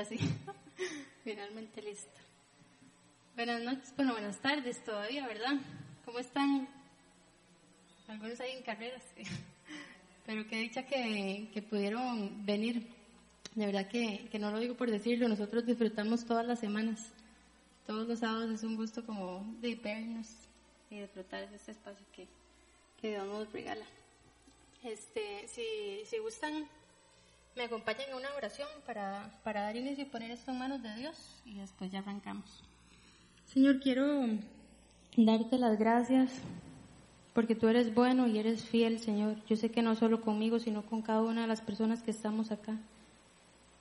ahora. 0.00 0.16
Finalmente 1.24 1.82
listo. 1.82 2.20
Buenas 3.36 3.62
noches, 3.62 3.92
bueno, 3.96 4.12
buenas 4.12 4.38
tardes 4.38 4.82
todavía, 4.82 5.26
¿verdad? 5.26 5.54
¿Cómo 6.04 6.18
están? 6.18 6.66
Algunos 8.08 8.40
ahí 8.40 8.52
en 8.52 8.62
carreras. 8.62 9.02
Pero 10.26 10.46
qué 10.46 10.56
dicha 10.56 10.86
que, 10.86 11.50
que 11.52 11.62
pudieron 11.62 12.44
venir. 12.46 12.86
De 13.54 13.66
verdad 13.66 13.88
que, 13.88 14.28
que 14.30 14.38
no 14.38 14.50
lo 14.50 14.58
digo 14.58 14.74
por 14.74 14.90
decirlo, 14.90 15.28
nosotros 15.28 15.66
disfrutamos 15.66 16.24
todas 16.24 16.46
las 16.46 16.60
semanas. 16.60 17.12
Todos 17.86 18.08
los 18.08 18.20
sábados 18.20 18.50
es 18.50 18.62
un 18.62 18.76
gusto 18.76 19.04
como 19.04 19.44
de 19.60 19.74
vernos 19.74 20.28
y 20.88 21.00
disfrutar 21.00 21.48
de 21.50 21.56
este 21.56 21.72
espacio 21.72 22.06
que, 22.14 22.26
que 23.00 23.10
Dios 23.10 23.26
nos 23.26 23.52
regala. 23.52 23.84
Este, 24.82 25.46
si, 25.48 26.06
si 26.06 26.18
gustan, 26.18 26.66
me 27.56 27.64
acompañan 27.64 28.10
en 28.10 28.16
una 28.16 28.32
oración 28.36 28.68
para, 28.86 29.30
para 29.44 29.62
dar 29.62 29.76
inicio 29.76 30.04
y 30.04 30.08
poner 30.08 30.30
esto 30.30 30.50
en 30.50 30.58
manos 30.58 30.82
de 30.82 30.94
Dios 30.94 31.42
y 31.44 31.54
después 31.54 31.90
ya 31.90 32.00
arrancamos. 32.00 32.62
Señor, 33.46 33.80
quiero 33.80 34.26
darte 35.16 35.58
las 35.58 35.78
gracias 35.78 36.32
porque 37.34 37.54
tú 37.54 37.68
eres 37.68 37.94
bueno 37.94 38.26
y 38.26 38.38
eres 38.38 38.64
fiel, 38.64 38.98
Señor. 38.98 39.36
Yo 39.46 39.56
sé 39.56 39.70
que 39.70 39.82
no 39.82 39.94
solo 39.94 40.20
conmigo, 40.20 40.58
sino 40.58 40.82
con 40.82 41.02
cada 41.02 41.22
una 41.22 41.42
de 41.42 41.46
las 41.46 41.60
personas 41.60 42.02
que 42.02 42.10
estamos 42.10 42.50
acá. 42.50 42.76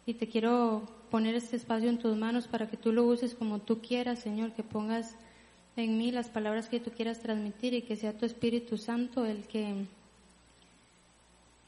Y 0.06 0.16
te 0.16 0.28
quiero 0.28 0.84
poner 1.12 1.36
este 1.36 1.56
espacio 1.56 1.90
en 1.90 2.00
tus 2.00 2.16
manos 2.16 2.48
para 2.48 2.70
que 2.70 2.78
tú 2.78 2.92
lo 2.92 3.04
uses 3.04 3.36
como 3.36 3.60
tú 3.60 3.82
quieras, 3.82 4.20
Señor, 4.20 4.54
que 4.54 4.64
pongas 4.64 5.16
en 5.76 5.98
mí 5.98 6.12
las 6.12 6.30
palabras 6.30 6.70
que 6.70 6.80
tú 6.80 6.92
quieras 6.92 7.20
transmitir 7.20 7.74
y 7.74 7.82
que 7.82 7.96
sea 7.96 8.18
tu 8.18 8.26
Espíritu 8.26 8.78
Santo 8.78 9.26
el 9.26 9.48
que 9.48 9.86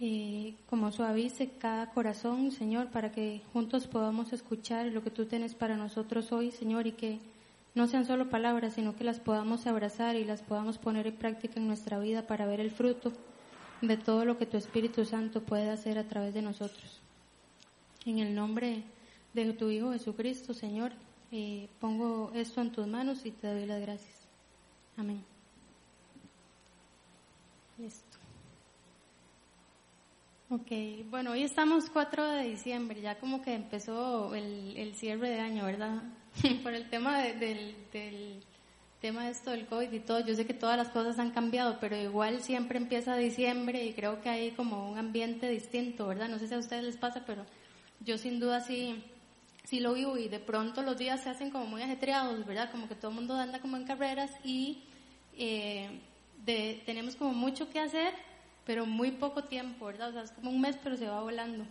eh, 0.03 0.55
como 0.67 0.91
suavice 0.91 1.51
cada 1.59 1.91
corazón, 1.91 2.51
Señor, 2.51 2.87
para 2.87 3.11
que 3.11 3.43
juntos 3.53 3.85
podamos 3.85 4.33
escuchar 4.33 4.87
lo 4.87 5.03
que 5.03 5.11
tú 5.11 5.25
tienes 5.27 5.53
para 5.53 5.77
nosotros 5.77 6.31
hoy, 6.31 6.49
Señor, 6.49 6.87
y 6.87 6.93
que 6.93 7.19
no 7.75 7.87
sean 7.87 8.07
solo 8.07 8.27
palabras, 8.27 8.73
sino 8.73 8.95
que 8.95 9.03
las 9.03 9.19
podamos 9.19 9.67
abrazar 9.67 10.15
y 10.15 10.25
las 10.25 10.41
podamos 10.41 10.79
poner 10.79 11.05
en 11.05 11.15
práctica 11.15 11.59
en 11.59 11.67
nuestra 11.67 11.99
vida 11.99 12.25
para 12.25 12.47
ver 12.47 12.59
el 12.59 12.71
fruto 12.71 13.13
de 13.81 13.95
todo 13.95 14.25
lo 14.25 14.39
que 14.39 14.47
tu 14.47 14.57
Espíritu 14.57 15.05
Santo 15.05 15.43
puede 15.43 15.69
hacer 15.69 15.99
a 15.99 16.07
través 16.07 16.33
de 16.33 16.41
nosotros. 16.41 16.99
En 18.03 18.17
el 18.17 18.33
nombre 18.33 18.81
de 19.35 19.53
tu 19.53 19.69
Hijo 19.69 19.91
Jesucristo, 19.91 20.55
Señor, 20.55 20.93
eh, 21.31 21.69
pongo 21.79 22.31
esto 22.33 22.59
en 22.59 22.71
tus 22.71 22.87
manos 22.87 23.23
y 23.27 23.31
te 23.31 23.53
doy 23.53 23.67
las 23.67 23.79
gracias. 23.79 24.27
Amén. 24.97 25.23
Ok, 30.53 30.69
bueno, 31.09 31.31
hoy 31.31 31.43
estamos 31.43 31.89
4 31.89 32.29
de 32.31 32.49
diciembre, 32.49 32.99
ya 32.99 33.17
como 33.17 33.41
que 33.41 33.53
empezó 33.53 34.35
el, 34.35 34.75
el 34.75 34.95
cierre 34.95 35.29
de 35.29 35.39
año, 35.39 35.63
¿verdad? 35.63 36.03
Por 36.63 36.73
el 36.73 36.89
tema 36.89 37.19
del, 37.21 37.73
del 37.93 38.43
tema 38.99 39.23
de 39.23 39.31
esto 39.31 39.51
del 39.51 39.65
COVID 39.65 39.89
y 39.89 40.01
todo, 40.01 40.19
yo 40.19 40.35
sé 40.35 40.45
que 40.45 40.53
todas 40.53 40.75
las 40.75 40.89
cosas 40.89 41.19
han 41.19 41.31
cambiado, 41.31 41.77
pero 41.79 41.95
igual 41.95 42.41
siempre 42.41 42.79
empieza 42.79 43.15
diciembre 43.15 43.85
y 43.85 43.93
creo 43.93 44.19
que 44.19 44.27
hay 44.27 44.51
como 44.51 44.91
un 44.91 44.97
ambiente 44.97 45.47
distinto, 45.47 46.07
¿verdad? 46.07 46.27
No 46.27 46.37
sé 46.37 46.49
si 46.49 46.53
a 46.53 46.59
ustedes 46.59 46.83
les 46.83 46.97
pasa, 46.97 47.23
pero 47.25 47.45
yo 48.01 48.17
sin 48.17 48.41
duda 48.41 48.59
sí, 48.59 49.01
sí 49.63 49.79
lo 49.79 49.93
vivo 49.93 50.17
y 50.17 50.27
de 50.27 50.39
pronto 50.39 50.81
los 50.81 50.97
días 50.97 51.23
se 51.23 51.29
hacen 51.29 51.49
como 51.49 51.65
muy 51.65 51.81
ajetreados, 51.81 52.45
¿verdad? 52.45 52.69
Como 52.71 52.89
que 52.89 52.95
todo 52.95 53.11
el 53.11 53.15
mundo 53.15 53.35
anda 53.35 53.61
como 53.61 53.77
en 53.77 53.85
carreras 53.85 54.31
y 54.43 54.83
eh, 55.37 56.01
de, 56.43 56.83
tenemos 56.85 57.15
como 57.15 57.31
mucho 57.31 57.69
que 57.69 57.79
hacer 57.79 58.13
pero 58.65 58.85
muy 58.85 59.11
poco 59.11 59.43
tiempo, 59.43 59.85
¿verdad? 59.87 60.09
O 60.09 60.13
sea, 60.13 60.23
es 60.23 60.31
como 60.31 60.51
un 60.51 60.61
mes, 60.61 60.77
pero 60.83 60.97
se 60.97 61.07
va 61.07 61.21
volando. 61.21 61.65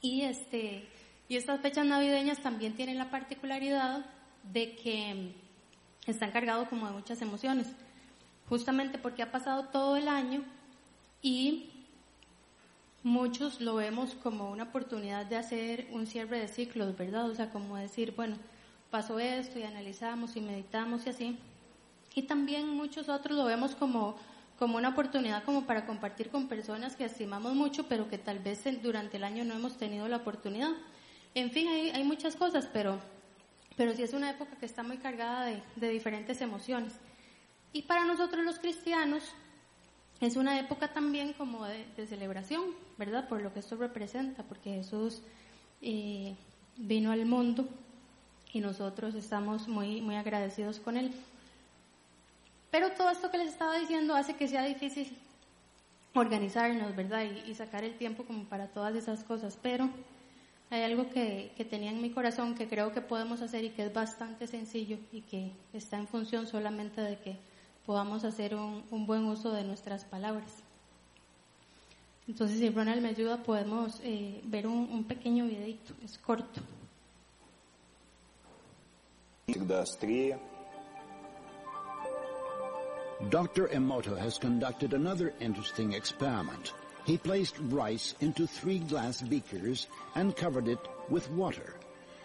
Y 0.00 0.22
este, 0.22 0.88
y 1.28 1.36
estas 1.36 1.60
fechas 1.60 1.86
navideñas 1.86 2.42
también 2.42 2.74
tienen 2.74 2.98
la 2.98 3.10
particularidad 3.10 4.04
de 4.52 4.76
que 4.76 5.32
están 6.06 6.30
cargados 6.30 6.68
como 6.68 6.86
de 6.86 6.92
muchas 6.92 7.22
emociones, 7.22 7.68
justamente 8.48 8.98
porque 8.98 9.22
ha 9.22 9.30
pasado 9.30 9.64
todo 9.64 9.96
el 9.96 10.08
año 10.08 10.42
y 11.22 11.70
muchos 13.02 13.60
lo 13.60 13.76
vemos 13.76 14.14
como 14.22 14.50
una 14.50 14.64
oportunidad 14.64 15.26
de 15.26 15.36
hacer 15.36 15.86
un 15.92 16.06
cierre 16.06 16.40
de 16.40 16.48
ciclos, 16.48 16.96
¿verdad? 16.96 17.30
O 17.30 17.34
sea, 17.34 17.50
como 17.50 17.76
decir, 17.76 18.12
bueno, 18.16 18.36
pasó 18.90 19.18
esto 19.18 19.58
y 19.58 19.62
analizamos 19.62 20.36
y 20.36 20.40
meditamos 20.40 21.06
y 21.06 21.10
así. 21.10 21.38
Y 22.14 22.22
también 22.22 22.68
muchos 22.68 23.08
otros 23.08 23.36
lo 23.36 23.44
vemos 23.44 23.74
como 23.74 24.16
como 24.62 24.76
una 24.76 24.90
oportunidad 24.90 25.42
como 25.42 25.66
para 25.66 25.86
compartir 25.86 26.30
con 26.30 26.46
personas 26.46 26.94
que 26.94 27.06
estimamos 27.06 27.52
mucho, 27.52 27.88
pero 27.88 28.08
que 28.08 28.16
tal 28.16 28.38
vez 28.38 28.62
durante 28.80 29.16
el 29.16 29.24
año 29.24 29.44
no 29.44 29.54
hemos 29.54 29.76
tenido 29.76 30.06
la 30.06 30.18
oportunidad. 30.18 30.70
En 31.34 31.50
fin, 31.50 31.66
hay, 31.68 32.04
muchas 32.04 32.36
cosas, 32.36 32.68
pero, 32.72 33.00
pero 33.76 33.92
sí 33.92 34.04
es 34.04 34.12
una 34.12 34.30
época 34.30 34.54
que 34.54 34.66
está 34.66 34.84
muy 34.84 34.98
cargada 34.98 35.46
de, 35.74 35.88
diferentes 35.90 36.40
emociones. 36.40 36.92
Y 37.72 37.82
para 37.82 38.04
nosotros 38.04 38.44
los 38.44 38.60
cristianos 38.60 39.24
es 40.20 40.36
una 40.36 40.60
época 40.60 40.92
también 40.92 41.32
como 41.32 41.64
de, 41.64 41.84
de, 41.96 42.06
celebración, 42.06 42.62
¿verdad? 42.98 43.26
Por 43.26 43.42
lo 43.42 43.52
que 43.52 43.58
esto 43.58 43.74
representa, 43.74 44.44
porque 44.44 44.74
Jesús 44.74 45.22
eh, 45.80 46.36
vino 46.76 47.10
al 47.10 47.26
mundo 47.26 47.68
y 48.52 48.60
nosotros 48.60 49.16
estamos 49.16 49.66
muy, 49.66 50.00
muy 50.00 50.14
agradecidos 50.14 50.78
con 50.78 50.96
Él. 50.96 51.12
Pero 52.72 52.90
todo 52.92 53.10
esto 53.10 53.30
que 53.30 53.36
les 53.36 53.48
estaba 53.48 53.78
diciendo 53.78 54.14
hace 54.14 54.34
que 54.34 54.48
sea 54.48 54.64
difícil 54.64 55.14
organizarnos, 56.14 56.96
¿verdad? 56.96 57.22
Y, 57.46 57.54
sacar 57.54 57.84
el 57.84 57.96
tiempo 57.98 58.24
como 58.24 58.44
para 58.44 58.68
todas 58.68 58.96
esas 58.96 59.22
cosas. 59.24 59.58
Pero 59.62 59.90
hay 60.70 60.82
algo 60.82 61.10
que, 61.10 61.52
tenía 61.68 61.90
en 61.90 62.00
mi 62.00 62.10
corazón 62.10 62.54
que 62.54 62.68
creo 62.68 62.90
que 62.90 63.02
podemos 63.02 63.42
hacer 63.42 63.62
y 63.64 63.70
que 63.70 63.84
es 63.84 63.92
bastante 63.92 64.46
sencillo 64.46 64.96
y 65.12 65.20
que 65.20 65.52
está 65.74 65.98
en 65.98 66.08
función 66.08 66.46
solamente 66.46 67.02
de 67.02 67.18
que 67.18 67.36
podamos 67.84 68.24
hacer 68.24 68.54
un, 68.54 69.06
buen 69.06 69.26
uso 69.26 69.52
de 69.52 69.64
nuestras 69.64 70.06
palabras. 70.06 70.50
Entonces, 72.26 72.58
si 72.58 72.70
Ronald 72.70 73.02
me 73.02 73.10
ayuda, 73.10 73.42
podemos 73.42 74.00
eh, 74.02 74.40
ver 74.44 74.66
un, 74.66 74.88
un 74.90 75.04
pequeño 75.04 75.44
videito, 75.44 75.92
es 76.02 76.16
corto. 76.16 76.62
Dr. 83.30 83.68
Emoto 83.68 84.18
has 84.18 84.38
conducted 84.38 84.92
another 84.92 85.32
interesting 85.40 85.92
experiment. 85.92 86.72
He 87.04 87.18
placed 87.18 87.54
rice 87.58 88.14
into 88.20 88.46
three 88.46 88.78
glass 88.80 89.22
beakers 89.22 89.86
and 90.14 90.36
covered 90.36 90.68
it 90.68 90.78
with 91.08 91.30
water. 91.30 91.74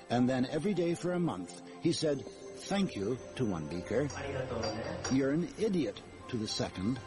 And 0.09 0.27
then 0.27 0.47
every 0.51 0.73
day 0.73 0.95
for 0.95 1.13
a 1.13 1.19
month, 1.19 1.61
he 1.81 1.91
said, 1.91 2.25
thank 2.55 2.95
you 2.95 3.17
to 3.35 3.45
one 3.45 3.67
beaker. 3.67 4.07
You're 5.11 5.31
an 5.31 5.47
idiot 5.59 6.01
to 6.29 6.37
the 6.37 6.47
second. 6.47 6.99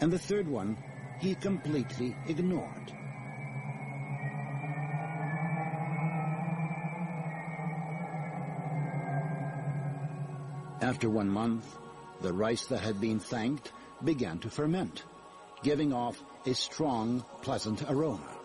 And 0.00 0.12
the 0.12 0.18
third 0.18 0.48
one, 0.48 0.76
he 1.20 1.34
completely 1.34 2.16
ignored. 2.26 2.92
After 10.80 11.10
one 11.10 11.28
month, 11.28 11.76
the 12.22 12.32
rice 12.32 12.64
that 12.66 12.80
had 12.80 13.02
been 13.02 13.20
thanked 13.20 13.70
began 14.02 14.38
to 14.38 14.48
ferment, 14.48 15.04
giving 15.62 15.92
off 15.92 16.22
a 16.46 16.54
strong, 16.54 17.22
pleasant 17.42 17.82
aroma. 17.82 18.38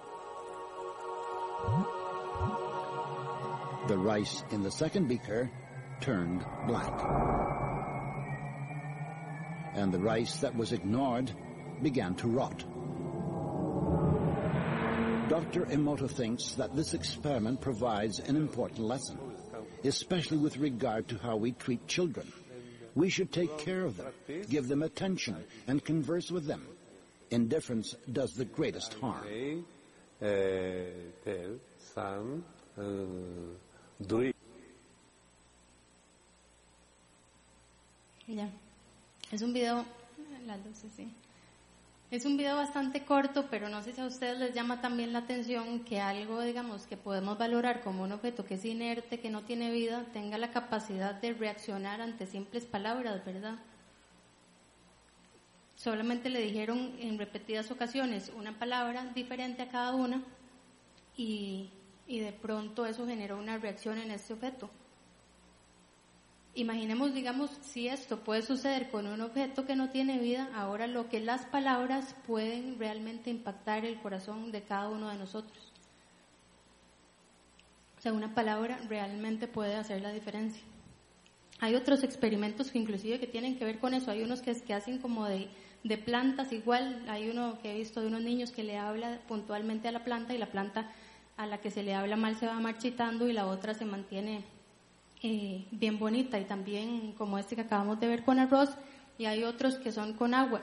The 3.87 3.97
rice 3.97 4.43
in 4.51 4.63
the 4.63 4.71
second 4.71 5.07
beaker 5.07 5.49
turned 6.01 6.45
black. 6.67 6.91
And 9.73 9.93
the 9.93 9.99
rice 9.99 10.37
that 10.39 10.57
was 10.57 10.73
ignored 10.73 11.31
began 11.81 12.15
to 12.15 12.27
rot. 12.27 12.65
Dr. 15.29 15.65
Emoto 15.67 16.09
thinks 16.09 16.51
that 16.55 16.75
this 16.75 16.93
experiment 16.93 17.61
provides 17.61 18.19
an 18.19 18.35
important 18.35 18.79
lesson 18.79 19.24
especially 19.87 20.37
with 20.37 20.57
regard 20.57 21.07
to 21.09 21.17
how 21.17 21.35
we 21.35 21.51
treat 21.51 21.87
children. 21.87 22.31
We 22.95 23.09
should 23.09 23.31
take 23.31 23.57
care 23.57 23.83
of 23.83 23.97
them, 23.97 24.13
give 24.49 24.67
them 24.67 24.83
attention, 24.83 25.35
and 25.67 25.83
converse 25.83 26.31
with 26.31 26.45
them. 26.45 26.65
Indifference 27.31 27.95
does 28.11 28.33
the 28.33 28.45
greatest 28.45 28.93
harm. 28.95 29.65
Ya. 38.27 38.47
Es 39.31 39.41
un 39.41 39.53
video, 39.53 39.85
las 40.47 40.59
luces, 40.65 40.91
sí. 40.97 41.07
Es 42.15 42.23
un 42.23 42.37
video 42.37 42.55
bastante 42.55 43.03
corto, 43.03 43.47
pero 43.49 43.67
no 43.67 43.83
sé 43.83 43.91
si 43.91 43.99
a 43.99 44.05
ustedes 44.05 44.39
les 44.39 44.53
llama 44.53 44.79
también 44.79 45.11
la 45.11 45.19
atención 45.19 45.81
que 45.81 45.99
algo, 45.99 46.41
digamos, 46.41 46.87
que 46.87 46.95
podemos 46.95 47.37
valorar 47.37 47.81
como 47.81 48.03
un 48.03 48.13
objeto 48.13 48.45
que 48.45 48.53
es 48.53 48.63
inerte, 48.63 49.19
que 49.19 49.29
no 49.29 49.41
tiene 49.41 49.69
vida, 49.69 50.05
tenga 50.13 50.37
la 50.37 50.49
capacidad 50.49 51.13
de 51.15 51.33
reaccionar 51.33 51.99
ante 51.99 52.25
simples 52.25 52.65
palabras, 52.65 53.25
¿verdad? 53.25 53.55
solamente 55.75 56.29
le 56.29 56.39
dijeron 56.39 56.95
en 56.99 57.17
repetidas 57.17 57.69
ocasiones 57.69 58.31
una 58.33 58.57
palabra 58.57 59.11
diferente 59.13 59.63
a 59.63 59.67
cada 59.67 59.93
una 59.93 60.23
y, 61.17 61.69
y 62.07 62.19
de 62.19 62.31
pronto 62.31 62.85
eso 62.85 63.05
generó 63.05 63.37
una 63.37 63.57
reacción 63.57 63.97
en 63.97 64.11
este 64.11 64.31
objeto. 64.31 64.69
Imaginemos, 66.57 67.13
digamos, 67.13 67.51
si 67.61 67.89
esto 67.89 68.23
puede 68.23 68.41
suceder 68.41 68.89
con 68.89 69.07
un 69.07 69.19
objeto 69.19 69.65
que 69.65 69.75
no 69.75 69.89
tiene 69.89 70.19
vida, 70.19 70.49
ahora 70.55 70.87
lo 70.87 71.09
que 71.09 71.19
las 71.19 71.45
palabras 71.45 72.15
pueden 72.25 72.79
realmente 72.79 73.29
impactar 73.29 73.83
el 73.83 73.99
corazón 73.99 74.53
de 74.53 74.61
cada 74.61 74.87
uno 74.87 75.09
de 75.09 75.17
nosotros. 75.17 75.73
O 77.97 78.01
sea, 78.01 78.13
una 78.13 78.33
palabra 78.33 78.79
realmente 78.87 79.49
puede 79.49 79.75
hacer 79.75 80.01
la 80.01 80.13
diferencia. 80.13 80.63
Hay 81.59 81.75
otros 81.75 82.03
experimentos 82.03 82.71
que 82.71 82.79
inclusive 82.79 83.19
que 83.19 83.27
tienen 83.27 83.57
que 83.57 83.65
ver 83.65 83.79
con 83.79 83.93
eso. 83.93 84.09
Hay 84.09 84.23
unos 84.23 84.41
que, 84.41 84.73
hacen 84.73 84.99
como 84.99 85.25
de, 85.25 85.49
de 85.83 85.97
plantas 85.97 86.53
igual. 86.53 87.03
Hay 87.09 87.29
uno 87.29 87.59
que 87.61 87.73
he 87.73 87.77
visto 87.77 87.99
de 87.99 88.07
unos 88.07 88.21
niños 88.21 88.51
que 88.51 88.63
le 88.63 88.77
habla 88.77 89.19
puntualmente 89.27 89.89
a 89.89 89.91
la 89.91 90.05
planta 90.05 90.33
y 90.33 90.37
la 90.37 90.51
planta 90.51 90.89
a 91.35 91.47
la 91.47 91.59
que 91.59 91.69
se 91.69 91.83
le 91.83 91.93
habla 91.93 92.15
mal 92.15 92.37
se 92.37 92.47
va 92.47 92.57
marchitando 92.61 93.27
y 93.27 93.33
la 93.33 93.45
otra 93.47 93.73
se 93.73 93.83
mantiene 93.83 94.54
eh, 95.27 95.65
bien 95.71 95.97
bonita 95.97 96.39
y 96.39 96.45
también 96.45 97.13
como 97.13 97.39
este 97.39 97.55
que 97.55 97.61
acabamos 97.61 97.99
de 97.99 98.05
ver 98.05 98.23
con 98.23 98.37
arroz 98.37 98.69
y 99.17 99.25
hay 99.25 99.43
otros 99.43 99.77
que 99.77 99.91
son 99.91 100.13
con 100.13 100.35
agua. 100.35 100.61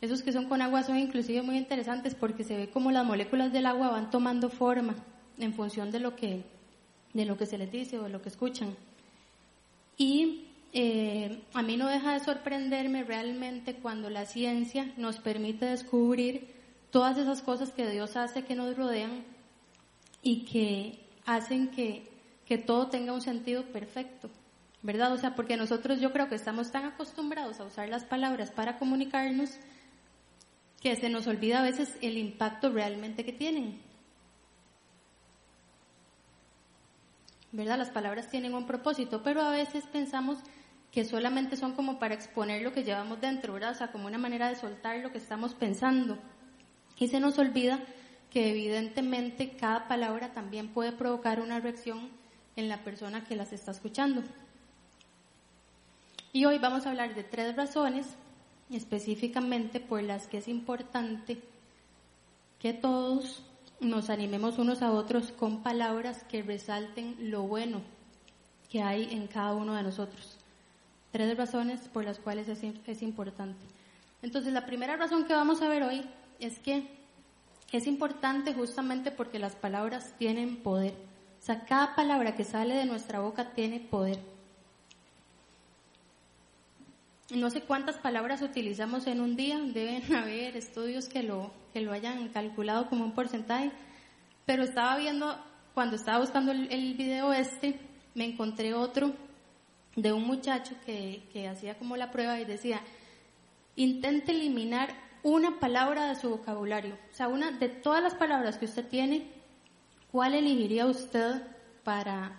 Esos 0.00 0.22
que 0.22 0.32
son 0.32 0.48
con 0.48 0.62
agua 0.62 0.82
son 0.82 0.98
inclusive 0.98 1.42
muy 1.42 1.56
interesantes 1.56 2.16
porque 2.16 2.42
se 2.42 2.56
ve 2.56 2.70
como 2.70 2.90
las 2.90 3.06
moléculas 3.06 3.52
del 3.52 3.66
agua 3.66 3.88
van 3.90 4.10
tomando 4.10 4.50
forma 4.50 4.96
en 5.38 5.54
función 5.54 5.92
de 5.92 6.00
lo 6.00 6.16
que, 6.16 6.42
de 7.12 7.24
lo 7.24 7.36
que 7.36 7.46
se 7.46 7.56
les 7.56 7.70
dice 7.70 8.00
o 8.00 8.02
de 8.02 8.08
lo 8.08 8.20
que 8.20 8.30
escuchan. 8.30 8.74
Y 9.96 10.48
eh, 10.72 11.44
a 11.54 11.62
mí 11.62 11.76
no 11.76 11.86
deja 11.86 12.14
de 12.14 12.18
sorprenderme 12.18 13.04
realmente 13.04 13.76
cuando 13.76 14.10
la 14.10 14.24
ciencia 14.24 14.92
nos 14.96 15.18
permite 15.18 15.66
descubrir 15.66 16.48
todas 16.90 17.16
esas 17.16 17.42
cosas 17.42 17.70
que 17.70 17.88
Dios 17.88 18.16
hace 18.16 18.42
que 18.42 18.56
nos 18.56 18.76
rodean 18.76 19.22
y 20.20 20.46
que 20.46 20.98
hacen 21.26 21.68
que 21.68 22.09
que 22.50 22.58
todo 22.58 22.88
tenga 22.88 23.12
un 23.12 23.20
sentido 23.20 23.62
perfecto, 23.66 24.28
¿verdad? 24.82 25.12
O 25.12 25.18
sea, 25.18 25.36
porque 25.36 25.56
nosotros 25.56 26.00
yo 26.00 26.12
creo 26.12 26.28
que 26.28 26.34
estamos 26.34 26.72
tan 26.72 26.84
acostumbrados 26.84 27.60
a 27.60 27.64
usar 27.64 27.88
las 27.88 28.02
palabras 28.02 28.50
para 28.50 28.76
comunicarnos 28.76 29.50
que 30.80 30.96
se 30.96 31.10
nos 31.10 31.28
olvida 31.28 31.60
a 31.60 31.62
veces 31.62 31.96
el 32.02 32.18
impacto 32.18 32.68
realmente 32.70 33.24
que 33.24 33.32
tienen. 33.32 33.80
¿Verdad? 37.52 37.78
Las 37.78 37.90
palabras 37.90 38.28
tienen 38.28 38.52
un 38.56 38.66
propósito, 38.66 39.22
pero 39.22 39.42
a 39.42 39.52
veces 39.52 39.84
pensamos 39.86 40.40
que 40.90 41.04
solamente 41.04 41.56
son 41.56 41.76
como 41.76 42.00
para 42.00 42.14
exponer 42.14 42.62
lo 42.62 42.72
que 42.72 42.82
llevamos 42.82 43.20
dentro, 43.20 43.52
¿verdad? 43.52 43.70
O 43.70 43.76
sea, 43.76 43.92
como 43.92 44.08
una 44.08 44.18
manera 44.18 44.48
de 44.48 44.56
soltar 44.56 44.98
lo 44.98 45.12
que 45.12 45.18
estamos 45.18 45.54
pensando. 45.54 46.18
Y 46.98 47.06
se 47.06 47.20
nos 47.20 47.38
olvida 47.38 47.78
que 48.28 48.50
evidentemente 48.50 49.52
cada 49.56 49.86
palabra 49.86 50.32
también 50.32 50.72
puede 50.72 50.90
provocar 50.90 51.38
una 51.38 51.60
reacción 51.60 52.18
en 52.56 52.68
la 52.68 52.84
persona 52.84 53.24
que 53.24 53.36
las 53.36 53.52
está 53.52 53.70
escuchando. 53.70 54.22
Y 56.32 56.44
hoy 56.44 56.58
vamos 56.58 56.86
a 56.86 56.90
hablar 56.90 57.14
de 57.14 57.24
tres 57.24 57.56
razones 57.56 58.06
específicamente 58.70 59.80
por 59.80 60.02
las 60.02 60.28
que 60.28 60.38
es 60.38 60.48
importante 60.48 61.40
que 62.60 62.72
todos 62.72 63.42
nos 63.80 64.10
animemos 64.10 64.58
unos 64.58 64.82
a 64.82 64.92
otros 64.92 65.32
con 65.32 65.62
palabras 65.62 66.22
que 66.24 66.42
resalten 66.42 67.16
lo 67.30 67.42
bueno 67.42 67.80
que 68.70 68.82
hay 68.82 69.12
en 69.12 69.26
cada 69.26 69.54
uno 69.54 69.74
de 69.74 69.82
nosotros. 69.82 70.36
Tres 71.10 71.36
razones 71.36 71.80
por 71.88 72.04
las 72.04 72.18
cuales 72.18 72.48
es, 72.48 72.62
es 72.62 73.02
importante. 73.02 73.58
Entonces, 74.22 74.52
la 74.52 74.66
primera 74.66 74.96
razón 74.96 75.24
que 75.24 75.32
vamos 75.32 75.60
a 75.62 75.68
ver 75.68 75.82
hoy 75.82 76.04
es 76.38 76.58
que 76.60 76.88
es 77.72 77.86
importante 77.86 78.54
justamente 78.54 79.10
porque 79.10 79.38
las 79.38 79.56
palabras 79.56 80.14
tienen 80.18 80.56
poder. 80.56 81.09
O 81.40 81.42
sea, 81.42 81.64
cada 81.64 81.94
palabra 81.94 82.34
que 82.34 82.44
sale 82.44 82.74
de 82.74 82.84
nuestra 82.84 83.20
boca 83.20 83.52
tiene 83.54 83.80
poder. 83.80 84.20
No 87.30 87.48
sé 87.48 87.62
cuántas 87.62 87.96
palabras 87.96 88.42
utilizamos 88.42 89.06
en 89.06 89.20
un 89.20 89.36
día, 89.36 89.58
deben 89.58 90.14
haber 90.14 90.56
estudios 90.56 91.08
que 91.08 91.22
lo, 91.22 91.50
que 91.72 91.80
lo 91.80 91.92
hayan 91.92 92.28
calculado 92.28 92.88
como 92.88 93.04
un 93.04 93.12
porcentaje, 93.12 93.70
pero 94.44 94.64
estaba 94.64 94.98
viendo, 94.98 95.34
cuando 95.72 95.96
estaba 95.96 96.18
buscando 96.18 96.52
el, 96.52 96.70
el 96.70 96.94
video 96.94 97.32
este, 97.32 97.78
me 98.14 98.26
encontré 98.26 98.74
otro 98.74 99.12
de 99.96 100.12
un 100.12 100.26
muchacho 100.26 100.74
que, 100.84 101.22
que 101.32 101.48
hacía 101.48 101.78
como 101.78 101.96
la 101.96 102.10
prueba 102.10 102.38
y 102.38 102.44
decía, 102.44 102.82
intente 103.76 104.32
eliminar 104.32 104.94
una 105.22 105.58
palabra 105.58 106.06
de 106.06 106.16
su 106.16 106.28
vocabulario, 106.30 106.98
o 107.10 107.14
sea, 107.14 107.28
una 107.28 107.50
de 107.50 107.68
todas 107.68 108.02
las 108.02 108.14
palabras 108.14 108.58
que 108.58 108.66
usted 108.66 108.86
tiene, 108.86 109.39
¿cuál 110.12 110.34
elegiría 110.34 110.86
usted 110.86 111.42
para, 111.84 112.32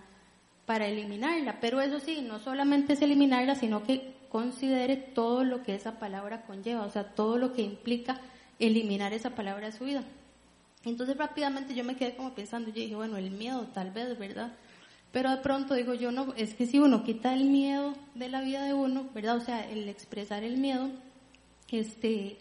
para 0.66 0.86
eliminarla? 0.86 1.60
Pero 1.60 1.80
eso 1.80 2.00
sí, 2.00 2.20
no 2.22 2.38
solamente 2.38 2.94
es 2.94 3.02
eliminarla, 3.02 3.54
sino 3.54 3.82
que 3.82 4.14
considere 4.28 4.96
todo 4.96 5.44
lo 5.44 5.62
que 5.62 5.74
esa 5.74 5.98
palabra 5.98 6.42
conlleva, 6.42 6.86
o 6.86 6.90
sea, 6.90 7.04
todo 7.04 7.36
lo 7.36 7.52
que 7.52 7.62
implica 7.62 8.20
eliminar 8.58 9.12
esa 9.12 9.30
palabra 9.30 9.66
de 9.66 9.76
su 9.76 9.84
vida. 9.84 10.04
Entonces 10.84 11.16
rápidamente 11.16 11.74
yo 11.74 11.84
me 11.84 11.96
quedé 11.96 12.16
como 12.16 12.34
pensando, 12.34 12.68
yo 12.70 12.76
dije, 12.80 12.94
bueno, 12.94 13.16
el 13.16 13.30
miedo 13.30 13.68
tal 13.74 13.90
vez, 13.90 14.18
¿verdad? 14.18 14.52
Pero 15.12 15.30
de 15.30 15.36
pronto 15.36 15.74
digo 15.74 15.94
yo, 15.94 16.10
no, 16.10 16.32
es 16.36 16.54
que 16.54 16.66
si 16.66 16.78
uno 16.78 17.04
quita 17.04 17.34
el 17.34 17.44
miedo 17.44 17.94
de 18.14 18.28
la 18.28 18.40
vida 18.40 18.64
de 18.64 18.72
uno, 18.72 19.06
¿verdad? 19.14 19.36
O 19.36 19.40
sea, 19.40 19.70
el 19.70 19.88
expresar 19.88 20.42
el 20.42 20.56
miedo, 20.56 20.88
este, 21.70 22.38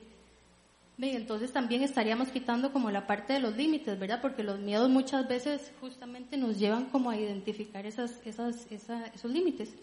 entonces 1.09 1.51
también 1.51 1.81
estaríamos 1.81 2.30
quitando 2.30 2.71
como 2.71 2.92
la 2.92 3.07
parte 3.07 3.33
de 3.33 3.39
los 3.39 3.57
límites, 3.57 3.98
¿verdad? 3.98 4.21
Porque 4.21 4.44
los 4.44 4.59
miedos 4.59 4.89
muchas 4.89 5.27
veces 5.27 5.71
justamente 5.81 6.38
nos 6.38 6.59
llevan 6.59 6.86
como 6.86 7.09
a 7.09 7.18
identificar 7.18 7.86
esas, 7.88 8.19
esas, 8.24 8.68
esos 8.69 9.31
límites. 9.31 9.74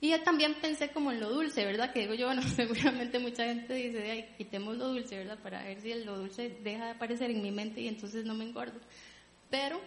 Y 0.00 0.08
ya 0.08 0.24
también 0.24 0.54
pensé 0.54 0.90
como 0.90 1.12
en 1.12 1.20
lo 1.20 1.30
dulce, 1.30 1.64
¿verdad? 1.64 1.92
Que 1.92 2.00
digo 2.00 2.14
yo, 2.14 2.26
bueno, 2.26 2.42
seguramente 2.56 3.18
mucha 3.18 3.44
gente 3.44 3.74
dice, 3.74 4.10
ay, 4.10 4.34
quitemos 4.38 4.76
lo 4.76 4.88
dulce, 4.88 5.18
¿verdad? 5.18 5.38
Para 5.38 5.62
ver 5.62 5.80
si 5.80 5.92
lo 6.02 6.18
dulce 6.18 6.56
deja 6.64 6.86
de 6.86 6.90
aparecer 6.92 7.30
en 7.30 7.42
mi 7.42 7.50
mente 7.50 7.82
y 7.82 7.88
entonces 7.88 8.24
no 8.24 8.34
me 8.34 8.44
engordo. 8.44 8.80
Pero 9.50 9.80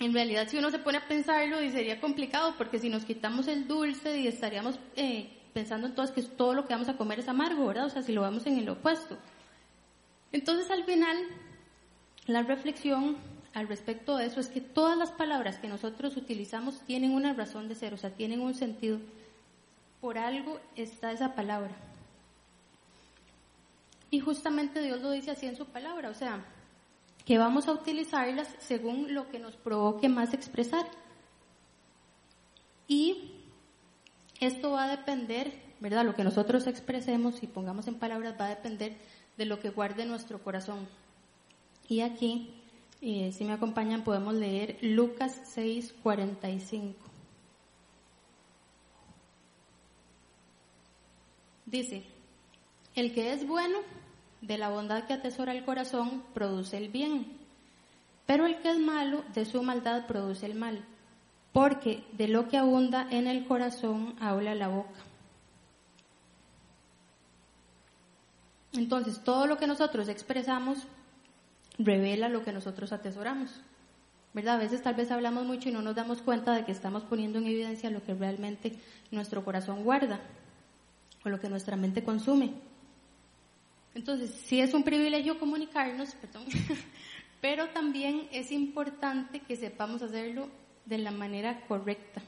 en 0.00 0.14
realidad 0.14 0.48
si 0.48 0.56
uno 0.56 0.70
se 0.70 0.78
pone 0.78 0.98
a 0.98 1.06
pensarlo 1.06 1.62
y 1.62 1.70
sería 1.70 2.00
complicado 2.00 2.54
porque 2.56 2.78
si 2.78 2.88
nos 2.88 3.04
quitamos 3.04 3.48
el 3.48 3.68
dulce 3.68 4.18
y 4.18 4.28
estaríamos 4.28 4.78
eh, 4.96 5.28
pensando 5.52 5.86
entonces 5.86 6.14
que 6.14 6.22
todo 6.22 6.54
lo 6.54 6.66
que 6.66 6.72
vamos 6.72 6.88
a 6.88 6.96
comer 6.96 7.20
es 7.20 7.28
amargo, 7.28 7.66
¿verdad? 7.66 7.86
O 7.86 7.90
sea, 7.90 8.02
si 8.02 8.12
lo 8.12 8.22
vemos 8.22 8.46
en 8.46 8.58
el 8.58 8.68
opuesto. 8.68 9.18
Entonces 10.32 10.70
al 10.70 10.84
final, 10.84 11.16
la 12.26 12.42
reflexión 12.42 13.16
al 13.54 13.68
respecto 13.68 14.16
de 14.16 14.26
eso 14.26 14.40
es 14.40 14.48
que 14.48 14.60
todas 14.60 14.96
las 14.96 15.10
palabras 15.10 15.58
que 15.58 15.68
nosotros 15.68 16.16
utilizamos 16.16 16.80
tienen 16.82 17.12
una 17.12 17.32
razón 17.32 17.68
de 17.68 17.74
ser, 17.74 17.94
o 17.94 17.96
sea, 17.96 18.10
tienen 18.10 18.40
un 18.40 18.54
sentido. 18.54 18.98
Por 20.00 20.18
algo 20.18 20.60
está 20.76 21.10
esa 21.10 21.34
palabra. 21.34 21.74
Y 24.10 24.20
justamente 24.20 24.80
Dios 24.80 25.02
lo 25.02 25.10
dice 25.10 25.32
así 25.32 25.46
en 25.46 25.56
su 25.56 25.66
palabra, 25.66 26.10
o 26.10 26.14
sea, 26.14 26.44
que 27.24 27.36
vamos 27.36 27.68
a 27.68 27.72
utilizarlas 27.72 28.48
según 28.58 29.12
lo 29.12 29.28
que 29.28 29.38
nos 29.38 29.56
provoque 29.56 30.08
más 30.08 30.32
expresar. 30.32 30.86
Y 32.86 33.32
esto 34.40 34.70
va 34.70 34.84
a 34.84 34.96
depender, 34.96 35.52
¿verdad? 35.80 36.04
Lo 36.04 36.14
que 36.14 36.24
nosotros 36.24 36.66
expresemos 36.66 37.42
y 37.42 37.46
pongamos 37.46 37.86
en 37.86 37.96
palabras 37.96 38.34
va 38.40 38.46
a 38.46 38.50
depender 38.50 38.96
de 39.38 39.46
lo 39.46 39.60
que 39.60 39.70
guarde 39.70 40.04
nuestro 40.04 40.42
corazón. 40.42 40.86
Y 41.88 42.00
aquí, 42.00 42.50
eh, 43.00 43.32
si 43.32 43.44
me 43.44 43.52
acompañan, 43.52 44.04
podemos 44.04 44.34
leer 44.34 44.76
Lucas 44.82 45.40
6, 45.46 45.94
45. 46.02 46.98
Dice, 51.64 52.02
el 52.94 53.14
que 53.14 53.32
es 53.32 53.46
bueno, 53.46 53.78
de 54.40 54.58
la 54.58 54.70
bondad 54.70 55.04
que 55.06 55.14
atesora 55.14 55.52
el 55.52 55.64
corazón, 55.64 56.24
produce 56.34 56.76
el 56.76 56.88
bien. 56.88 57.38
Pero 58.26 58.44
el 58.44 58.58
que 58.58 58.70
es 58.70 58.78
malo, 58.78 59.22
de 59.34 59.44
su 59.44 59.62
maldad 59.62 60.06
produce 60.06 60.46
el 60.46 60.54
mal. 60.54 60.84
Porque 61.52 62.04
de 62.12 62.28
lo 62.28 62.48
que 62.48 62.58
abunda 62.58 63.06
en 63.10 63.26
el 63.26 63.46
corazón 63.46 64.16
habla 64.20 64.54
la 64.54 64.68
boca. 64.68 65.07
Entonces, 68.72 69.22
todo 69.24 69.46
lo 69.46 69.58
que 69.58 69.66
nosotros 69.66 70.08
expresamos 70.08 70.78
revela 71.78 72.28
lo 72.28 72.44
que 72.44 72.52
nosotros 72.52 72.92
atesoramos. 72.92 73.60
¿Verdad? 74.34 74.56
A 74.56 74.58
veces 74.58 74.82
tal 74.82 74.94
vez 74.94 75.10
hablamos 75.10 75.46
mucho 75.46 75.68
y 75.68 75.72
no 75.72 75.80
nos 75.80 75.94
damos 75.96 76.20
cuenta 76.20 76.54
de 76.54 76.64
que 76.64 76.72
estamos 76.72 77.02
poniendo 77.02 77.38
en 77.38 77.46
evidencia 77.46 77.90
lo 77.90 78.04
que 78.04 78.14
realmente 78.14 78.78
nuestro 79.10 79.44
corazón 79.44 79.84
guarda 79.84 80.20
o 81.24 81.28
lo 81.28 81.40
que 81.40 81.48
nuestra 81.48 81.76
mente 81.76 82.04
consume. 82.04 82.52
Entonces, 83.94 84.30
sí 84.30 84.60
es 84.60 84.74
un 84.74 84.84
privilegio 84.84 85.38
comunicarnos, 85.38 86.14
perdón, 86.14 86.44
pero 87.40 87.68
también 87.70 88.28
es 88.30 88.52
importante 88.52 89.40
que 89.40 89.56
sepamos 89.56 90.02
hacerlo 90.02 90.48
de 90.84 90.98
la 90.98 91.10
manera 91.10 91.62
correcta. 91.66 92.22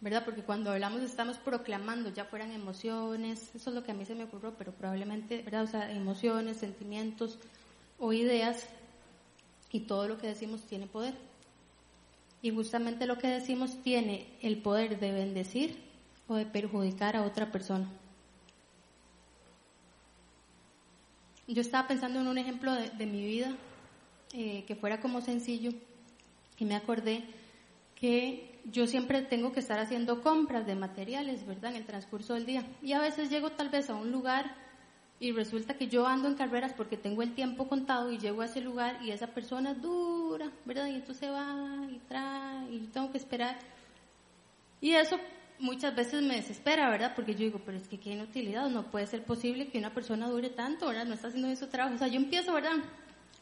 ¿Verdad? 0.00 0.24
Porque 0.24 0.42
cuando 0.42 0.70
hablamos 0.70 1.02
estamos 1.02 1.38
proclamando, 1.38 2.10
ya 2.10 2.24
fueran 2.24 2.52
emociones, 2.52 3.54
eso 3.54 3.70
es 3.70 3.74
lo 3.76 3.82
que 3.82 3.90
a 3.90 3.94
mí 3.94 4.04
se 4.04 4.14
me 4.14 4.24
ocurrió, 4.24 4.54
pero 4.56 4.72
probablemente, 4.72 5.42
¿verdad? 5.42 5.64
O 5.64 5.66
sea, 5.66 5.90
emociones, 5.90 6.58
sentimientos 6.58 7.38
o 7.98 8.12
ideas 8.12 8.66
y 9.72 9.80
todo 9.80 10.06
lo 10.06 10.18
que 10.18 10.28
decimos 10.28 10.62
tiene 10.62 10.86
poder. 10.86 11.14
Y 12.40 12.50
justamente 12.50 13.06
lo 13.06 13.18
que 13.18 13.26
decimos 13.28 13.82
tiene 13.82 14.26
el 14.40 14.62
poder 14.62 15.00
de 15.00 15.12
bendecir 15.12 15.76
o 16.28 16.36
de 16.36 16.46
perjudicar 16.46 17.16
a 17.16 17.22
otra 17.22 17.50
persona. 17.50 17.88
Yo 21.48 21.62
estaba 21.62 21.88
pensando 21.88 22.20
en 22.20 22.28
un 22.28 22.38
ejemplo 22.38 22.74
de, 22.74 23.06
mi 23.06 23.24
vida 23.24 23.56
eh, 24.34 24.64
que 24.66 24.76
fuera 24.76 25.00
como 25.00 25.22
sencillo 25.22 25.70
y 26.58 26.64
me 26.66 26.76
acordé 26.76 27.24
que 27.96 28.47
yo 28.70 28.86
siempre 28.86 29.22
tengo 29.22 29.52
que 29.52 29.60
estar 29.60 29.78
haciendo 29.78 30.22
compras 30.22 30.66
de 30.66 30.74
materiales, 30.74 31.46
¿verdad? 31.46 31.70
En 31.72 31.78
el 31.78 31.86
transcurso 31.86 32.34
del 32.34 32.46
día. 32.46 32.64
Y 32.82 32.92
a 32.92 33.00
veces 33.00 33.30
llego 33.30 33.50
tal 33.50 33.68
vez 33.68 33.90
a 33.90 33.94
un 33.94 34.12
lugar 34.12 34.54
y 35.20 35.32
resulta 35.32 35.74
que 35.74 35.88
yo 35.88 36.06
ando 36.06 36.28
en 36.28 36.34
carreras 36.34 36.72
porque 36.74 36.96
tengo 36.96 37.22
el 37.22 37.34
tiempo 37.34 37.68
contado 37.68 38.12
y 38.12 38.18
llego 38.18 38.42
a 38.42 38.44
ese 38.44 38.60
lugar 38.60 38.98
y 39.02 39.10
esa 39.10 39.28
persona 39.28 39.74
dura, 39.74 40.50
¿verdad? 40.64 40.86
Y 40.86 40.94
entonces 40.96 41.30
va 41.30 41.86
y 41.90 41.98
trae 42.08 42.70
y 42.70 42.80
yo 42.80 42.88
tengo 42.90 43.10
que 43.10 43.18
esperar. 43.18 43.58
Y 44.80 44.92
eso 44.92 45.18
muchas 45.58 45.94
veces 45.96 46.22
me 46.22 46.36
desespera, 46.36 46.88
¿verdad? 46.88 47.14
Porque 47.16 47.32
yo 47.32 47.40
digo, 47.40 47.60
pero 47.64 47.78
es 47.78 47.88
que 47.88 47.98
qué 47.98 48.10
inutilidad, 48.10 48.68
no 48.68 48.90
puede 48.90 49.06
ser 49.06 49.24
posible 49.24 49.68
que 49.68 49.78
una 49.78 49.92
persona 49.92 50.28
dure 50.28 50.50
tanto, 50.50 50.86
¿verdad? 50.86 51.06
No 51.06 51.14
está 51.14 51.28
haciendo 51.28 51.48
bien 51.48 51.56
su 51.58 51.66
trabajo. 51.66 51.96
O 51.96 51.98
sea, 51.98 52.08
yo 52.08 52.16
empiezo, 52.16 52.52
¿verdad? 52.52 52.76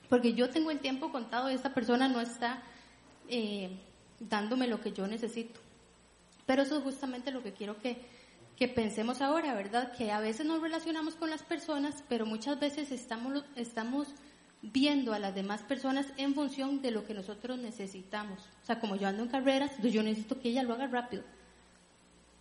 Porque 0.09 0.33
yo 0.33 0.49
tengo 0.49 0.71
el 0.71 0.78
tiempo 0.78 1.11
contado 1.11 1.50
y 1.50 1.54
esa 1.54 1.75
persona 1.75 2.09
no 2.09 2.21
está 2.21 2.62
eh, 3.28 3.71
dándome 4.20 4.66
lo 4.66 4.80
que 4.80 4.92
yo 4.92 5.06
necesito. 5.06 5.61
Pero 6.46 6.62
eso 6.62 6.78
es 6.78 6.85
justamente 6.85 7.30
lo 7.30 7.42
que 7.42 7.52
quiero 7.52 7.78
que, 7.80 7.99
que 8.56 8.68
pensemos 8.68 9.20
ahora, 9.20 9.54
¿verdad? 9.54 9.92
Que 9.92 10.12
a 10.12 10.20
veces 10.20 10.46
nos 10.46 10.62
relacionamos 10.62 11.14
con 11.16 11.30
las 11.30 11.42
personas, 11.42 12.04
pero 12.08 12.26
muchas 12.26 12.58
veces 12.61 12.92
estamos, 12.92 13.44
estamos 13.56 14.08
viendo 14.62 15.12
a 15.12 15.18
las 15.18 15.35
demás 15.35 15.62
personas 15.62 16.06
en 16.16 16.35
función 16.35 16.82
de 16.82 16.90
lo 16.90 17.04
que 17.04 17.14
nosotros 17.14 17.58
necesitamos. 17.58 18.40
O 18.62 18.66
sea, 18.66 18.80
como 18.80 18.96
yo 18.96 19.08
ando 19.08 19.23
en 19.23 19.28
carreras, 19.28 19.73
yo 19.82 20.02
necesito 20.02 20.40
que 20.40 20.50
ella 20.50 20.62
lo 20.62 20.75
haga 20.75 20.87
rápido. 20.87 21.23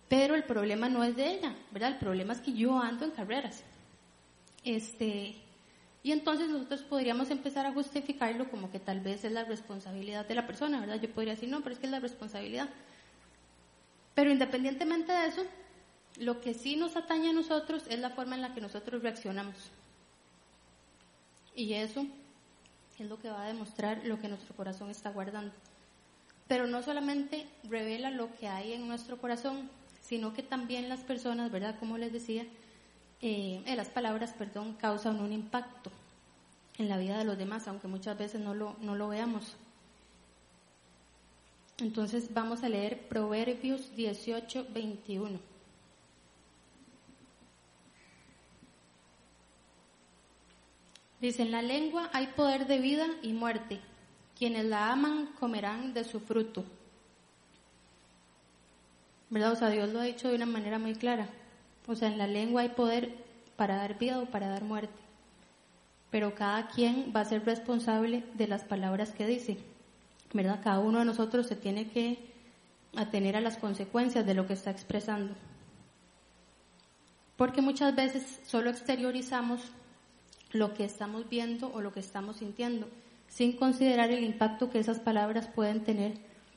Pero 0.08 0.34
el 0.34 0.44
problema 0.44 0.88
no 0.88 1.02
es 1.02 1.16
de 1.16 1.32
ella, 1.32 1.56
¿verdad? 1.72 1.90
El 1.90 1.98
problema 1.98 2.32
es 2.32 2.40
que 2.40 2.52
yo 2.52 2.78
ando 2.78 3.04
en 3.04 3.10
carreras. 3.10 3.64
Este, 4.62 5.36
y 6.06 6.12
entonces 6.12 6.48
nosotros 6.48 6.82
podríamos 6.82 7.32
empezar 7.32 7.66
a 7.66 7.72
justificarlo 7.72 8.48
como 8.48 8.70
que 8.70 8.78
tal 8.78 9.00
vez 9.00 9.24
es 9.24 9.32
la 9.32 9.42
responsabilidad 9.42 10.24
de 10.24 10.36
la 10.36 10.46
persona, 10.46 10.78
¿verdad? 10.78 11.00
Yo 11.00 11.10
podría 11.10 11.34
decir, 11.34 11.48
no, 11.48 11.62
pero 11.62 11.72
es 11.72 11.80
que 11.80 11.86
es 11.86 11.90
la 11.90 11.98
responsabilidad. 11.98 12.68
Pero 14.14 14.30
independientemente 14.30 15.10
de 15.10 15.26
eso, 15.26 15.42
lo 16.20 16.40
que 16.40 16.54
sí 16.54 16.76
nos 16.76 16.94
atañe 16.94 17.30
a 17.30 17.32
nosotros 17.32 17.82
es 17.88 17.98
la 17.98 18.10
forma 18.10 18.36
en 18.36 18.42
la 18.42 18.54
que 18.54 18.60
nosotros 18.60 19.02
reaccionamos. 19.02 19.56
Y 21.56 21.72
eso 21.72 22.06
es 23.00 23.08
lo 23.08 23.18
que 23.18 23.28
va 23.28 23.42
a 23.42 23.48
demostrar 23.48 24.02
lo 24.04 24.20
que 24.20 24.28
nuestro 24.28 24.54
corazón 24.54 24.90
está 24.90 25.10
guardando. 25.10 25.52
Pero 26.46 26.68
no 26.68 26.84
solamente 26.84 27.48
revela 27.64 28.12
lo 28.12 28.32
que 28.36 28.46
hay 28.46 28.74
en 28.74 28.86
nuestro 28.86 29.20
corazón, 29.20 29.68
sino 30.02 30.32
que 30.34 30.44
también 30.44 30.88
las 30.88 31.00
personas, 31.00 31.50
¿verdad? 31.50 31.74
Como 31.80 31.98
les 31.98 32.12
decía, 32.12 32.46
eh, 33.20 33.62
las 33.76 33.88
palabras, 33.88 34.32
perdón, 34.32 34.74
causan 34.74 35.20
un 35.20 35.32
impacto 35.32 35.90
en 36.78 36.88
la 36.88 36.98
vida 36.98 37.18
de 37.18 37.24
los 37.24 37.38
demás, 37.38 37.66
aunque 37.68 37.88
muchas 37.88 38.18
veces 38.18 38.40
no 38.40 38.54
lo, 38.54 38.76
no 38.80 38.94
lo 38.94 39.08
veamos. 39.08 39.56
Entonces 41.78 42.32
vamos 42.32 42.62
a 42.62 42.68
leer 42.68 43.06
Proverbios 43.08 43.94
18, 43.94 44.68
21. 44.72 45.38
Dice, 51.20 51.42
en 51.42 51.50
la 51.50 51.62
lengua 51.62 52.10
hay 52.12 52.28
poder 52.28 52.66
de 52.66 52.78
vida 52.78 53.06
y 53.22 53.32
muerte. 53.32 53.80
Quienes 54.38 54.66
la 54.66 54.92
aman 54.92 55.26
comerán 55.38 55.94
de 55.94 56.04
su 56.04 56.20
fruto. 56.20 56.64
¿Verdad? 59.30 59.52
O 59.52 59.56
sea, 59.56 59.70
Dios 59.70 59.88
lo 59.90 60.00
ha 60.00 60.04
dicho 60.04 60.28
de 60.28 60.36
una 60.36 60.46
manera 60.46 60.78
muy 60.78 60.94
clara. 60.94 61.28
O 61.86 61.94
sea, 61.94 62.08
en 62.08 62.18
la 62.18 62.26
lengua 62.26 62.62
hay 62.62 62.70
poder 62.70 63.14
para 63.56 63.76
dar 63.76 63.98
vida 63.98 64.20
o 64.20 64.26
para 64.26 64.48
dar 64.48 64.64
muerte. 64.64 64.94
Pero 66.10 66.34
cada 66.34 66.68
quien 66.68 67.12
va 67.14 67.20
a 67.20 67.24
ser 67.24 67.44
responsable 67.44 68.24
de 68.34 68.48
las 68.48 68.64
palabras 68.64 69.12
que 69.12 69.26
dice. 69.26 69.58
¿Verdad? 70.32 70.60
Cada 70.62 70.80
uno 70.80 70.98
de 70.98 71.04
nosotros 71.04 71.46
se 71.46 71.56
tiene 71.56 71.88
que 71.88 72.18
atener 72.96 73.36
a 73.36 73.40
las 73.40 73.56
consecuencias 73.56 74.26
de 74.26 74.34
lo 74.34 74.46
que 74.46 74.54
está 74.54 74.70
expresando. 74.70 75.34
Porque 77.36 77.60
muchas 77.60 77.94
veces 77.94 78.40
solo 78.46 78.70
exteriorizamos 78.70 79.60
lo 80.52 80.74
que 80.74 80.84
estamos 80.84 81.28
viendo 81.28 81.70
o 81.74 81.80
lo 81.80 81.92
que 81.92 82.00
estamos 82.00 82.36
sintiendo, 82.36 82.88
sin 83.28 83.56
considerar 83.56 84.10
el 84.10 84.24
impacto 84.24 84.70
que 84.70 84.78
esas 84.78 85.00
palabras 85.00 85.48
pueden 85.48 85.84
tener 85.84 86.14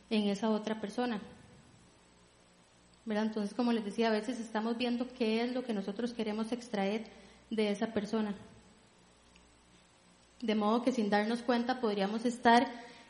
en 0.09 0.29
esa 0.29 0.49
otra 0.49 0.79
persona. 0.79 1.19
Entonces, 3.17 3.55
como 3.55 3.73
les 3.73 3.85
decía, 3.85 4.09
a 4.09 4.11
veces 4.11 4.39
estamos 4.39 4.77
viendo 4.77 5.07
qué 5.17 5.43
es 5.43 5.53
lo 5.53 5.63
que 5.63 5.73
nosotros 5.73 6.13
queremos 6.13 6.51
extraer 6.51 7.05
de 7.49 7.71
esa 7.71 7.87
persona. 7.87 8.35
De 10.41 10.55
modo 10.55 10.83
que 10.83 10.91
sin 10.91 11.09
darnos 11.09 11.41
cuenta 11.41 11.81
podríamos 11.81 12.25
estar 12.25 12.67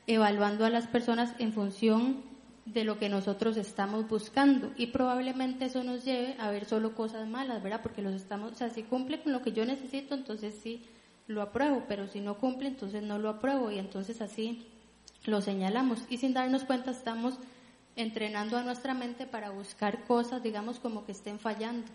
evaluando 0.07 0.65
a 0.65 0.69
las 0.69 0.87
personas 0.87 1.33
en 1.37 1.53
función 1.53 2.23
de 2.65 2.83
lo 2.83 2.97
que 2.97 3.09
nosotros 3.09 3.57
estamos 3.57 4.07
buscando 4.07 4.71
y 4.77 4.87
probablemente 4.87 5.65
eso 5.65 5.83
nos 5.83 6.05
lleve 6.05 6.35
a 6.39 6.51
ver 6.51 6.65
solo 6.65 6.95
cosas 6.95 7.27
malas, 7.27 7.61
¿verdad? 7.61 7.81
Porque 7.81 8.01
los 8.01 8.13
estamos, 8.13 8.51
o 8.51 8.55
sea, 8.55 8.69
si 8.69 8.83
cumple 8.83 9.21
con 9.21 9.31
lo 9.33 9.41
que 9.41 9.53
yo 9.53 9.65
necesito, 9.65 10.15
entonces 10.15 10.55
sí 10.61 10.83
lo 11.27 11.41
apruebo, 11.41 11.83
pero 11.87 12.07
si 12.07 12.21
no 12.21 12.37
cumple, 12.37 12.69
entonces 12.69 13.03
no 13.03 13.19
lo 13.19 13.29
apruebo 13.29 13.71
y 13.71 13.79
entonces 13.79 14.21
así 14.21 14.65
lo 15.25 15.41
señalamos 15.41 15.99
y 16.09 16.17
sin 16.17 16.33
darnos 16.33 16.63
cuenta 16.63 16.91
estamos 16.91 17.35
entrenando 17.99 18.57
a 18.57 18.63
nuestra 18.63 18.93
mente 18.93 19.27
para 19.27 19.49
buscar 19.49 20.05
cosas, 20.05 20.41
digamos, 20.41 20.79
como 20.79 21.05
que 21.05 21.11
estén 21.11 21.37
fallando. 21.37 21.85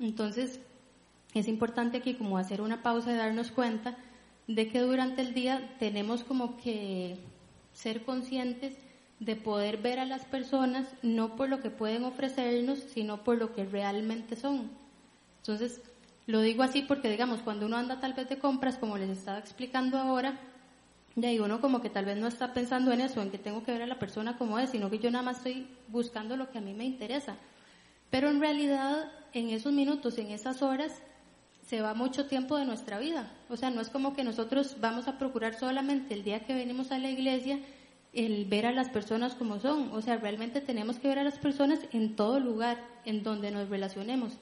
Entonces, 0.00 0.58
es 1.32 1.46
importante 1.46 1.98
aquí 1.98 2.14
como 2.14 2.38
hacer 2.38 2.60
una 2.60 2.82
pausa 2.82 3.12
y 3.12 3.16
darnos 3.16 3.52
cuenta 3.52 3.96
de 4.48 4.68
que 4.68 4.80
durante 4.80 5.22
el 5.22 5.32
día 5.32 5.76
tenemos 5.78 6.24
como 6.24 6.56
que 6.56 7.18
ser 7.72 8.04
conscientes 8.04 8.74
de 9.20 9.36
poder 9.36 9.78
ver 9.78 10.00
a 10.00 10.04
las 10.04 10.24
personas 10.24 10.88
no 11.02 11.36
por 11.36 11.48
lo 11.48 11.62
que 11.62 11.70
pueden 11.70 12.04
ofrecernos, 12.04 12.80
sino 12.80 13.22
por 13.22 13.38
lo 13.38 13.54
que 13.54 13.64
realmente 13.64 14.34
son. 14.34 14.70
Entonces, 15.38 15.80
lo 16.26 16.40
digo 16.40 16.64
así 16.64 16.82
porque, 16.82 17.08
digamos, 17.08 17.40
cuando 17.40 17.66
uno 17.66 17.76
anda 17.76 18.00
tal 18.00 18.14
vez 18.14 18.28
de 18.28 18.38
compras, 18.38 18.76
como 18.76 18.98
les 18.98 19.10
estaba 19.10 19.38
explicando 19.38 19.98
ahora, 19.98 20.38
de 21.16 21.28
ahí 21.28 21.40
uno 21.40 21.60
como 21.62 21.80
que 21.80 21.90
tal 21.90 22.04
vez 22.04 22.18
no 22.18 22.28
está 22.28 22.52
pensando 22.52 22.92
en 22.92 23.00
eso, 23.00 23.22
en 23.22 23.30
que 23.30 23.38
tengo 23.38 23.64
que 23.64 23.72
ver 23.72 23.82
a 23.82 23.86
la 23.86 23.98
persona 23.98 24.36
como 24.36 24.58
es, 24.58 24.70
sino 24.70 24.90
que 24.90 24.98
yo 24.98 25.10
nada 25.10 25.24
más 25.24 25.38
estoy 25.38 25.66
buscando 25.88 26.36
lo 26.36 26.50
que 26.50 26.58
a 26.58 26.60
mí 26.60 26.74
me 26.74 26.84
interesa. 26.84 27.36
Pero 28.10 28.28
en 28.28 28.38
realidad, 28.38 29.10
en 29.32 29.48
esos 29.48 29.72
minutos, 29.72 30.18
en 30.18 30.30
esas 30.30 30.60
horas, 30.62 30.92
se 31.66 31.80
va 31.80 31.94
mucho 31.94 32.26
tiempo 32.26 32.56
de 32.56 32.66
nuestra 32.66 32.98
vida. 32.98 33.32
O 33.48 33.56
sea, 33.56 33.70
no 33.70 33.80
es 33.80 33.88
como 33.88 34.14
que 34.14 34.24
nosotros 34.24 34.76
vamos 34.80 35.08
a 35.08 35.18
procurar 35.18 35.58
solamente 35.58 36.14
el 36.14 36.22
día 36.22 36.44
que 36.44 36.54
venimos 36.54 36.92
a 36.92 36.98
la 36.98 37.10
iglesia 37.10 37.58
el 38.12 38.44
ver 38.44 38.66
a 38.66 38.72
las 38.72 38.88
personas 38.90 39.34
como 39.34 39.58
son. 39.58 39.90
O 39.92 40.02
sea, 40.02 40.16
realmente 40.16 40.60
tenemos 40.60 40.98
que 40.98 41.08
ver 41.08 41.18
a 41.18 41.24
las 41.24 41.38
personas 41.38 41.80
en 41.92 42.14
todo 42.14 42.40
lugar 42.40 42.78
en 43.04 43.22
donde 43.22 43.50
nos 43.50 43.68
relacionemos. 43.68 44.34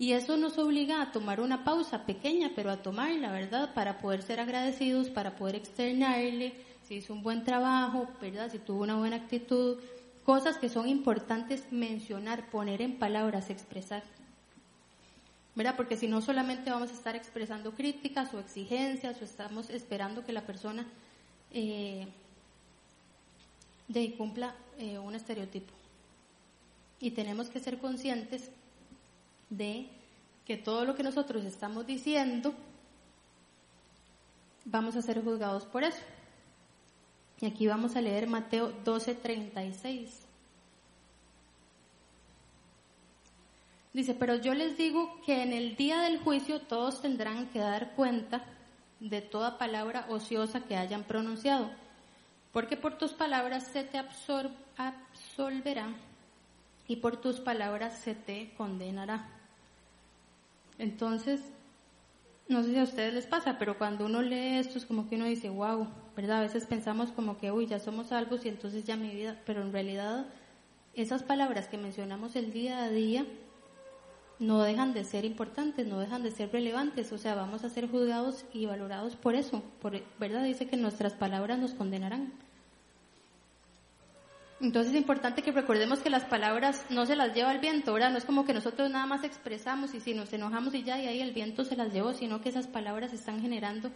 Y 0.00 0.14
eso 0.14 0.38
nos 0.38 0.56
obliga 0.56 1.02
a 1.02 1.12
tomar 1.12 1.42
una 1.42 1.62
pausa 1.62 2.06
pequeña, 2.06 2.52
pero 2.56 2.70
a 2.70 2.78
tomarla, 2.78 3.30
¿verdad? 3.32 3.74
Para 3.74 3.98
poder 3.98 4.22
ser 4.22 4.40
agradecidos, 4.40 5.10
para 5.10 5.36
poder 5.36 5.56
externarle 5.56 6.54
si 6.88 6.94
hizo 6.94 7.12
un 7.12 7.22
buen 7.22 7.44
trabajo, 7.44 8.08
¿verdad? 8.18 8.50
Si 8.50 8.58
tuvo 8.58 8.82
una 8.82 8.96
buena 8.96 9.16
actitud. 9.16 9.76
Cosas 10.24 10.56
que 10.56 10.70
son 10.70 10.88
importantes 10.88 11.70
mencionar, 11.70 12.48
poner 12.48 12.80
en 12.80 12.98
palabras, 12.98 13.50
expresar. 13.50 14.02
¿Verdad? 15.54 15.76
Porque 15.76 15.98
si 15.98 16.08
no 16.08 16.22
solamente 16.22 16.70
vamos 16.70 16.88
a 16.88 16.94
estar 16.94 17.14
expresando 17.14 17.72
críticas 17.72 18.32
o 18.32 18.40
exigencias 18.40 19.20
o 19.20 19.24
estamos 19.26 19.68
esperando 19.68 20.24
que 20.24 20.32
la 20.32 20.46
persona 20.46 20.86
eh, 21.52 22.08
de 23.86 24.14
cumpla 24.14 24.54
eh, 24.78 24.98
un 24.98 25.14
estereotipo. 25.14 25.74
Y 27.00 27.10
tenemos 27.10 27.50
que 27.50 27.60
ser 27.60 27.76
conscientes 27.76 28.50
de 29.50 29.88
que 30.46 30.56
todo 30.56 30.84
lo 30.84 30.94
que 30.94 31.02
nosotros 31.02 31.44
estamos 31.44 31.86
diciendo 31.86 32.54
vamos 34.64 34.96
a 34.96 35.02
ser 35.02 35.22
juzgados 35.22 35.64
por 35.64 35.84
eso. 35.84 36.00
Y 37.40 37.46
aquí 37.46 37.66
vamos 37.66 37.96
a 37.96 38.00
leer 38.00 38.26
Mateo 38.26 38.72
12:36. 38.84 40.08
Dice, 43.92 44.14
pero 44.14 44.36
yo 44.36 44.54
les 44.54 44.76
digo 44.76 45.20
que 45.26 45.42
en 45.42 45.52
el 45.52 45.74
día 45.74 46.00
del 46.02 46.20
juicio 46.20 46.60
todos 46.60 47.00
tendrán 47.00 47.48
que 47.48 47.58
dar 47.58 47.94
cuenta 47.96 48.44
de 49.00 49.20
toda 49.20 49.58
palabra 49.58 50.06
ociosa 50.08 50.60
que 50.60 50.76
hayan 50.76 51.02
pronunciado. 51.02 51.70
Porque 52.52 52.76
por 52.76 52.98
tus 52.98 53.12
palabras 53.12 53.64
se 53.64 53.82
te 53.82 53.98
absolverá 54.76 55.88
y 56.86 56.96
por 56.96 57.16
tus 57.16 57.40
palabras 57.40 57.98
se 57.98 58.14
te 58.14 58.52
condenará. 58.56 59.39
Entonces, 60.80 61.42
no 62.48 62.62
sé 62.62 62.70
si 62.70 62.78
a 62.78 62.84
ustedes 62.84 63.12
les 63.12 63.26
pasa, 63.26 63.58
pero 63.58 63.76
cuando 63.76 64.06
uno 64.06 64.22
lee 64.22 64.56
esto 64.58 64.78
es 64.78 64.86
como 64.86 65.08
que 65.08 65.16
uno 65.16 65.26
dice, 65.26 65.50
wow, 65.50 65.86
¿verdad? 66.16 66.38
A 66.38 66.40
veces 66.40 66.64
pensamos 66.64 67.12
como 67.12 67.36
que, 67.36 67.52
uy, 67.52 67.66
ya 67.66 67.78
somos 67.78 68.06
salvos 68.06 68.46
y 68.46 68.48
entonces 68.48 68.84
ya 68.84 68.96
mi 68.96 69.10
vida, 69.10 69.38
pero 69.44 69.60
en 69.60 69.72
realidad 69.72 70.26
esas 70.94 71.22
palabras 71.22 71.68
que 71.68 71.76
mencionamos 71.76 72.34
el 72.34 72.50
día 72.50 72.82
a 72.82 72.88
día 72.88 73.26
no 74.38 74.62
dejan 74.62 74.94
de 74.94 75.04
ser 75.04 75.26
importantes, 75.26 75.86
no 75.86 76.00
dejan 76.00 76.22
de 76.22 76.30
ser 76.30 76.50
relevantes, 76.50 77.12
o 77.12 77.18
sea, 77.18 77.34
vamos 77.34 77.62
a 77.62 77.68
ser 77.68 77.86
juzgados 77.90 78.46
y 78.54 78.64
valorados 78.64 79.16
por 79.16 79.34
eso, 79.34 79.62
por, 79.82 80.00
¿verdad? 80.18 80.44
Dice 80.44 80.66
que 80.66 80.78
nuestras 80.78 81.12
palabras 81.12 81.58
nos 81.58 81.74
condenarán. 81.74 82.32
Entonces 84.60 84.92
es 84.92 84.98
importante 84.98 85.42
que 85.42 85.52
recordemos 85.52 86.00
que 86.00 86.10
las 86.10 86.24
palabras 86.24 86.84
no 86.90 87.06
se 87.06 87.16
las 87.16 87.34
lleva 87.34 87.52
el 87.52 87.60
viento, 87.60 87.94
¿verdad? 87.94 88.10
No 88.10 88.18
es 88.18 88.26
como 88.26 88.44
que 88.44 88.52
nosotros 88.52 88.90
nada 88.90 89.06
más 89.06 89.24
expresamos 89.24 89.94
y 89.94 90.00
si 90.00 90.12
nos 90.12 90.32
enojamos 90.34 90.74
y 90.74 90.82
ya 90.82 91.00
y 91.00 91.06
ahí 91.06 91.20
el 91.20 91.32
viento 91.32 91.64
se 91.64 91.76
las 91.76 91.92
llevó, 91.94 92.12
sino 92.12 92.42
que 92.42 92.50
esas 92.50 92.66
palabras 92.66 93.14
están 93.14 93.40
generando 93.40 93.90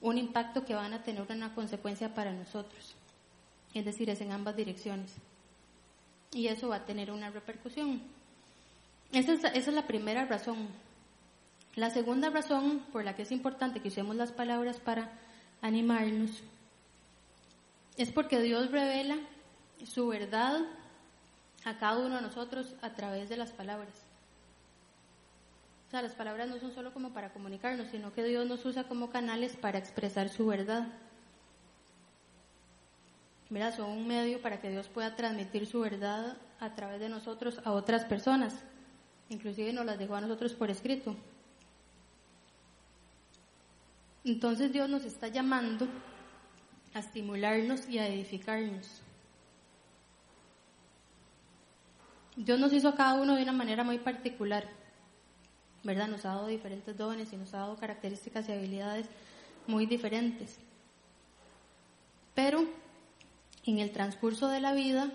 un 0.00 0.18
impacto 0.18 0.64
que 0.64 0.74
van 0.74 0.94
a 0.94 1.04
tener 1.04 1.24
una 1.30 1.54
consecuencia 1.54 2.12
para 2.12 2.32
nosotros. 2.32 2.96
Es 3.72 3.84
decir, 3.84 4.10
es 4.10 4.20
en 4.20 4.32
ambas 4.32 4.56
direcciones. 4.56 5.14
Y 6.32 6.48
eso 6.48 6.68
va 6.68 6.76
a 6.76 6.86
tener 6.86 7.12
una 7.12 7.30
repercusión. 7.30 8.02
Esa 9.12 9.32
es, 9.32 9.44
esa 9.44 9.70
es 9.70 9.74
la 9.74 9.86
primera 9.86 10.24
razón. 10.24 10.68
La 11.76 11.90
segunda 11.90 12.30
razón 12.30 12.80
por 12.90 13.04
la 13.04 13.14
que 13.14 13.22
es 13.22 13.30
importante 13.30 13.80
que 13.80 13.88
usemos 13.88 14.16
las 14.16 14.32
palabras 14.32 14.80
para 14.80 15.12
animarnos 15.62 16.42
es 17.96 18.10
porque 18.10 18.40
Dios 18.40 18.72
revela 18.72 19.16
su 19.86 20.08
verdad 20.08 20.60
a 21.64 21.78
cada 21.78 21.98
uno 21.98 22.16
de 22.16 22.22
nosotros 22.22 22.74
a 22.82 22.90
través 22.94 23.28
de 23.28 23.36
las 23.36 23.52
palabras. 23.52 23.94
O 25.88 25.90
sea, 25.90 26.02
las 26.02 26.14
palabras 26.14 26.48
no 26.48 26.58
son 26.58 26.72
solo 26.72 26.92
como 26.92 27.12
para 27.12 27.32
comunicarnos, 27.32 27.88
sino 27.88 28.12
que 28.12 28.22
Dios 28.22 28.46
nos 28.46 28.64
usa 28.64 28.84
como 28.84 29.10
canales 29.10 29.56
para 29.56 29.78
expresar 29.78 30.28
su 30.28 30.46
verdad. 30.46 30.86
Mira, 33.48 33.72
son 33.72 33.90
un 33.90 34.06
medio 34.06 34.40
para 34.40 34.60
que 34.60 34.70
Dios 34.70 34.86
pueda 34.88 35.16
transmitir 35.16 35.66
su 35.66 35.80
verdad 35.80 36.36
a 36.60 36.74
través 36.76 37.00
de 37.00 37.08
nosotros 37.08 37.60
a 37.64 37.72
otras 37.72 38.04
personas. 38.04 38.54
Inclusive 39.28 39.72
nos 39.72 39.84
las 39.84 39.98
dejó 39.98 40.14
a 40.14 40.20
nosotros 40.20 40.54
por 40.54 40.70
escrito. 40.70 41.16
Entonces 44.24 44.72
Dios 44.72 44.88
nos 44.88 45.04
está 45.04 45.26
llamando 45.26 45.88
a 46.94 47.00
estimularnos 47.00 47.88
y 47.88 47.98
a 47.98 48.06
edificarnos. 48.06 49.02
Dios 52.36 52.58
nos 52.58 52.72
hizo 52.72 52.88
a 52.88 52.94
cada 52.94 53.14
uno 53.14 53.34
de 53.34 53.42
una 53.42 53.52
manera 53.52 53.84
muy 53.84 53.98
particular, 53.98 54.68
¿verdad? 55.82 56.08
Nos 56.08 56.24
ha 56.24 56.30
dado 56.30 56.46
diferentes 56.46 56.96
dones 56.96 57.32
y 57.32 57.36
nos 57.36 57.52
ha 57.54 57.58
dado 57.58 57.76
características 57.76 58.48
y 58.48 58.52
habilidades 58.52 59.06
muy 59.66 59.86
diferentes. 59.86 60.58
Pero 62.34 62.64
en 63.64 63.78
el 63.78 63.90
transcurso 63.90 64.48
de 64.48 64.60
la 64.60 64.72
vida, 64.72 65.10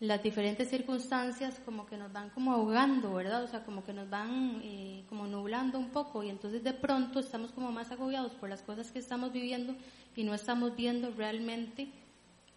las 0.00 0.22
diferentes 0.22 0.68
circunstancias 0.70 1.60
como 1.64 1.86
que 1.86 1.98
nos 1.98 2.10
van 2.12 2.30
como 2.30 2.52
ahogando, 2.52 3.12
¿verdad? 3.14 3.44
O 3.44 3.48
sea, 3.48 3.64
como 3.64 3.84
que 3.84 3.92
nos 3.92 4.08
van 4.08 4.60
eh, 4.64 5.04
como 5.08 5.26
nublando 5.26 5.78
un 5.78 5.90
poco 5.90 6.22
y 6.22 6.30
entonces 6.30 6.64
de 6.64 6.72
pronto 6.72 7.20
estamos 7.20 7.52
como 7.52 7.70
más 7.70 7.90
agobiados 7.90 8.32
por 8.32 8.48
las 8.48 8.62
cosas 8.62 8.90
que 8.90 8.98
estamos 8.98 9.30
viviendo 9.30 9.74
y 10.16 10.24
no 10.24 10.34
estamos 10.34 10.74
viendo 10.74 11.10
realmente 11.12 11.88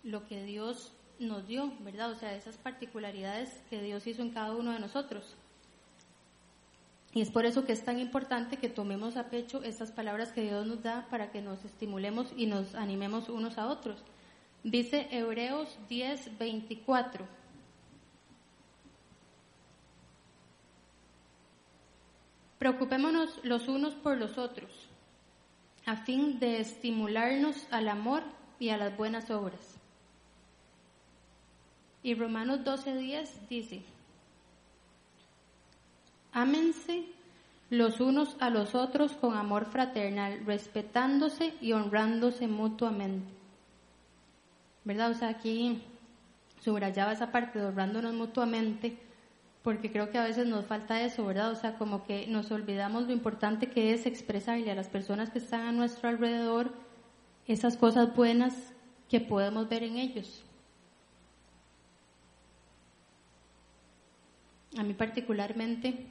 lo 0.04 0.26
que 0.26 0.44
Dios 0.44 0.94
nos 1.24 1.48
dio, 1.48 1.72
¿verdad? 1.82 2.12
O 2.12 2.16
sea, 2.16 2.36
esas 2.36 2.58
particularidades 2.58 3.50
que 3.70 3.82
Dios 3.82 4.06
hizo 4.08 4.22
en 4.22 4.32
cada 4.32 4.56
uno 4.56 4.72
de 4.72 4.80
nosotros. 4.80 5.36
Y 7.14 7.22
es 7.22 7.30
por 7.30 7.46
eso 7.46 7.64
que 7.64 7.74
es 7.74 7.86
tan 7.86 8.00
importante 8.00 8.58
que 8.58 8.70
tomemos 8.70 9.18
a 9.18 9.30
pecho 9.30 9.64
estas 9.64 9.92
palabras 9.92 10.32
que 10.32 10.42
Dios 10.42 10.66
nos 10.66 10.82
da 10.82 11.06
para 11.10 11.32
que 11.32 11.42
nos 11.42 11.64
estimulemos 11.64 12.34
y 12.36 12.48
nos 12.48 12.74
animemos 12.74 13.30
unos 13.30 13.58
a 13.58 13.68
otros. 13.68 14.04
Dice 14.64 15.08
Hebreos 15.12 15.78
10, 15.90 16.40
24. 16.40 17.28
Preocupémonos 22.58 23.44
los 23.44 23.68
unos 23.68 23.94
por 23.94 24.18
los 24.18 24.38
otros, 24.38 24.72
a 25.86 25.98
fin 25.98 26.40
de 26.40 26.62
estimularnos 26.62 27.68
al 27.72 27.90
amor 27.90 28.24
y 28.58 28.70
a 28.70 28.78
las 28.78 28.96
buenas 28.96 29.30
obras. 29.30 29.73
Y 32.04 32.16
Romanos 32.16 32.60
12:10 32.66 33.30
dice, 33.50 33.82
ámense 36.34 37.06
los 37.70 38.02
unos 38.02 38.36
a 38.40 38.50
los 38.50 38.76
otros 38.76 39.14
con 39.14 39.36
amor 39.36 39.66
fraternal, 39.66 40.46
respetándose 40.46 41.54
y 41.62 41.72
honrándose 41.72 42.48
mutuamente. 42.48 43.32
¿Verdad? 44.84 45.12
O 45.12 45.14
sea, 45.14 45.30
aquí 45.30 45.82
subrayaba 46.62 47.14
esa 47.14 47.32
parte 47.32 47.60
de 47.60 47.66
honrándonos 47.66 48.14
mutuamente, 48.14 48.98
porque 49.64 49.92
creo 49.92 50.12
que 50.12 50.18
a 50.18 50.24
veces 50.24 50.46
nos 50.46 50.66
falta 50.66 51.02
eso, 51.02 51.26
¿verdad? 51.26 51.52
O 51.52 51.56
sea, 51.56 51.78
como 51.78 52.04
que 52.04 52.28
nos 52.28 52.52
olvidamos 52.52 53.08
lo 53.08 53.14
importante 53.14 53.70
que 53.70 53.94
es 53.94 54.06
expresarle 54.06 54.70
a 54.70 54.76
las 54.76 54.90
personas 54.90 55.30
que 55.30 55.40
están 55.40 55.62
a 55.62 55.72
nuestro 55.72 56.10
alrededor 56.10 56.74
esas 57.48 57.78
cosas 57.78 58.14
buenas 58.16 58.54
que 59.10 59.20
podemos 59.20 59.68
ver 59.70 59.84
en 59.84 59.98
ellos. 59.98 60.44
A 64.78 64.84
mí 64.84 64.94
particularmente, 64.94 66.08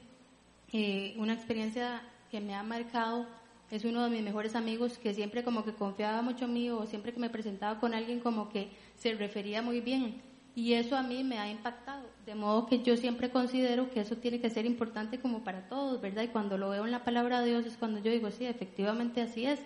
eh, 0.71 1.15
una 1.17 1.33
experiencia 1.33 2.01
que 2.31 2.39
me 2.39 2.55
ha 2.55 2.63
marcado 2.63 3.27
es 3.69 3.83
uno 3.85 4.03
de 4.03 4.09
mis 4.09 4.23
mejores 4.23 4.55
amigos 4.55 4.97
que 4.97 5.13
siempre 5.13 5.43
como 5.43 5.65
que 5.65 5.73
confiaba 5.73 6.21
mucho 6.21 6.45
en 6.45 6.53
mí 6.53 6.69
o 6.69 6.85
siempre 6.85 7.13
que 7.13 7.19
me 7.19 7.29
presentaba 7.29 7.79
con 7.79 7.93
alguien 7.93 8.19
como 8.19 8.49
que 8.49 8.69
se 8.95 9.13
refería 9.15 9.61
muy 9.61 9.81
bien. 9.81 10.21
Y 10.55 10.73
eso 10.73 10.95
a 10.95 11.01
mí 11.01 11.23
me 11.23 11.39
ha 11.39 11.49
impactado, 11.49 12.07
de 12.25 12.35
modo 12.35 12.67
que 12.67 12.83
yo 12.83 12.95
siempre 12.95 13.31
considero 13.31 13.89
que 13.89 14.01
eso 14.01 14.17
tiene 14.17 14.39
que 14.39 14.51
ser 14.51 14.65
importante 14.65 15.19
como 15.19 15.43
para 15.43 15.67
todos, 15.67 15.99
¿verdad? 15.99 16.23
Y 16.23 16.27
cuando 16.27 16.57
lo 16.57 16.69
veo 16.69 16.85
en 16.85 16.91
la 16.91 17.03
palabra 17.03 17.41
de 17.41 17.49
Dios 17.49 17.65
es 17.65 17.75
cuando 17.75 17.99
yo 17.99 18.11
digo, 18.11 18.29
sí, 18.29 18.45
efectivamente 18.45 19.21
así 19.21 19.45
es. 19.45 19.59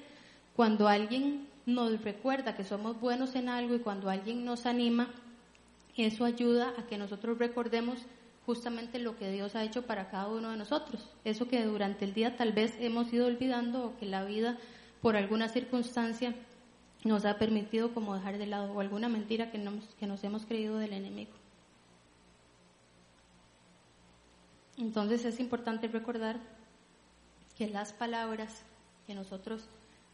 Cuando 0.56 0.88
alguien 0.88 1.48
nos 1.66 2.02
recuerda 2.02 2.56
que 2.56 2.64
somos 2.64 3.00
buenos 3.02 3.36
en 3.36 3.50
algo 3.50 3.76
y 3.76 3.80
cuando 3.80 4.10
alguien 4.10 4.46
nos 4.46 4.66
anima, 4.66 5.10
eso 5.98 6.24
ayuda 6.24 6.74
a 6.78 6.88
que 6.88 6.98
nosotros 6.98 7.38
recordemos 7.38 8.00
justamente 8.48 8.98
lo 8.98 9.18
que 9.18 9.30
Dios 9.30 9.56
ha 9.56 9.64
hecho 9.66 9.86
para 9.86 10.10
cada 10.10 10.30
uno 10.30 10.52
de 10.52 10.58
nosotros. 10.58 11.06
Eso 11.26 11.50
que 11.50 11.66
durante 11.66 12.06
el 12.06 12.14
día 12.14 12.38
tal 12.38 12.54
vez 12.54 12.74
hemos 12.80 13.12
ido 13.12 13.28
olvidando 13.28 13.86
o 13.86 13.98
que 13.98 14.06
la 14.06 14.24
vida 14.24 14.58
por 15.02 15.18
alguna 15.18 15.50
circunstancia 15.50 16.34
nos 17.04 17.26
ha 17.26 17.38
permitido 17.38 17.94
como 17.94 18.16
dejar 18.16 18.38
de 18.38 18.48
lado 18.48 18.72
o 18.72 18.80
alguna 18.80 19.10
mentira 19.10 19.52
que 19.52 19.58
nos, 19.58 19.84
que 20.00 20.08
nos 20.08 20.24
hemos 20.24 20.46
creído 20.46 20.78
del 20.78 20.94
enemigo. 20.94 21.34
Entonces 24.78 25.26
es 25.26 25.42
importante 25.42 25.90
recordar 25.90 26.40
que 27.58 27.68
las 27.68 27.92
palabras 27.92 28.64
que 29.08 29.14
nosotros 29.14 29.68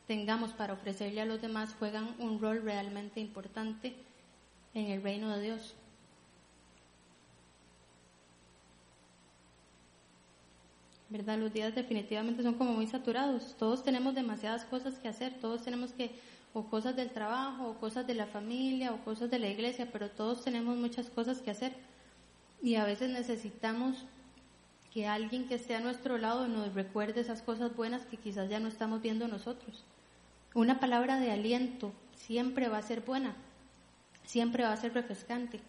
tengamos 0.07 0.53
para 0.53 0.73
ofrecerle 0.73 1.21
a 1.21 1.25
los 1.25 1.39
demás 1.39 1.75
juegan 1.77 2.15
un 2.17 2.41
rol 2.41 2.63
realmente 2.63 3.19
importante 3.19 3.93
en 4.73 4.87
el 4.87 5.03
reino 5.03 5.29
de 5.29 5.41
Dios. 5.43 5.75
¿Verdad? 11.13 11.37
Los 11.37 11.53
días 11.53 11.75
definitivamente 11.75 12.41
son 12.41 12.55
como 12.55 12.73
muy 12.73 12.87
saturados. 12.87 13.55
Todos 13.59 13.83
tenemos 13.83 14.15
demasiadas 14.15 14.65
cosas 14.65 14.95
que 14.95 15.07
hacer, 15.07 15.31
todos 15.39 15.63
tenemos 15.63 15.91
que, 15.93 16.09
o 16.53 16.63
cosas 16.63 16.95
del 16.95 17.11
trabajo, 17.11 17.69
o 17.69 17.73
cosas 17.75 18.07
de 18.07 18.15
la 18.15 18.25
familia, 18.25 18.91
o 18.91 18.97
cosas 19.05 19.29
de 19.29 19.37
la 19.37 19.47
iglesia, 19.47 19.87
pero 19.93 20.09
todos 20.09 20.43
tenemos 20.43 20.75
muchas 20.75 21.11
cosas 21.11 21.39
que 21.39 21.51
hacer. 21.51 21.73
Y 22.63 22.75
a 22.75 22.85
veces 22.85 23.11
necesitamos 23.11 24.05
que 24.91 25.05
alguien 25.05 25.47
que 25.47 25.53
esté 25.53 25.75
a 25.75 25.81
nuestro 25.81 26.17
lado 26.17 26.47
nos 26.47 26.73
recuerde 26.73 27.21
esas 27.21 27.43
cosas 27.43 27.75
buenas 27.75 28.07
que 28.07 28.17
quizás 28.17 28.49
ya 28.49 28.59
no 28.59 28.67
estamos 28.67 28.99
viendo 28.99 29.27
nosotros. 29.27 29.83
Una 30.55 30.79
palabra 30.79 31.19
de 31.19 31.29
aliento 31.29 31.91
siempre 32.15 32.69
va 32.69 32.79
a 32.79 32.81
ser 32.81 33.01
buena, 33.01 33.35
siempre 34.25 34.63
va 34.63 34.73
a 34.73 34.77
ser 34.77 34.95
refrescante. 34.95 35.59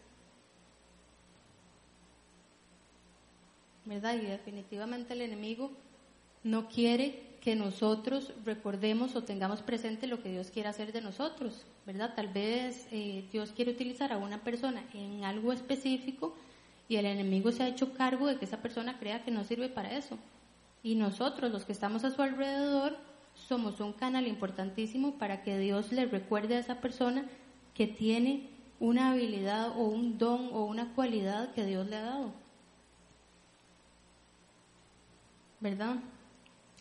¿Verdad? 3.85 4.15
Y 4.15 4.27
definitivamente 4.27 5.13
el 5.15 5.23
enemigo 5.23 5.71
no 6.43 6.69
quiere 6.69 7.35
que 7.41 7.57
nosotros 7.57 8.33
recordemos 8.45 9.17
o 9.17 9.25
tengamos 9.25 9.61
presente 9.61 10.07
lo 10.07 10.23
que 10.23 10.31
Dios 10.31 10.51
quiere 10.51 10.69
hacer 10.69 10.93
de 10.93 11.03
nosotros, 11.03 11.67
¿verdad? 11.85 12.15
Tal 12.15 12.29
vez 12.29 12.87
eh, 12.91 13.25
Dios 13.33 13.53
quiere 13.55 13.73
utilizar 13.73 14.13
a 14.13 14.17
una 14.17 14.43
persona 14.43 14.83
en 14.95 15.25
algo 15.25 15.53
específico 15.53 16.35
y 16.89 16.97
el 16.97 17.07
enemigo 17.07 17.53
se 17.53 17.63
ha 17.63 17.69
hecho 17.69 17.93
cargo 17.93 18.27
de 18.27 18.37
que 18.39 18.47
esa 18.47 18.63
persona 18.63 18.99
crea 18.99 19.23
que 19.25 19.31
no 19.31 19.45
sirve 19.45 19.69
para 19.69 19.97
eso. 19.97 20.19
Y 20.83 20.95
nosotros, 20.95 21.51
los 21.51 21.65
que 21.65 21.73
estamos 21.73 22.05
a 22.05 22.11
su 22.11 22.23
alrededor, 22.23 22.97
somos 23.35 23.81
un 23.81 23.93
canal 23.93 24.27
importantísimo 24.27 25.15
para 25.19 25.43
que 25.43 25.59
Dios 25.59 25.93
le 25.93 26.07
recuerde 26.07 26.57
a 26.57 26.61
esa 26.61 26.81
persona 26.81 27.27
que 27.75 27.87
tiene 27.87 28.49
una 28.81 29.11
habilidad 29.11 29.71
o 29.71 29.85
un 29.85 30.19
don 30.19 30.51
o 30.53 30.65
una 30.65 30.95
cualidad 30.95 31.53
que 31.53 31.65
Dios 31.65 31.87
le 31.89 31.97
ha 31.97 32.03
dado. 32.03 32.44
¿Verdad? 35.65 35.97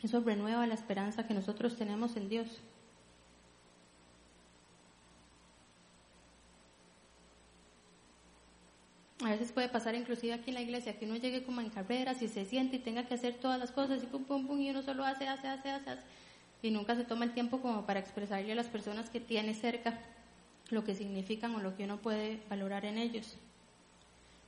Eso 0.04 0.20
renueva 0.20 0.68
la 0.68 0.74
esperanza 0.74 1.26
que 1.26 1.34
nosotros 1.34 1.78
tenemos 1.78 2.18
en 2.18 2.28
Dios. 2.28 2.60
A 9.24 9.30
veces 9.30 9.54
puede 9.54 9.70
pasar 9.70 9.96
inclusive 9.96 10.34
aquí 10.34 10.50
en 10.50 10.56
la 10.56 10.62
iglesia 10.62 11.00
que 11.00 11.06
uno 11.06 11.16
llegue 11.16 11.46
como 11.46 11.62
en 11.62 11.70
carreras 11.70 12.22
y 12.22 12.28
se 12.28 12.44
siente 12.44 12.76
y 12.76 12.80
tenga 12.80 13.08
que 13.08 13.14
hacer 13.14 13.36
todas 13.36 13.58
las 13.58 13.72
cosas 13.72 14.04
y 14.04 14.06
pum, 14.06 14.26
pum, 14.26 14.48
pum, 14.48 14.60
y 14.60 14.70
uno 14.72 14.82
solo 14.82 15.06
hace, 15.06 15.30
hace, 15.30 15.48
hace, 15.48 15.70
hace, 15.70 15.90
hace 15.90 16.04
y 16.62 16.70
nunca 16.70 16.98
se 16.98 17.06
toma 17.06 17.24
el 17.24 17.34
tiempo 17.34 17.62
como 17.62 17.86
para 17.86 18.02
expresarle 18.02 18.52
a 18.52 18.56
las 18.56 18.68
personas 18.68 19.10
que 19.10 19.22
tiene 19.22 19.54
cerca 19.54 19.98
lo 20.72 20.84
que 20.84 20.94
significan 20.94 21.56
o 21.56 21.60
lo 21.60 21.78
que 21.78 21.86
uno 21.86 22.02
puede 22.02 22.42
valorar 22.50 22.84
en 22.84 22.98
ellos. 22.98 23.38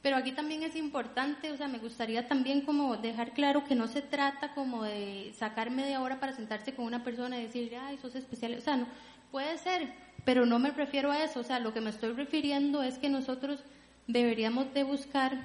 Pero 0.06 0.18
aquí 0.18 0.34
también 0.34 0.62
es 0.62 0.76
importante, 0.76 1.52
o 1.52 1.58
sea, 1.58 1.68
me 1.68 1.80
gustaría 1.80 2.28
también 2.28 2.62
como 2.62 2.96
dejar 2.96 3.32
claro 3.32 3.65
que 3.65 3.74
no 3.74 3.88
se 3.88 4.04
trata 4.04 4.54
como 4.54 4.84
de 4.84 5.34
sacar 5.36 5.72
media 5.72 6.00
hora 6.00 6.20
para 6.20 6.32
sentarse 6.32 6.76
con 6.76 6.86
una 6.86 7.04
persona 7.04 7.39
y 7.39 7.46
decirle, 7.46 7.78
ay, 7.78 7.98
sos 7.98 8.13
especial, 8.13 8.54
o 8.54 8.62
sea, 8.62 8.78
no, 8.78 8.86
puede 9.32 9.58
ser, 9.58 9.91
pero 10.24 10.46
no 10.46 10.60
me 10.60 10.70
refiero 10.70 11.12
a 11.12 11.24
eso, 11.24 11.39
o 11.39 11.44
sea, 11.44 11.60
lo 11.60 11.74
que 11.74 11.82
me 11.82 11.89
estoy 11.89 12.13
refiriendo 12.13 12.84
es 12.84 13.00
que 13.00 13.10
nosotros 13.10 13.63
deberíamos 14.06 14.72
de 14.76 14.84
buscar, 14.84 15.44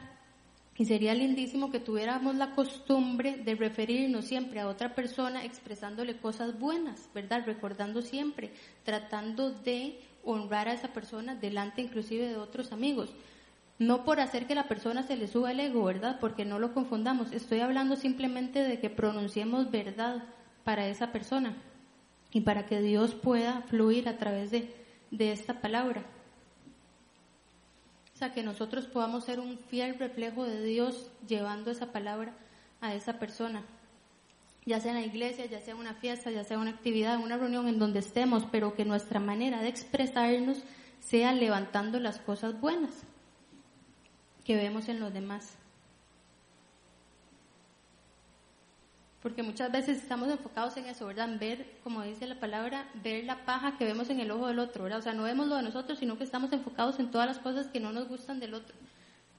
y 0.77 0.85
sería 0.85 1.14
lindísimo 1.14 1.70
que 1.70 1.81
tuviéramos 1.81 2.35
la 2.35 2.55
costumbre 2.55 3.38
de 3.38 3.55
referirnos 3.55 4.27
siempre 4.27 4.61
a 4.61 4.68
otra 4.68 4.94
persona 4.94 5.42
expresándole 5.42 6.18
cosas 6.18 6.59
buenas, 6.59 7.09
¿verdad? 7.14 7.44
Recordando 7.46 8.03
siempre, 8.03 8.51
tratando 8.85 9.53
de 9.53 10.01
honrar 10.23 10.68
a 10.68 10.75
esa 10.75 10.88
persona 10.88 11.35
delante 11.35 11.81
inclusive 11.81 12.29
de 12.29 12.37
otros 12.37 12.73
amigos. 12.73 13.14
No 13.80 14.04
por 14.04 14.20
hacer 14.20 14.46
que 14.46 14.54
la 14.54 14.68
persona 14.68 15.02
se 15.02 15.16
le 15.16 15.26
suba 15.26 15.50
el 15.50 15.58
ego, 15.58 15.82
¿verdad? 15.82 16.18
Porque 16.20 16.44
no 16.44 16.60
lo 16.60 16.72
confundamos. 16.72 17.32
Estoy 17.32 17.58
hablando 17.58 17.96
simplemente 17.96 18.62
de 18.62 18.78
que 18.78 18.90
pronunciemos 18.90 19.72
verdad 19.72 20.22
para 20.62 20.86
esa 20.86 21.10
persona 21.10 21.56
y 22.30 22.42
para 22.42 22.66
que 22.66 22.80
Dios 22.80 23.16
pueda 23.16 23.62
fluir 23.62 24.08
a 24.08 24.18
través 24.18 24.52
de, 24.52 24.72
de 25.10 25.32
esta 25.32 25.60
palabra 25.60 26.04
sea, 28.20 28.34
que 28.34 28.42
nosotros 28.42 28.86
podamos 28.86 29.24
ser 29.24 29.40
un 29.40 29.58
fiel 29.58 29.98
reflejo 29.98 30.44
de 30.44 30.62
Dios 30.62 31.10
llevando 31.26 31.70
esa 31.70 31.90
palabra 31.90 32.34
a 32.82 32.94
esa 32.94 33.18
persona, 33.18 33.62
ya 34.66 34.78
sea 34.78 34.92
en 34.92 35.00
la 35.00 35.06
iglesia, 35.06 35.46
ya 35.46 35.60
sea 35.60 35.74
una 35.74 35.94
fiesta, 35.94 36.30
ya 36.30 36.44
sea 36.44 36.58
una 36.58 36.70
actividad, 36.70 37.18
una 37.18 37.38
reunión 37.38 37.66
en 37.66 37.78
donde 37.78 38.00
estemos, 38.00 38.44
pero 38.52 38.74
que 38.74 38.84
nuestra 38.84 39.20
manera 39.20 39.62
de 39.62 39.68
expresarnos 39.68 40.58
sea 40.98 41.32
levantando 41.32 41.98
las 41.98 42.18
cosas 42.18 42.60
buenas 42.60 42.90
que 44.44 44.57
vemos 44.57 44.88
en 44.88 45.00
los 45.00 45.12
demás. 45.12 45.57
Porque 49.22 49.42
muchas 49.42 49.70
veces 49.70 49.98
estamos 49.98 50.31
enfocados 50.31 50.76
en 50.79 50.87
eso, 50.87 51.07
¿verdad? 51.07 51.29
Ver, 51.38 51.66
como 51.85 52.03
dice 52.03 52.26
la 52.26 52.40
palabra, 52.40 52.88
ver 53.03 53.24
la 53.24 53.44
paja 53.44 53.76
que 53.76 53.85
vemos 53.85 54.09
en 54.09 54.18
el 54.18 54.31
ojo 54.31 54.46
del 54.46 54.59
otro, 54.59 54.85
¿verdad? 54.85 55.00
O 55.00 55.03
sea, 55.03 55.12
no 55.12 55.24
vemos 55.24 55.46
lo 55.46 55.57
de 55.57 55.62
nosotros, 55.62 55.98
sino 55.98 56.16
que 56.16 56.24
estamos 56.24 56.53
enfocados 56.53 56.98
en 56.98 57.11
todas 57.11 57.26
las 57.26 57.38
cosas 57.38 57.66
que 57.66 57.81
no 57.81 57.92
nos 57.92 58.09
gustan 58.09 58.40
del 58.40 58.55
otro. 58.55 58.74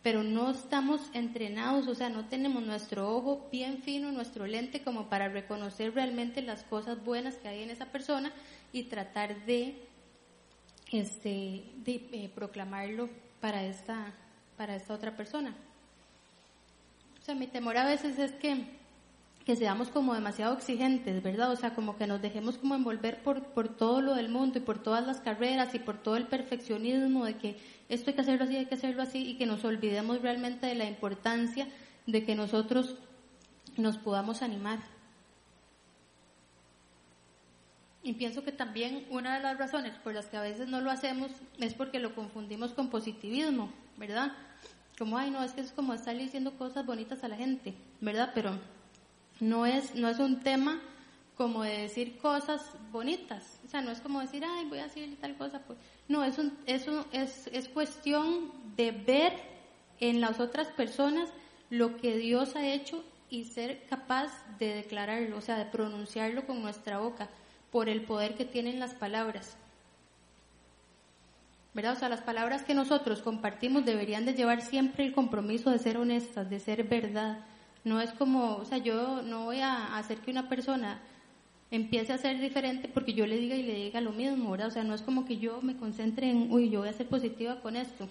Pero 0.03 0.21
no 0.23 0.51
estamos 0.51 1.01
entrenados, 1.13 1.87
o 1.87 1.95
sea, 1.95 2.09
no 2.09 2.25
tenemos 2.25 2.61
nuestro 2.63 3.09
ojo 3.15 3.47
bien 3.51 3.81
fino, 3.81 4.11
nuestro 4.11 4.45
lente, 4.45 4.83
como 4.83 5.09
para 5.09 5.29
reconocer 5.29 5.95
realmente 5.95 6.43
las 6.43 6.63
cosas 6.63 7.03
buenas 7.03 7.35
que 7.35 7.47
hay 7.47 7.63
en 7.63 7.71
esa 7.71 7.87
persona 7.87 8.31
y 8.71 8.83
tratar 8.83 9.45
de, 9.45 9.87
este, 10.91 11.63
de 11.77 12.07
eh, 12.11 12.31
proclamarlo 12.33 13.09
para 13.41 13.63
esta, 13.63 14.13
para 14.57 14.75
esta 14.75 14.93
otra 14.93 15.15
persona. 15.15 15.53
O 17.21 17.25
sea, 17.25 17.35
mi 17.35 17.47
temor 17.47 17.77
a 17.77 17.85
veces 17.85 18.17
es 18.19 18.31
que 18.33 18.65
que 19.45 19.55
seamos 19.55 19.89
como 19.89 20.13
demasiado 20.13 20.53
exigentes, 20.53 21.23
¿verdad? 21.23 21.51
O 21.51 21.55
sea, 21.55 21.73
como 21.73 21.97
que 21.97 22.05
nos 22.05 22.21
dejemos 22.21 22.57
como 22.57 22.75
envolver 22.75 23.21
por, 23.23 23.43
por 23.43 23.69
todo 23.69 24.01
lo 24.01 24.13
del 24.13 24.29
mundo 24.29 24.59
y 24.59 24.61
por 24.61 24.79
todas 24.79 25.05
las 25.05 25.19
carreras 25.19 25.73
y 25.73 25.79
por 25.79 25.97
todo 25.97 26.15
el 26.15 26.27
perfeccionismo 26.27 27.25
de 27.25 27.37
que 27.37 27.57
esto 27.89 28.11
hay 28.11 28.15
que 28.15 28.21
hacerlo 28.21 28.45
así, 28.45 28.55
hay 28.55 28.65
que 28.65 28.75
hacerlo 28.75 29.01
así 29.01 29.29
y 29.29 29.37
que 29.37 29.45
nos 29.45 29.65
olvidemos 29.65 30.21
realmente 30.21 30.67
de 30.67 30.75
la 30.75 30.85
importancia 30.85 31.67
de 32.05 32.23
que 32.23 32.35
nosotros 32.35 32.95
nos 33.77 33.97
podamos 33.97 34.41
animar. 34.41 34.79
Y 38.03 38.13
pienso 38.13 38.43
que 38.43 38.51
también 38.51 39.05
una 39.09 39.35
de 39.37 39.43
las 39.43 39.57
razones 39.57 39.93
por 39.97 40.13
las 40.13 40.25
que 40.25 40.37
a 40.37 40.41
veces 40.41 40.67
no 40.67 40.81
lo 40.81 40.89
hacemos 40.89 41.31
es 41.59 41.73
porque 41.73 41.99
lo 41.99 42.15
confundimos 42.15 42.73
con 42.73 42.89
positivismo, 42.89 43.71
¿verdad? 43.97 44.31
Como, 44.97 45.17
ay, 45.17 45.29
no, 45.29 45.43
es 45.43 45.51
que 45.51 45.61
es 45.61 45.71
como 45.71 45.93
estar 45.93 46.17
diciendo 46.17 46.57
cosas 46.57 46.85
bonitas 46.85 47.23
a 47.23 47.27
la 47.27 47.35
gente, 47.35 47.75
¿verdad? 47.99 48.31
Pero 48.33 48.57
no 49.39 49.65
es, 49.65 49.95
no 49.95 50.09
es 50.09 50.19
un 50.19 50.39
tema 50.39 50.81
como 51.35 51.63
de 51.63 51.77
decir 51.79 52.17
cosas 52.17 52.61
bonitas. 52.91 53.59
O 53.65 53.67
sea, 53.67 53.81
no 53.81 53.91
es 53.91 53.99
como 53.99 54.19
decir, 54.19 54.43
ay, 54.45 54.65
voy 54.67 54.79
a 54.79 54.83
decir 54.83 55.17
tal 55.19 55.35
cosa. 55.37 55.59
Pues. 55.59 55.79
No, 56.07 56.23
es, 56.23 56.37
un, 56.37 56.57
es, 56.65 56.87
es, 57.11 57.47
es 57.47 57.67
cuestión 57.67 58.51
de 58.75 58.91
ver 58.91 59.33
en 59.99 60.21
las 60.21 60.39
otras 60.39 60.67
personas 60.69 61.29
lo 61.69 61.97
que 61.97 62.17
Dios 62.17 62.55
ha 62.55 62.67
hecho 62.67 63.03
y 63.29 63.45
ser 63.45 63.85
capaz 63.87 64.31
de 64.59 64.75
declararlo, 64.75 65.37
o 65.37 65.41
sea, 65.41 65.57
de 65.57 65.65
pronunciarlo 65.65 66.45
con 66.45 66.61
nuestra 66.61 66.99
boca, 66.99 67.29
por 67.71 67.89
el 67.89 68.01
poder 68.01 68.35
que 68.35 68.45
tienen 68.45 68.79
las 68.79 68.93
palabras. 68.93 69.55
¿Verdad? 71.73 71.93
O 71.93 71.99
sea, 71.99 72.09
las 72.09 72.21
palabras 72.21 72.63
que 72.63 72.73
nosotros 72.73 73.21
compartimos 73.21 73.85
deberían 73.85 74.25
de 74.25 74.33
llevar 74.33 74.61
siempre 74.61 75.05
el 75.05 75.13
compromiso 75.13 75.71
de 75.71 75.79
ser 75.79 75.97
honestas, 75.97 76.49
de 76.49 76.59
ser 76.59 76.83
verdad, 76.83 77.45
no 77.83 77.99
es 77.99 78.11
como, 78.11 78.57
o 78.57 78.65
sea, 78.65 78.77
yo 78.77 79.21
no 79.23 79.45
voy 79.45 79.59
a 79.59 79.97
hacer 79.97 80.17
que 80.19 80.31
una 80.31 80.47
persona 80.49 80.99
empiece 81.71 82.13
a 82.13 82.17
ser 82.17 82.39
diferente 82.39 82.89
porque 82.89 83.13
yo 83.13 83.25
le 83.25 83.37
diga 83.37 83.55
y 83.55 83.63
le 83.63 83.73
diga 83.75 84.01
lo 84.01 84.11
mismo, 84.11 84.51
¿verdad? 84.51 84.67
O 84.67 84.71
sea, 84.71 84.83
no 84.83 84.93
es 84.93 85.01
como 85.01 85.25
que 85.25 85.37
yo 85.37 85.61
me 85.61 85.77
concentre 85.77 86.29
en, 86.29 86.51
uy, 86.51 86.69
yo 86.69 86.81
voy 86.81 86.89
a 86.89 86.93
ser 86.93 87.07
positiva 87.07 87.61
con 87.61 87.75
esto. 87.75 88.07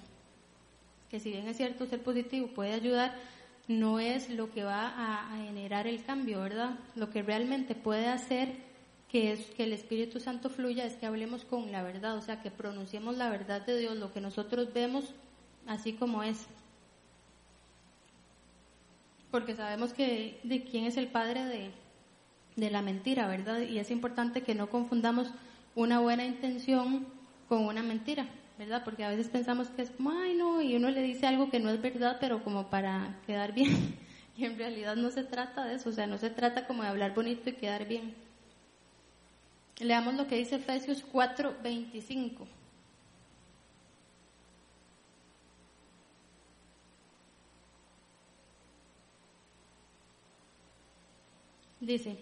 Que 1.11 1.21
si 1.21 1.31
bien 1.31 1.47
es 1.47 1.57
cierto, 1.57 1.87
ser 1.87 2.03
positivo 2.03 2.49
puede 2.49 2.73
ayudar, 2.73 3.15
no 3.69 4.01
es 4.01 4.31
lo 4.31 4.51
que 4.51 4.65
va 4.65 4.93
a, 4.97 5.37
generar 5.37 5.87
el 5.87 6.03
cambio, 6.03 6.41
¿verdad? 6.41 6.77
Lo 6.97 7.11
que 7.11 7.23
realmente 7.23 7.75
puede 7.75 8.09
hacer 8.09 8.55
que, 9.11 9.33
es, 9.33 9.47
que 9.51 9.65
el 9.65 9.73
Espíritu 9.73 10.21
Santo 10.21 10.51
fluya 10.51 10.85
es 10.85 10.95
que 10.95 11.07
hablemos 11.07 11.45
con 11.45 11.73
la 11.73 11.83
verdad, 11.83 12.17
o 12.17 12.23
sea, 12.23 12.43
que 12.43 12.51
pronunciemos 12.51 13.17
la 13.17 13.29
verdad 13.29 13.65
de 13.67 13.79
Dios, 13.79 13.97
lo 13.97 14.13
que 14.13 14.21
nosotros 14.21 14.73
vemos 14.73 15.15
así 15.67 15.93
como 15.93 16.23
es 16.23 16.47
porque 19.31 19.55
sabemos 19.55 19.93
que 19.93 20.41
de 20.43 20.65
quién 20.65 20.85
es 20.85 20.97
el 20.97 21.07
padre 21.07 21.45
de, 21.45 21.71
de 22.57 22.71
la 22.71 22.83
mentira, 22.83 23.29
¿verdad? 23.29 23.61
Y 23.61 23.79
es 23.79 23.91
importante 23.91 24.43
que 24.43 24.55
no 24.55 24.69
confundamos 24.69 25.29
una 25.75 26.01
buena 26.01 26.25
intención 26.25 27.07
con 27.49 27.65
una 27.65 27.83
mentira, 27.83 28.27
¿verdad? 28.59 28.83
Porque 28.85 29.05
a 29.05 29.11
veces 29.11 29.29
pensamos 29.29 29.69
que 29.69 29.83
es 29.83 29.93
ay, 30.05 30.35
no, 30.35 30.61
y 30.61 30.75
uno 30.77 30.91
le 30.91 31.03
dice 31.03 31.27
algo 31.27 31.51
que 31.51 31.61
no 31.61 31.71
es 31.71 31.81
verdad, 31.81 32.17
pero 32.21 32.43
como 32.43 32.71
para 32.71 33.21
quedar 33.27 33.53
bien. 33.53 33.99
Y 34.37 34.47
en 34.47 34.57
realidad 34.57 34.97
no 34.97 35.11
se 35.11 35.23
trata 35.23 35.67
de 35.67 35.75
eso, 35.75 35.91
o 35.91 35.93
sea, 35.93 36.07
no 36.07 36.17
se 36.17 36.31
trata 36.31 36.67
como 36.67 36.83
de 36.83 36.89
hablar 36.89 37.15
bonito 37.15 37.51
y 37.51 37.53
quedar 37.53 37.87
bien. 37.87 38.15
Leamos 39.81 40.15
lo 40.15 40.27
que 40.27 40.37
dice 40.37 40.57
Efesios 40.57 41.03
4:25. 41.11 42.47
Dice, 51.81 52.19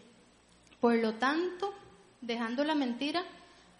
por 0.80 0.94
lo 0.94 1.14
tanto, 1.14 1.74
dejando 2.20 2.62
la 2.62 2.76
mentira, 2.76 3.24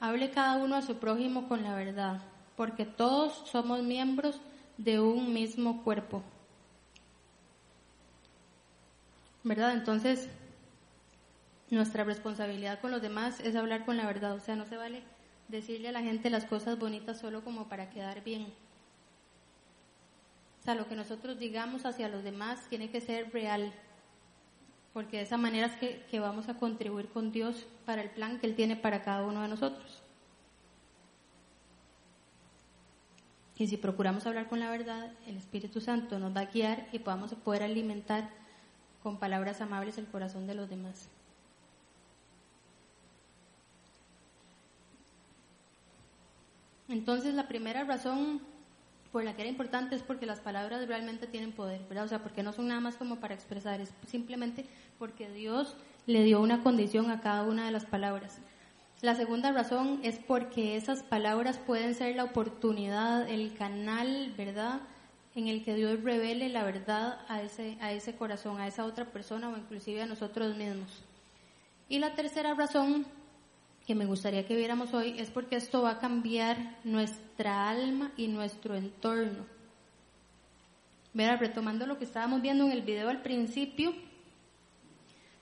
hable 0.01 0.33
cada 0.33 0.57
uno 0.57 0.75
a 0.75 0.83
su 0.83 0.97
prójimo 0.97 1.47
con 1.47 1.63
la 1.63 1.77
verdad, 1.77 2.21
porque 2.57 2.85
todos 2.85 3.49
somos 3.49 3.85
miembros 3.85 4.41
de 4.77 4.99
un 4.99 5.33
mismo 5.33 5.85
cuerpo. 5.85 6.23
¿Verdad? 9.45 9.75
Entonces, 9.75 10.29
nuestra 11.77 12.05
responsabilidad 12.05 12.81
con 12.81 12.91
los 12.91 13.03
demás 13.03 13.41
es 13.41 13.55
hablar 13.57 13.85
con 13.85 13.97
la 13.97 14.07
verdad, 14.07 14.35
o 14.35 14.41
sea, 14.41 14.57
no 14.57 14.67
se 14.67 14.77
vale 14.77 15.03
decirle 15.49 15.89
a 15.89 15.93
la 15.93 16.03
gente 16.03 16.31
las 16.31 16.45
cosas 16.45 16.79
bonitas 16.79 17.19
solo 17.19 17.43
como 17.43 17.69
para 17.69 17.91
quedar 17.91 18.23
bien. 18.25 18.53
O 20.61 20.65
sea, 20.65 20.75
lo 20.75 20.89
que 20.89 20.97
nosotros 20.97 21.39
digamos 21.39 21.85
hacia 21.87 22.09
los 22.09 22.25
demás 22.25 22.61
tiene 22.69 22.91
que 22.91 23.01
ser 23.01 23.33
real, 23.33 23.73
porque 24.93 25.19
de 25.19 25.23
esa 25.23 25.37
manera 25.37 25.67
es 25.67 25.77
que, 25.77 26.05
que 26.11 26.21
vamos 26.21 26.49
a 26.49 26.55
contribuir 26.55 27.09
con 27.09 27.33
Dios 27.33 27.67
para 27.87 28.03
el 28.03 28.11
plan 28.11 28.39
que 28.39 28.47
Él 28.47 28.55
tiene 28.55 28.77
para 28.77 29.03
cada 29.03 29.25
uno 29.25 29.43
de 29.43 29.49
nosotros. 29.49 30.03
Y 33.57 33.67
si 33.67 33.77
procuramos 33.77 34.25
hablar 34.27 34.49
con 34.49 34.61
la 34.61 34.71
verdad, 34.71 35.13
el 35.27 35.37
Espíritu 35.37 35.81
Santo 35.81 36.19
nos 36.19 36.35
va 36.35 36.43
a 36.43 36.47
guiar 36.47 36.87
y 36.93 37.01
podamos 37.01 37.35
poder 37.35 37.65
alimentar 37.65 38.31
con 39.03 39.19
palabras 39.19 39.61
amables 39.61 39.99
el 39.99 40.07
corazón 40.07 40.47
de 40.47 40.55
los 40.55 40.71
demás. 40.71 41.09
Entonces, 46.89 47.35
la 47.35 47.49
primera 47.49 47.85
razón 47.85 48.41
por 49.13 49.25
la 49.25 49.35
que 49.35 49.43
era 49.43 49.51
importante 49.51 49.95
es 49.95 50.03
porque 50.03 50.27
las 50.27 50.41
palabras 50.41 50.87
realmente 50.87 51.27
tienen 51.27 51.53
poder, 51.53 51.81
¿verdad? 51.89 52.05
O 52.05 52.09
sea, 52.09 52.23
porque 52.23 52.43
no 52.43 52.53
son 52.53 52.69
nada 52.69 52.81
más 52.81 52.97
como 52.97 53.17
para 53.17 53.35
expresar, 53.35 53.81
es 53.81 53.93
simplemente 54.07 54.65
porque 54.99 55.31
Dios 55.31 55.75
le 56.07 56.25
dio 56.25 56.41
una 56.41 56.63
condición 56.63 57.11
a 57.11 57.21
cada 57.21 57.43
una 57.43 57.67
de 57.67 57.73
las 57.73 57.85
palabras. 57.85 58.39
La 59.01 59.15
segunda 59.15 59.53
razón 59.53 60.01
es 60.03 60.19
porque 60.19 60.77
esas 60.77 61.03
palabras 61.03 61.59
pueden 61.59 61.95
ser 61.95 62.17
la 62.17 62.25
oportunidad, 62.25 63.29
el 63.29 63.55
canal, 63.55 64.35
¿verdad? 64.37 64.81
En 65.35 65.47
el 65.47 65.65
que 65.65 65.75
Dios 65.75 66.03
revele 66.03 66.49
la 66.49 66.65
verdad 66.65 67.21
a 67.29 67.43
ese, 67.43 67.79
a 67.81 67.93
ese 67.93 68.17
corazón, 68.17 68.61
a 68.61 68.67
esa 68.67 68.85
otra 68.85 69.05
persona 69.05 69.49
o 69.49 69.57
inclusive 69.57 70.03
a 70.03 70.07
nosotros 70.07 70.57
mismos. 70.57 71.05
Y 71.89 72.01
la 72.01 72.15
tercera 72.15 72.55
razón 72.55 73.07
que 73.89 73.95
me 73.95 74.05
gustaría 74.05 74.47
que 74.47 74.55
viéramos 74.55 74.93
hoy 74.93 75.15
es 75.19 75.31
porque 75.31 75.57
esto 75.57 75.81
va 75.81 75.93
a 75.93 75.99
cambiar 75.99 76.77
nuestra 76.85 77.71
alma 77.71 78.13
y 78.19 78.29
nuestro 78.29 78.75
entorno. 78.75 79.47
Verá, 81.15 81.39
retomando 81.39 81.87
lo 81.87 81.97
que 81.97 82.05
estábamos 82.05 82.43
viendo 82.43 82.67
en 82.67 82.73
el 82.73 82.83
video 82.83 83.09
al 83.09 83.23
principio, 83.23 83.95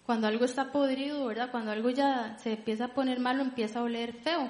cuando 0.04 0.28
algo 0.28 0.44
está 0.44 0.70
podrido, 0.70 1.26
¿verdad? 1.26 1.50
Cuando 1.50 1.72
algo 1.72 1.90
ya 1.90 2.38
se 2.38 2.52
empieza 2.52 2.84
a 2.84 2.94
poner 2.94 3.18
malo, 3.18 3.42
empieza 3.42 3.80
a 3.80 3.82
oler 3.82 4.12
feo, 4.12 4.48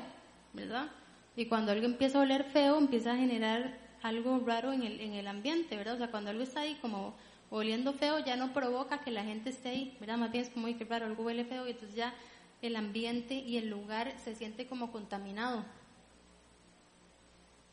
¿verdad? 0.53 0.89
Y 1.35 1.47
cuando 1.47 1.73
algo 1.73 1.87
empieza 1.87 2.19
a 2.19 2.21
oler 2.21 2.45
feo, 2.45 2.77
empieza 2.77 3.15
a 3.15 3.17
generar 3.17 3.79
algo 4.03 4.39
raro 4.45 4.75
en 4.75 4.83
el, 4.83 5.01
en 5.01 5.15
el 5.15 5.27
ambiente, 5.27 5.75
¿verdad? 5.75 5.95
O 5.95 5.99
sea, 5.99 6.11
cuando 6.11 6.29
algo 6.29 6.43
está 6.43 6.61
ahí 6.61 6.77
como 6.83 7.15
oliendo 7.49 7.95
feo, 7.95 8.19
ya 8.19 8.37
no 8.37 8.53
provoca 8.53 9.01
que 9.01 9.11
la 9.11 9.25
gente 9.25 9.49
esté 9.49 9.71
ahí, 9.71 9.97
¿verdad? 10.01 10.19
Más 10.19 10.33
bien 10.33 10.45
es 10.45 10.51
como, 10.51 10.67
que 10.67 10.85
raro, 10.85 11.07
algo 11.07 11.25
huele 11.25 11.47
feo 11.47 11.67
y 11.67 11.71
entonces 11.71 11.97
ya 11.97 12.13
el 12.62 12.77
ambiente 12.77 13.35
y 13.35 13.57
el 13.59 13.69
lugar 13.69 14.14
se 14.23 14.35
siente 14.35 14.66
como 14.66 14.92
contaminado. 14.92 15.64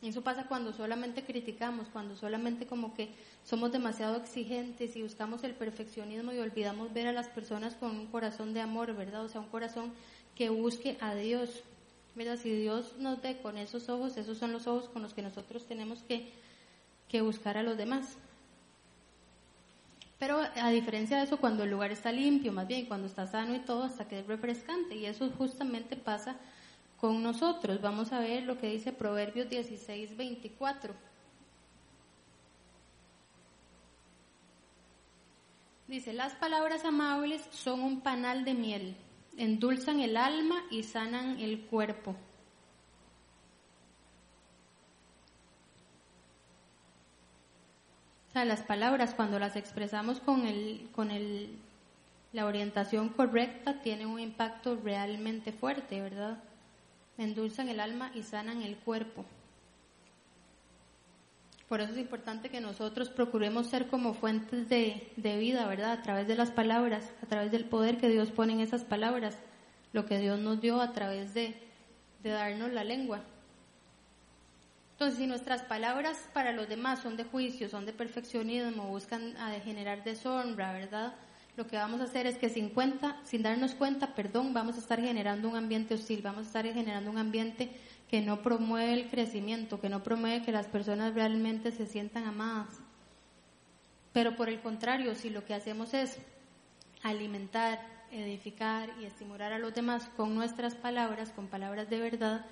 Eso 0.02 0.22
pasa 0.22 0.46
cuando 0.46 0.74
solamente 0.74 1.24
criticamos, 1.24 1.88
cuando 1.88 2.14
solamente 2.14 2.66
como 2.66 2.94
que 2.94 3.08
somos 3.42 3.72
demasiado 3.72 4.16
exigentes 4.16 4.96
y 4.96 5.02
buscamos 5.02 5.44
el 5.44 5.54
perfeccionismo 5.54 6.32
y 6.32 6.38
olvidamos 6.38 6.92
ver 6.92 7.06
a 7.06 7.12
las 7.12 7.28
personas 7.28 7.74
con 7.74 7.92
un 7.92 8.06
corazón 8.08 8.52
de 8.52 8.60
amor, 8.60 8.94
¿verdad? 8.94 9.24
O 9.24 9.28
sea, 9.28 9.40
un 9.40 9.48
corazón 9.48 9.92
que 10.34 10.50
busque 10.50 10.98
a 11.00 11.14
Dios, 11.14 11.62
¿verdad? 12.14 12.38
Si 12.38 12.50
Dios 12.50 12.96
nos 12.98 13.22
ve 13.22 13.38
con 13.40 13.56
esos 13.56 13.88
ojos, 13.88 14.18
esos 14.18 14.36
son 14.36 14.52
los 14.52 14.66
ojos 14.66 14.90
con 14.90 15.00
los 15.00 15.14
que 15.14 15.22
nosotros 15.22 15.64
tenemos 15.64 16.02
que, 16.02 16.32
que 17.08 17.22
buscar 17.22 17.56
a 17.56 17.62
los 17.62 17.78
demás. 17.78 18.18
Pero 20.24 20.40
a 20.40 20.70
diferencia 20.70 21.18
de 21.18 21.24
eso, 21.24 21.36
cuando 21.36 21.64
el 21.64 21.70
lugar 21.70 21.92
está 21.92 22.10
limpio, 22.10 22.50
más 22.50 22.66
bien 22.66 22.86
cuando 22.86 23.08
está 23.08 23.26
sano 23.26 23.54
y 23.54 23.58
todo, 23.58 23.82
hasta 23.82 24.08
que 24.08 24.20
es 24.20 24.26
refrescante. 24.26 24.96
Y 24.96 25.04
eso 25.04 25.28
justamente 25.36 25.96
pasa 25.96 26.36
con 26.96 27.22
nosotros. 27.22 27.82
Vamos 27.82 28.10
a 28.10 28.20
ver 28.20 28.44
lo 28.44 28.56
que 28.56 28.68
dice 28.70 28.94
Proverbios 28.94 29.50
16, 29.50 30.16
24. 30.16 30.94
Dice, 35.88 36.14
las 36.14 36.32
palabras 36.36 36.86
amables 36.86 37.46
son 37.50 37.82
un 37.82 38.00
panal 38.00 38.46
de 38.46 38.54
miel, 38.54 38.96
endulzan 39.36 40.00
el 40.00 40.16
alma 40.16 40.64
y 40.70 40.84
sanan 40.84 41.38
el 41.38 41.66
cuerpo. 41.66 42.16
Las 48.42 48.62
palabras 48.62 49.14
cuando 49.14 49.38
las 49.38 49.54
expresamos 49.54 50.18
con, 50.18 50.44
el, 50.46 50.88
con 50.92 51.12
el, 51.12 51.56
la 52.32 52.46
orientación 52.46 53.10
correcta 53.10 53.80
tienen 53.80 54.08
un 54.08 54.18
impacto 54.18 54.76
realmente 54.82 55.52
fuerte, 55.52 56.00
¿verdad? 56.00 56.42
Endulzan 57.16 57.68
el 57.68 57.78
alma 57.78 58.10
y 58.12 58.24
sanan 58.24 58.62
el 58.62 58.76
cuerpo. 58.76 59.24
Por 61.68 61.80
eso 61.80 61.92
es 61.92 61.98
importante 61.98 62.50
que 62.50 62.60
nosotros 62.60 63.08
procuremos 63.08 63.68
ser 63.68 63.86
como 63.86 64.14
fuentes 64.14 64.68
de, 64.68 65.12
de, 65.16 65.38
vida, 65.38 65.66
¿verdad? 65.66 65.92
A 65.92 66.02
través 66.02 66.26
de 66.26 66.34
las 66.34 66.50
palabras, 66.50 67.12
a 67.22 67.26
través 67.26 67.52
del 67.52 67.64
poder 67.64 67.98
que 67.98 68.08
Dios 68.08 68.32
pone 68.32 68.52
en 68.52 68.60
esas 68.60 68.84
palabras, 68.84 69.38
lo 69.92 70.06
que 70.06 70.18
Dios 70.18 70.40
nos 70.40 70.60
dio 70.60 70.80
a 70.80 70.92
través 70.92 71.34
de, 71.34 71.54
de 72.22 72.30
darnos 72.30 72.72
la 72.72 72.84
lengua. 72.84 73.22
Entonces, 74.94 75.18
si 75.18 75.26
nuestras 75.26 75.62
palabras 75.62 76.16
para 76.32 76.52
los 76.52 76.68
demás 76.68 77.00
son 77.00 77.16
de 77.16 77.24
juicio, 77.24 77.68
son 77.68 77.84
de 77.84 77.92
perfeccionismo, 77.92 78.86
buscan 78.86 79.36
a 79.36 79.50
generar 79.58 80.04
deshonra, 80.04 80.72
¿verdad? 80.72 81.14
Lo 81.56 81.66
que 81.66 81.76
vamos 81.76 82.00
a 82.00 82.04
hacer 82.04 82.28
es 82.28 82.38
que 82.38 82.48
sin 82.48 82.68
cuenta, 82.68 83.20
sin 83.24 83.42
darnos 83.42 83.74
cuenta, 83.74 84.14
perdón, 84.14 84.54
vamos 84.54 84.76
a 84.76 84.78
estar 84.78 85.00
generando 85.00 85.48
un 85.48 85.56
ambiente 85.56 85.94
hostil, 85.94 86.22
vamos 86.22 86.44
a 86.44 86.46
estar 86.46 86.64
generando 86.72 87.10
un 87.10 87.18
ambiente 87.18 87.70
que 88.08 88.20
no 88.20 88.40
promueve 88.40 88.92
el 88.92 89.10
crecimiento, 89.10 89.80
que 89.80 89.88
no 89.88 90.04
promueve 90.04 90.44
que 90.44 90.52
las 90.52 90.66
personas 90.66 91.12
realmente 91.12 91.72
se 91.72 91.86
sientan 91.86 92.24
amadas. 92.24 92.80
Pero 94.12 94.36
por 94.36 94.48
el 94.48 94.60
contrario, 94.60 95.16
si 95.16 95.28
lo 95.28 95.44
que 95.44 95.54
hacemos 95.54 95.92
es 95.92 96.18
alimentar, 97.02 97.80
edificar 98.12 98.90
y 99.00 99.06
estimular 99.06 99.52
a 99.52 99.58
los 99.58 99.74
demás 99.74 100.08
con 100.16 100.36
nuestras 100.36 100.76
palabras, 100.76 101.30
con 101.30 101.48
palabras 101.48 101.90
de 101.90 101.98
verdad, 101.98 102.46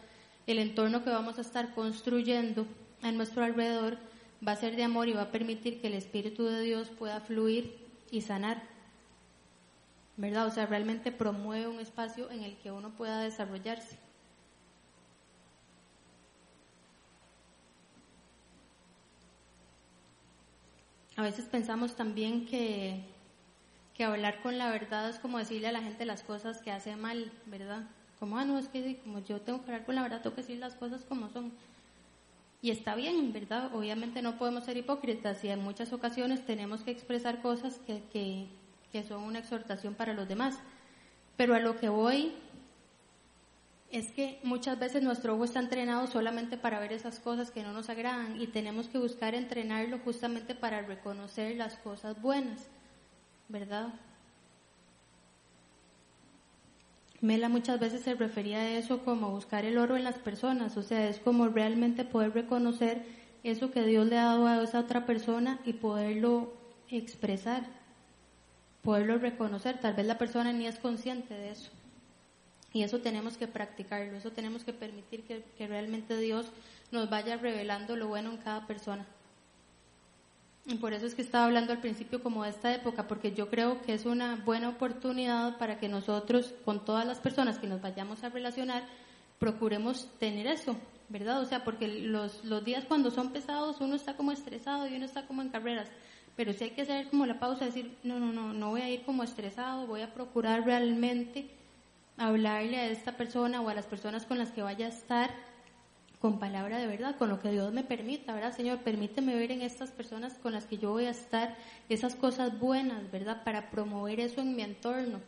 el 0.46 0.58
entorno 0.58 1.04
que 1.04 1.10
vamos 1.10 1.38
a 1.38 1.42
estar 1.42 1.74
construyendo 1.74 2.66
a 3.02 3.12
nuestro 3.12 3.44
alrededor 3.44 3.98
va 4.46 4.52
a 4.52 4.56
ser 4.56 4.76
de 4.76 4.84
amor 4.84 5.08
y 5.08 5.12
va 5.12 5.22
a 5.22 5.30
permitir 5.30 5.80
que 5.80 5.86
el 5.86 5.94
Espíritu 5.94 6.44
de 6.44 6.62
Dios 6.62 6.88
pueda 6.88 7.20
fluir 7.20 7.76
y 8.10 8.22
sanar. 8.22 8.62
¿Verdad? 10.16 10.46
O 10.46 10.50
sea, 10.50 10.66
realmente 10.66 11.10
promueve 11.10 11.68
un 11.68 11.80
espacio 11.80 12.30
en 12.30 12.42
el 12.42 12.56
que 12.56 12.70
uno 12.70 12.90
pueda 12.90 13.20
desarrollarse. 13.20 13.96
A 21.16 21.22
veces 21.22 21.44
pensamos 21.44 21.94
también 21.94 22.46
que, 22.46 23.04
que 23.94 24.04
hablar 24.04 24.40
con 24.42 24.58
la 24.58 24.70
verdad 24.70 25.08
es 25.10 25.18
como 25.18 25.38
decirle 25.38 25.68
a 25.68 25.72
la 25.72 25.82
gente 25.82 26.04
las 26.04 26.22
cosas 26.22 26.62
que 26.62 26.72
hace 26.72 26.96
mal, 26.96 27.30
¿verdad? 27.46 27.84
Como, 28.22 28.38
ah, 28.38 28.44
no, 28.44 28.56
es 28.56 28.68
que 28.68 29.00
como 29.02 29.18
yo 29.18 29.40
tengo 29.40 29.64
que 29.64 29.72
hablar 29.72 29.84
con 29.84 29.96
la 29.96 30.02
verdad, 30.02 30.22
tengo 30.22 30.36
que 30.36 30.42
decir 30.42 30.60
las 30.60 30.76
cosas 30.76 31.04
como 31.04 31.28
son. 31.30 31.50
Y 32.60 32.70
está 32.70 32.94
bien, 32.94 33.32
¿verdad? 33.32 33.74
Obviamente 33.74 34.22
no 34.22 34.38
podemos 34.38 34.62
ser 34.62 34.76
hipócritas 34.76 35.42
y 35.42 35.48
en 35.48 35.60
muchas 35.60 35.92
ocasiones 35.92 36.46
tenemos 36.46 36.84
que 36.84 36.92
expresar 36.92 37.42
cosas 37.42 37.80
que, 37.84 38.00
que, 38.12 38.46
que 38.92 39.02
son 39.02 39.24
una 39.24 39.40
exhortación 39.40 39.94
para 39.94 40.14
los 40.14 40.28
demás. 40.28 40.60
Pero 41.36 41.56
a 41.56 41.58
lo 41.58 41.80
que 41.80 41.88
voy 41.88 42.32
es 43.90 44.12
que 44.12 44.38
muchas 44.44 44.78
veces 44.78 45.02
nuestro 45.02 45.34
ojo 45.34 45.42
está 45.42 45.58
entrenado 45.58 46.06
solamente 46.06 46.56
para 46.56 46.78
ver 46.78 46.92
esas 46.92 47.18
cosas 47.18 47.50
que 47.50 47.64
no 47.64 47.72
nos 47.72 47.90
agradan 47.90 48.40
y 48.40 48.46
tenemos 48.46 48.86
que 48.86 48.98
buscar 48.98 49.34
entrenarlo 49.34 49.98
justamente 49.98 50.54
para 50.54 50.82
reconocer 50.82 51.56
las 51.56 51.74
cosas 51.74 52.22
buenas, 52.22 52.68
¿verdad? 53.48 53.88
Mela 57.22 57.48
muchas 57.48 57.78
veces 57.78 58.02
se 58.02 58.16
refería 58.16 58.58
a 58.58 58.70
eso 58.70 59.04
como 59.04 59.30
buscar 59.30 59.64
el 59.64 59.78
oro 59.78 59.96
en 59.96 60.02
las 60.02 60.16
personas, 60.16 60.76
o 60.76 60.82
sea, 60.82 61.08
es 61.08 61.20
como 61.20 61.46
realmente 61.46 62.04
poder 62.04 62.34
reconocer 62.34 63.06
eso 63.44 63.70
que 63.70 63.84
Dios 63.84 64.08
le 64.08 64.18
ha 64.18 64.24
dado 64.24 64.48
a 64.48 64.60
esa 64.60 64.80
otra 64.80 65.06
persona 65.06 65.60
y 65.64 65.74
poderlo 65.74 66.52
expresar, 66.88 67.62
poderlo 68.82 69.18
reconocer. 69.18 69.78
Tal 69.78 69.94
vez 69.94 70.04
la 70.04 70.18
persona 70.18 70.52
ni 70.52 70.66
es 70.66 70.80
consciente 70.80 71.32
de 71.32 71.50
eso. 71.50 71.70
Y 72.72 72.82
eso 72.82 73.00
tenemos 73.00 73.36
que 73.36 73.46
practicarlo, 73.46 74.16
eso 74.16 74.32
tenemos 74.32 74.64
que 74.64 74.72
permitir 74.72 75.22
que, 75.22 75.44
que 75.56 75.68
realmente 75.68 76.18
Dios 76.18 76.46
nos 76.90 77.08
vaya 77.08 77.36
revelando 77.36 77.94
lo 77.94 78.08
bueno 78.08 78.32
en 78.32 78.38
cada 78.38 78.66
persona. 78.66 79.06
Y 80.64 80.76
por 80.76 80.92
eso 80.92 81.06
es 81.06 81.14
que 81.14 81.22
estaba 81.22 81.46
hablando 81.46 81.72
al 81.72 81.80
principio 81.80 82.22
como 82.22 82.44
de 82.44 82.50
esta 82.50 82.72
época, 82.72 83.08
porque 83.08 83.32
yo 83.32 83.48
creo 83.50 83.82
que 83.82 83.94
es 83.94 84.06
una 84.06 84.36
buena 84.36 84.68
oportunidad 84.68 85.58
para 85.58 85.78
que 85.78 85.88
nosotros, 85.88 86.54
con 86.64 86.84
todas 86.84 87.04
las 87.04 87.18
personas 87.18 87.58
que 87.58 87.66
nos 87.66 87.80
vayamos 87.80 88.22
a 88.22 88.28
relacionar, 88.28 88.84
procuremos 89.40 90.08
tener 90.20 90.46
eso, 90.46 90.76
¿verdad? 91.08 91.40
O 91.40 91.46
sea, 91.46 91.64
porque 91.64 91.88
los, 91.88 92.44
los 92.44 92.64
días 92.64 92.84
cuando 92.84 93.10
son 93.10 93.32
pesados 93.32 93.80
uno 93.80 93.96
está 93.96 94.16
como 94.16 94.30
estresado 94.30 94.86
y 94.86 94.94
uno 94.94 95.04
está 95.04 95.26
como 95.26 95.42
en 95.42 95.48
carreras, 95.48 95.88
pero 96.36 96.52
sí 96.52 96.64
hay 96.64 96.70
que 96.70 96.82
hacer 96.82 97.10
como 97.10 97.26
la 97.26 97.40
pausa, 97.40 97.64
decir, 97.64 97.98
no, 98.04 98.20
no, 98.20 98.32
no, 98.32 98.52
no 98.52 98.70
voy 98.70 98.82
a 98.82 98.88
ir 98.88 99.02
como 99.02 99.24
estresado, 99.24 99.88
voy 99.88 100.02
a 100.02 100.14
procurar 100.14 100.64
realmente 100.64 101.50
hablarle 102.16 102.76
a 102.76 102.86
esta 102.86 103.16
persona 103.16 103.60
o 103.60 103.68
a 103.68 103.74
las 103.74 103.86
personas 103.86 104.26
con 104.26 104.38
las 104.38 104.52
que 104.52 104.62
vaya 104.62 104.86
a 104.86 104.90
estar 104.90 105.30
con 106.22 106.38
palabra 106.38 106.78
de 106.78 106.86
verdad, 106.86 107.16
con 107.16 107.28
lo 107.28 107.40
que 107.40 107.50
Dios 107.50 107.72
me 107.72 107.82
permita, 107.82 108.32
¿verdad? 108.32 108.54
Señor, 108.54 108.78
permíteme 108.78 109.34
ver 109.34 109.50
en 109.50 109.60
estas 109.60 109.90
personas 109.90 110.34
con 110.34 110.52
las 110.52 110.66
que 110.66 110.78
yo 110.78 110.92
voy 110.92 111.06
a 111.06 111.10
estar 111.10 111.56
esas 111.88 112.14
cosas 112.14 112.60
buenas, 112.60 113.10
¿verdad? 113.10 113.42
Para 113.42 113.70
promover 113.70 114.20
eso 114.20 114.40
en 114.40 114.54
mi 114.54 114.62
entorno. 114.62 115.20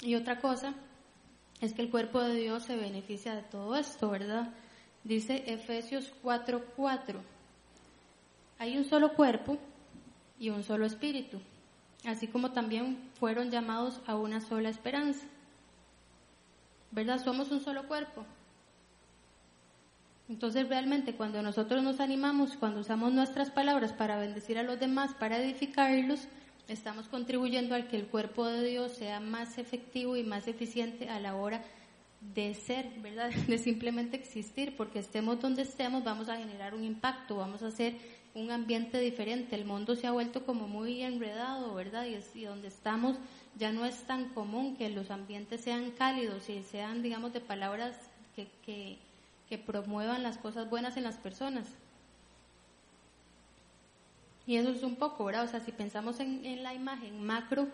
Y 0.00 0.14
otra 0.14 0.40
cosa 0.40 0.72
es 1.60 1.74
que 1.74 1.82
el 1.82 1.90
cuerpo 1.90 2.22
de 2.22 2.36
Dios 2.36 2.62
se 2.62 2.76
beneficia 2.76 3.34
de 3.34 3.42
todo 3.42 3.76
esto, 3.76 4.08
¿verdad? 4.08 4.48
Dice 5.04 5.44
Efesios 5.46 6.10
4:4. 6.22 7.20
Hay 8.58 8.78
un 8.78 8.86
solo 8.86 9.12
cuerpo 9.12 9.58
y 10.40 10.48
un 10.48 10.64
solo 10.64 10.86
espíritu, 10.86 11.38
así 12.06 12.28
como 12.28 12.52
también 12.52 13.10
fueron 13.20 13.50
llamados 13.50 14.00
a 14.06 14.16
una 14.16 14.40
sola 14.40 14.70
esperanza. 14.70 15.26
¿Verdad? 16.90 17.22
Somos 17.22 17.50
un 17.50 17.60
solo 17.60 17.86
cuerpo. 17.86 18.24
Entonces 20.28 20.68
realmente 20.68 21.14
cuando 21.14 21.40
nosotros 21.42 21.82
nos 21.82 22.00
animamos, 22.00 22.56
cuando 22.56 22.80
usamos 22.80 23.12
nuestras 23.12 23.50
palabras 23.50 23.92
para 23.92 24.18
bendecir 24.18 24.58
a 24.58 24.64
los 24.64 24.80
demás, 24.80 25.14
para 25.14 25.38
edificarlos, 25.38 26.26
estamos 26.68 27.08
contribuyendo 27.08 27.74
al 27.76 27.86
que 27.86 27.96
el 27.96 28.06
cuerpo 28.06 28.46
de 28.46 28.68
Dios 28.68 28.92
sea 28.92 29.20
más 29.20 29.58
efectivo 29.58 30.16
y 30.16 30.24
más 30.24 30.48
eficiente 30.48 31.08
a 31.08 31.20
la 31.20 31.36
hora 31.36 31.62
de 32.34 32.54
ser, 32.54 32.88
¿verdad? 33.00 33.30
De 33.46 33.58
simplemente 33.58 34.16
existir, 34.16 34.76
porque 34.76 34.98
estemos 34.98 35.40
donde 35.40 35.62
estemos, 35.62 36.02
vamos 36.02 36.28
a 36.28 36.36
generar 36.36 36.74
un 36.74 36.82
impacto, 36.82 37.36
vamos 37.36 37.62
a 37.62 37.68
hacer 37.68 37.94
un 38.36 38.52
ambiente 38.52 39.00
diferente. 39.00 39.56
El 39.56 39.64
mundo 39.64 39.96
se 39.96 40.06
ha 40.06 40.12
vuelto 40.12 40.46
como 40.46 40.68
muy 40.68 41.02
enredado, 41.02 41.74
¿verdad? 41.74 42.06
Y, 42.06 42.38
y 42.38 42.44
donde 42.44 42.68
estamos 42.68 43.16
ya 43.58 43.72
no 43.72 43.84
es 43.84 44.02
tan 44.02 44.28
común 44.28 44.76
que 44.76 44.88
los 44.90 45.10
ambientes 45.10 45.62
sean 45.62 45.90
cálidos 45.90 46.48
y 46.48 46.62
sean, 46.62 47.02
digamos, 47.02 47.32
de 47.32 47.40
palabras 47.40 47.96
que, 48.36 48.98
que 49.48 49.58
promuevan 49.58 50.22
las 50.22 50.38
cosas 50.38 50.68
buenas 50.68 50.96
en 50.96 51.04
las 51.04 51.16
personas. 51.16 51.66
Y 54.46 54.56
eso 54.56 54.70
es 54.70 54.82
un 54.82 54.96
poco, 54.96 55.24
¿verdad? 55.24 55.44
O 55.44 55.48
sea, 55.48 55.60
si 55.60 55.72
pensamos 55.72 56.20
en, 56.20 56.62
la 56.62 56.72
imagen 56.72 57.24
macro, 57.24 57.66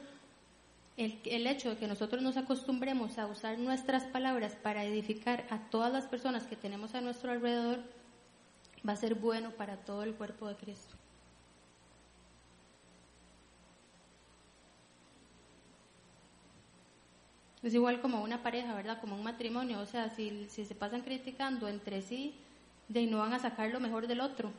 el, 0.96 1.18
el, 1.24 1.46
hecho 1.46 1.70
de 1.70 1.76
que 1.76 1.86
nosotros 1.86 2.22
nos 2.22 2.36
acostumbremos 2.36 3.18
a 3.18 3.26
usar 3.26 3.58
nuestras 3.58 4.04
palabras 4.04 4.56
para 4.62 4.84
edificar 4.84 5.44
a 5.50 5.58
todas 5.70 5.92
las 5.92 6.06
personas 6.06 6.44
que 6.44 6.56
tenemos 6.56 6.94
a 6.94 7.02
nuestro 7.02 7.30
alrededor, 7.30 7.80
va 8.86 8.92
a 8.92 8.96
ser 8.96 9.14
bueno 9.14 9.50
para 9.50 9.76
todo 9.76 10.02
el 10.02 10.14
cuerpo 10.14 10.48
de 10.48 10.56
Cristo. 10.56 10.96
Es 17.62 17.74
igual 17.74 18.00
como 18.00 18.22
una 18.22 18.42
pareja, 18.42 18.74
¿verdad? 18.74 19.00
Como 19.00 19.14
un 19.14 19.22
matrimonio. 19.22 19.78
O 19.80 19.86
sea, 19.86 20.10
si, 20.10 20.46
si 20.48 20.64
se 20.64 20.74
pasan 20.74 21.02
criticando 21.02 21.68
entre 21.68 22.02
sí, 22.02 22.34
de 22.88 23.06
no 23.06 23.18
van 23.18 23.32
a 23.32 23.38
sacar 23.38 23.70
lo 23.70 23.80
mejor 23.80 24.08
del 24.08 24.20
otro. 24.20 24.50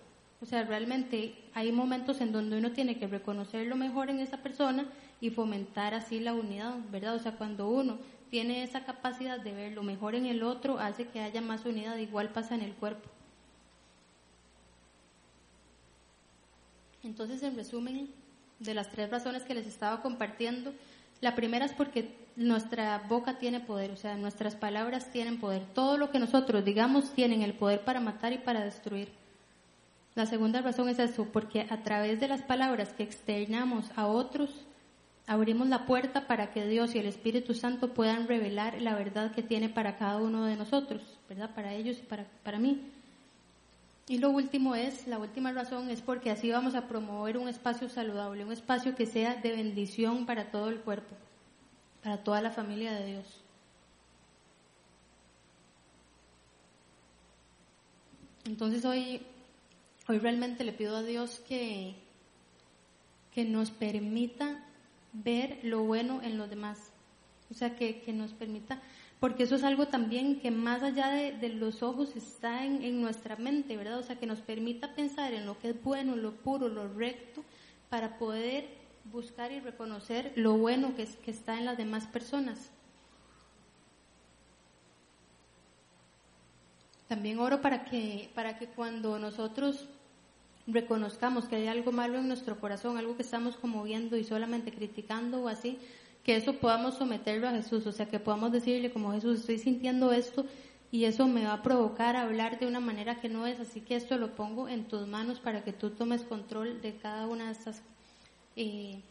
O 0.42 0.46
sea, 0.46 0.64
realmente 0.64 1.36
hay 1.54 1.72
momentos 1.72 2.22
en 2.22 2.32
donde 2.32 2.58
uno 2.58 2.72
tiene 2.72 2.98
que 2.98 3.08
reconocer 3.08 3.68
lo 3.68 3.76
mejor 3.76 4.10
en 4.10 4.20
esa 4.20 4.38
persona 4.38 4.86
y 5.22 5.30
fomentar 5.30 5.94
así 5.94 6.20
la 6.20 6.34
unidad, 6.34 6.76
¿verdad? 6.92 7.16
O 7.16 7.20
sea, 7.20 7.34
cuando 7.34 7.70
uno 7.70 7.98
tiene 8.30 8.64
esa 8.64 8.84
capacidad 8.86 9.40
de 9.40 9.54
ver 9.54 9.74
lo 9.74 9.84
mejor 9.84 10.16
en 10.16 10.26
el 10.26 10.44
otro, 10.44 10.80
hace 10.80 11.08
que 11.08 11.22
haya 11.22 11.42
más 11.42 11.66
unidad. 11.66 11.98
Igual 11.98 12.30
pasa 12.30 12.56
en 12.56 12.62
el 12.62 12.74
cuerpo. 12.74 13.13
Entonces, 17.04 17.44
en 17.44 17.56
resumen, 17.56 18.10
de 18.60 18.74
las 18.74 18.90
tres 18.90 19.10
razones 19.10 19.44
que 19.44 19.54
les 19.54 19.68
estaba 19.68 20.02
compartiendo, 20.02 20.74
la 21.22 21.36
primera 21.36 21.66
es 21.66 21.74
porque 21.74 22.16
nuestra 22.36 23.04
boca 23.08 23.38
tiene 23.38 23.60
poder, 23.60 23.92
o 23.92 23.98
sea, 23.98 24.18
nuestras 24.18 24.56
palabras 24.56 25.12
tienen 25.12 25.40
poder. 25.40 25.64
Todo 25.74 25.98
lo 25.98 26.12
que 26.12 26.20
nosotros 26.20 26.66
digamos 26.66 27.14
tienen 27.14 27.42
el 27.42 27.54
poder 27.54 27.82
para 27.82 28.00
matar 28.00 28.34
y 28.34 28.40
para 28.40 28.64
destruir. 28.64 29.10
La 30.16 30.26
segunda 30.26 30.62
razón 30.62 30.90
es 30.90 31.00
eso, 31.00 31.26
porque 31.32 31.68
a 31.70 31.84
través 31.84 32.20
de 32.20 32.28
las 32.28 32.42
palabras 32.42 32.94
que 32.94 33.04
externamos 33.04 33.86
a 33.96 34.06
otros, 34.06 34.50
abrimos 35.26 35.68
la 35.68 35.86
puerta 35.86 36.28
para 36.28 36.52
que 36.52 36.68
Dios 36.68 36.94
y 36.94 37.00
el 37.00 37.06
Espíritu 37.06 37.54
Santo 37.54 37.94
puedan 37.94 38.28
revelar 38.28 38.82
la 38.82 38.96
verdad 38.96 39.32
que 39.32 39.42
tiene 39.42 39.70
para 39.70 39.98
cada 39.98 40.18
uno 40.18 40.46
de 40.46 40.56
nosotros, 40.56 41.02
¿verdad? 41.30 41.54
Para 41.56 41.74
ellos 41.74 41.98
y 42.00 42.04
para, 42.04 42.26
para 42.44 42.60
mí. 42.60 42.82
Y 44.08 44.18
lo 44.18 44.30
último 44.30 44.76
es, 44.76 45.08
la 45.08 45.18
última 45.18 45.54
razón 45.54 45.90
es 45.90 46.02
porque 46.02 46.30
así 46.30 46.52
vamos 46.52 46.76
a 46.76 46.88
promover 46.88 47.38
un 47.38 47.48
espacio 47.48 47.88
saludable, 47.90 48.44
un 48.44 48.52
espacio 48.52 48.96
que 48.96 49.06
sea 49.06 49.36
de 49.36 49.52
bendición 49.52 50.26
para 50.26 50.52
todo 50.52 50.70
el 50.70 50.82
cuerpo 50.82 51.16
para 52.04 52.18
toda 52.18 52.42
la 52.42 52.52
familia 52.52 52.92
de 52.94 53.06
Dios. 53.06 53.26
Entonces 58.46 58.84
hoy, 58.84 59.22
hoy 60.10 60.20
realmente 60.20 60.66
le 60.66 60.74
pido 60.74 60.98
a 60.98 61.04
Dios 61.04 61.42
que, 61.48 61.96
que 63.34 63.46
nos 63.46 63.72
permita 63.72 64.66
ver 65.14 65.60
lo 65.64 65.84
bueno 65.84 66.22
en 66.22 66.38
los 66.38 66.50
demás. 66.50 66.92
O 67.50 67.54
sea, 67.54 67.76
que, 67.76 68.02
que 68.02 68.12
nos 68.12 68.34
permita, 68.34 68.82
porque 69.24 69.44
eso 69.44 69.56
es 69.56 69.64
algo 69.64 69.88
también 69.88 70.42
que 70.42 70.52
más 70.52 70.84
allá 70.84 71.10
de, 71.10 71.48
los 71.48 71.82
ojos 71.82 72.14
está 72.18 72.66
en, 72.66 72.84
en, 72.84 73.02
nuestra 73.02 73.38
mente, 73.38 73.78
¿verdad? 73.78 74.00
O 74.00 74.04
sea, 74.04 74.18
que 74.18 74.26
nos 74.26 74.42
permita 74.42 74.96
pensar 74.96 75.34
en 75.34 75.46
lo 75.46 75.58
que 75.60 75.70
es 75.70 75.82
bueno, 75.82 76.18
lo 76.18 76.34
puro, 76.34 76.68
lo 76.68 76.90
recto, 76.90 77.42
para 77.90 78.18
poder 78.18 78.68
buscar 79.06 79.54
y 79.54 79.62
reconocer 79.62 80.34
lo 80.36 80.58
bueno 80.58 80.94
que, 80.98 81.06
que 81.06 81.32
está 81.32 81.58
en 81.58 81.64
las 81.64 81.78
demás 81.78 82.06
personas. 82.06 82.70
También 87.08 87.40
oro 87.40 87.62
para 87.62 87.86
que, 87.86 88.30
para 88.36 88.58
que 88.60 88.68
cuando 88.68 89.20
nosotros 89.20 89.86
reconozcamos 90.68 91.46
que 91.46 91.56
hay 91.56 91.68
algo 91.68 91.94
malo 91.94 92.18
en 92.18 92.28
nuestro 92.28 92.60
corazón, 92.60 92.98
algo 92.98 93.16
que 93.16 93.24
estamos 93.24 93.56
como 93.56 93.84
viendo 93.84 94.18
y 94.18 94.26
solamente 94.26 94.74
criticando 94.74 95.44
o 95.44 95.48
así, 95.48 95.80
que 96.24 96.38
eso 96.38 96.54
podamos 96.54 96.96
someterlo 96.96 97.48
a 97.48 97.52
Jesús, 97.52 97.86
o 97.86 97.92
sea, 97.92 98.08
que 98.08 98.20
podamos 98.20 98.52
decirle 98.52 98.92
como 98.92 99.12
Jesús, 99.12 99.42
estoy 99.42 99.60
sintiendo 99.60 100.12
esto 100.14 100.46
y 100.90 101.06
eso 101.06 101.28
me 101.28 101.44
va 101.44 101.54
a 101.54 101.64
provocar 101.64 102.16
a 102.16 102.22
hablar 102.22 102.60
de 102.60 102.68
una 102.68 102.80
manera 102.80 103.20
que 103.20 103.28
no 103.28 103.46
es, 103.46 103.60
así 103.60 103.82
que 103.82 103.96
esto 103.96 104.18
lo 104.18 104.36
pongo 104.36 104.70
en 104.70 104.88
tus 104.88 105.08
manos 105.08 105.40
para 105.40 105.64
que 105.64 105.74
tú 105.74 105.90
tomes 105.90 106.22
control 106.22 106.82
de 106.82 106.96
cada 106.96 107.28
una 107.28 107.48
de 107.48 107.52
estas 107.52 107.82
eh, 108.56 109.02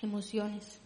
emociones. 0.00 0.80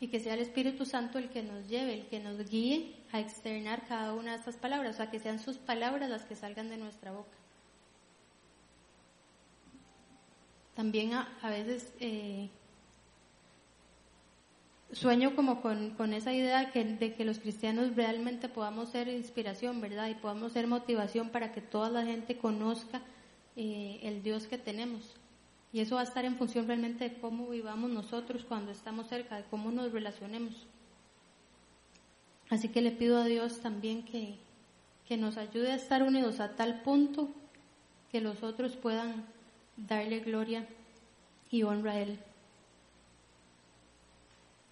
Y 0.00 0.08
que 0.08 0.18
sea 0.18 0.34
el 0.34 0.40
Espíritu 0.40 0.84
Santo 0.84 1.18
el 1.18 1.28
que 1.28 1.44
nos 1.44 1.68
lleve, 1.68 1.94
el 1.94 2.06
que 2.06 2.18
nos 2.18 2.38
guíe 2.48 2.96
a 3.12 3.20
externar 3.20 3.86
cada 3.86 4.14
una 4.14 4.32
de 4.32 4.38
estas 4.38 4.56
palabras, 4.56 4.94
o 4.94 4.96
sea, 4.96 5.10
que 5.10 5.20
sean 5.20 5.38
sus 5.38 5.58
palabras 5.58 6.10
las 6.10 6.24
que 6.24 6.34
salgan 6.34 6.70
de 6.70 6.78
nuestra 6.78 7.12
boca. 7.12 7.36
También 10.74 11.12
a, 11.12 11.50
veces 11.50 11.92
eh, 12.00 12.48
sueño 14.92 15.34
como 15.34 15.60
con, 15.62 16.12
esa 16.12 16.32
idea 16.32 16.70
de 16.70 17.12
que 17.14 17.24
los 17.24 17.38
cristianos 17.38 17.96
realmente 17.96 18.48
podamos 18.48 18.90
ser 18.90 19.08
inspiración, 19.08 19.80
¿verdad? 19.80 20.08
Y 20.08 20.14
podamos 20.14 20.52
ser 20.52 20.66
motivación 20.66 21.30
para 21.30 21.52
que 21.52 21.60
toda 21.60 21.88
la 21.88 22.04
gente 22.04 22.36
conozca 22.36 23.00
eh, 23.56 24.00
el 24.02 24.22
Dios 24.22 24.46
que 24.46 24.58
tenemos. 24.58 25.14
Y 25.72 25.80
eso 25.80 25.94
va 25.94 26.02
a 26.02 26.04
estar 26.04 26.24
en 26.26 26.36
función 26.36 26.66
realmente 26.66 27.08
de 27.08 27.14
cómo 27.18 27.48
vivamos 27.48 27.90
nosotros 27.90 28.44
cuando 28.44 28.72
estamos 28.72 29.08
cerca, 29.08 29.36
de 29.36 29.44
cómo 29.44 29.70
nos 29.70 29.92
relacionemos. 29.92 30.66
Así 32.50 32.68
que 32.68 32.82
le 32.82 32.90
pido 32.90 33.16
a 33.16 33.24
Dios 33.24 33.60
también 33.60 34.04
que, 34.04 34.36
que 35.08 35.16
nos 35.16 35.38
ayude 35.38 35.72
a 35.72 35.76
estar 35.76 36.02
unidos 36.02 36.40
a 36.40 36.54
tal 36.54 36.82
punto 36.82 37.30
que 38.10 38.20
los 38.20 38.42
otros 38.42 38.76
puedan 38.76 39.24
darle 39.78 40.20
gloria 40.20 40.66
y 41.50 41.62
honra 41.62 41.92
a 41.92 42.00
Él. 42.00 42.18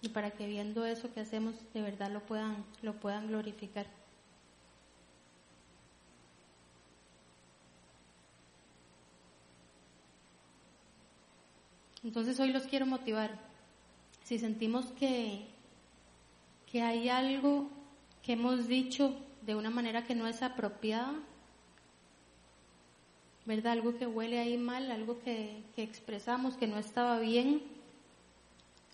Y 0.01 0.09
para 0.09 0.31
que 0.31 0.47
viendo 0.47 0.85
eso 0.85 1.13
que 1.13 1.19
hacemos 1.19 1.55
de 1.73 1.81
verdad 1.81 2.11
lo 2.11 2.21
puedan, 2.21 2.65
lo 2.81 2.93
puedan 2.93 3.27
glorificar. 3.27 3.85
Entonces 12.03 12.39
hoy 12.39 12.51
los 12.51 12.63
quiero 12.63 12.87
motivar. 12.87 13.37
Si 14.23 14.39
sentimos 14.39 14.85
que, 14.93 15.45
que 16.71 16.81
hay 16.81 17.09
algo 17.09 17.69
que 18.23 18.33
hemos 18.33 18.67
dicho 18.67 19.15
de 19.43 19.55
una 19.55 19.69
manera 19.69 20.03
que 20.03 20.15
no 20.15 20.27
es 20.27 20.41
apropiada, 20.41 21.13
¿verdad? 23.45 23.73
Algo 23.73 23.97
que 23.97 24.07
huele 24.07 24.39
ahí 24.39 24.57
mal, 24.57 24.91
algo 24.91 25.19
que, 25.19 25.63
que 25.75 25.83
expresamos 25.83 26.55
que 26.55 26.67
no 26.67 26.77
estaba 26.77 27.19
bien. 27.19 27.61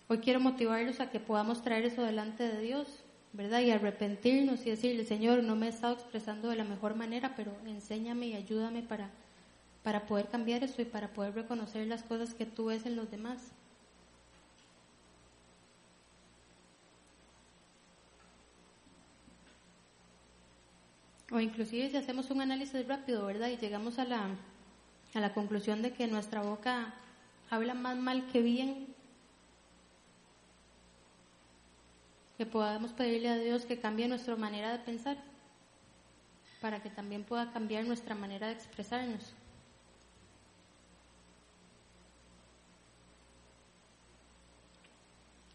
Hoy 0.08 0.18
quiero 0.18 0.40
motivarlos 0.40 1.00
a 1.00 1.10
que 1.10 1.20
podamos 1.20 1.62
traer 1.62 1.84
eso 1.84 2.02
delante 2.02 2.42
de 2.42 2.60
Dios, 2.60 2.88
¿verdad? 3.32 3.60
Y 3.60 3.70
arrepentirnos 3.70 4.66
y 4.66 4.70
decirle, 4.70 5.04
Señor, 5.04 5.42
no 5.42 5.54
me 5.54 5.66
he 5.66 5.68
estado 5.68 5.94
expresando 5.94 6.48
de 6.48 6.56
la 6.56 6.64
mejor 6.64 6.94
manera, 6.94 7.34
pero 7.36 7.52
enséñame 7.66 8.28
y 8.28 8.34
ayúdame 8.34 8.82
para 8.82 9.10
para 9.82 10.06
poder 10.06 10.28
cambiar 10.28 10.62
eso 10.64 10.82
y 10.82 10.84
para 10.84 11.08
poder 11.08 11.34
reconocer 11.34 11.86
las 11.86 12.02
cosas 12.02 12.34
que 12.34 12.44
tú 12.46 12.66
ves 12.66 12.84
en 12.84 12.94
los 12.94 13.10
demás. 13.10 13.52
O 21.30 21.40
inclusive 21.40 21.90
si 21.90 21.96
hacemos 21.96 22.30
un 22.30 22.40
análisis 22.40 22.86
rápido, 22.86 23.24
¿verdad? 23.26 23.48
Y 23.48 23.56
llegamos 23.56 23.98
a 23.98 24.04
la, 24.04 24.28
a 25.14 25.20
la 25.20 25.32
conclusión 25.32 25.80
de 25.82 25.92
que 25.92 26.06
nuestra 26.06 26.42
boca 26.42 26.94
habla 27.50 27.74
más 27.74 27.96
mal 27.96 28.26
que 28.32 28.42
bien, 28.42 28.94
que 32.38 32.46
podamos 32.46 32.92
pedirle 32.92 33.28
a 33.28 33.36
Dios 33.36 33.66
que 33.66 33.78
cambie 33.78 34.08
nuestra 34.08 34.36
manera 34.36 34.72
de 34.72 34.78
pensar, 34.78 35.18
para 36.62 36.80
que 36.80 36.88
también 36.88 37.24
pueda 37.24 37.52
cambiar 37.52 37.84
nuestra 37.84 38.14
manera 38.14 38.46
de 38.46 38.54
expresarnos. 38.54 39.34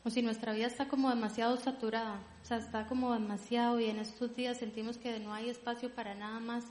o 0.06 0.10
si 0.10 0.22
nuestra 0.22 0.52
vida 0.52 0.68
está 0.68 0.88
como 0.88 1.10
demasiado 1.10 1.56
saturada, 1.58 2.20
o 2.42 2.46
sea, 2.46 2.58
está 2.58 2.88
como 2.88 3.14
demasiado 3.14 3.80
y 3.80 3.86
en 3.86 4.00
estos 4.00 4.36
días 4.36 4.58
sentimos 4.58 4.98
que 4.98 5.18
no 5.20 5.34
hay 5.34 5.50
espacio 5.50 5.90
para 5.90 6.14
nada 6.14 6.40
más, 6.40 6.66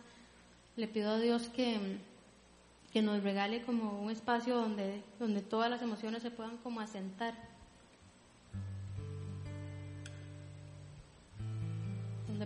le 0.77 0.87
pido 0.87 1.13
a 1.13 1.19
Dios 1.19 1.49
que, 1.49 1.99
que 2.93 3.01
nos 3.01 3.23
regale 3.23 3.63
como 3.63 4.03
un 4.03 4.11
espacio 4.11 4.57
donde, 4.57 5.03
donde 5.19 5.41
todas 5.41 5.71
las 5.71 5.81
emociones 5.81 6.23
se 6.23 6.31
puedan 6.31 6.59
como 6.59 6.81
asentar. 6.81 7.52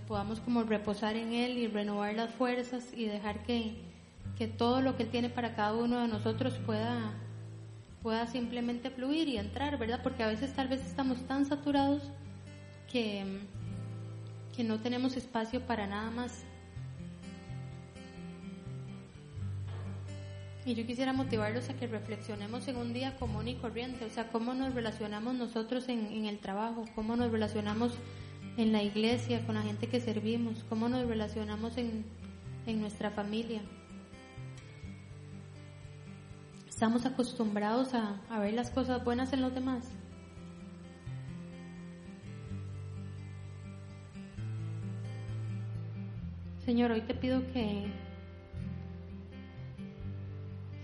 Podamos 0.00 0.40
como 0.40 0.62
reposar 0.62 1.16
en 1.16 1.32
Él 1.32 1.58
y 1.58 1.66
renovar 1.66 2.14
las 2.14 2.30
fuerzas 2.30 2.92
y 2.94 3.06
dejar 3.06 3.42
que, 3.44 3.76
que 4.36 4.46
todo 4.46 4.80
lo 4.80 4.96
que 4.96 5.04
Él 5.04 5.10
tiene 5.10 5.28
para 5.28 5.54
cada 5.54 5.74
uno 5.74 6.00
de 6.00 6.08
nosotros 6.08 6.54
pueda, 6.64 7.12
pueda 8.02 8.26
simplemente 8.26 8.90
fluir 8.90 9.28
y 9.28 9.36
entrar, 9.36 9.78
¿verdad? 9.78 10.00
Porque 10.02 10.22
a 10.22 10.28
veces 10.28 10.52
tal 10.54 10.68
vez 10.68 10.84
estamos 10.84 11.26
tan 11.26 11.46
saturados 11.46 12.02
que, 12.90 13.24
que 14.54 14.64
no 14.64 14.80
tenemos 14.80 15.16
espacio 15.16 15.60
para 15.60 15.86
nada 15.86 16.10
más. 16.10 16.44
Y 20.64 20.74
yo 20.74 20.84
quisiera 20.84 21.12
motivarlos 21.12 21.70
a 21.70 21.74
que 21.74 21.86
reflexionemos 21.86 22.66
en 22.66 22.76
un 22.76 22.92
día 22.92 23.16
común 23.18 23.46
y 23.46 23.54
corriente, 23.54 24.04
o 24.04 24.10
sea, 24.10 24.32
cómo 24.32 24.52
nos 24.52 24.74
relacionamos 24.74 25.34
nosotros 25.34 25.88
en, 25.88 26.06
en, 26.06 26.24
el 26.24 26.40
trabajo, 26.40 26.84
cómo 26.96 27.14
nos 27.14 27.30
relacionamos 27.30 27.92
en 28.56 28.72
la 28.72 28.82
iglesia, 28.82 29.44
con 29.44 29.54
la 29.54 29.62
gente 29.62 29.88
que 29.88 30.00
servimos, 30.00 30.64
cómo 30.68 30.88
nos 30.88 31.06
relacionamos 31.06 31.76
en, 31.76 32.04
en 32.66 32.80
nuestra 32.80 33.10
familia. 33.10 33.60
Estamos 36.68 37.06
acostumbrados 37.06 37.94
a, 37.94 38.20
a 38.30 38.38
ver 38.40 38.54
las 38.54 38.70
cosas 38.70 39.04
buenas 39.04 39.32
en 39.32 39.42
los 39.42 39.54
demás. 39.54 39.90
Señor, 46.64 46.90
hoy 46.90 47.02
te 47.02 47.14
pido 47.14 47.40
que, 47.52 47.86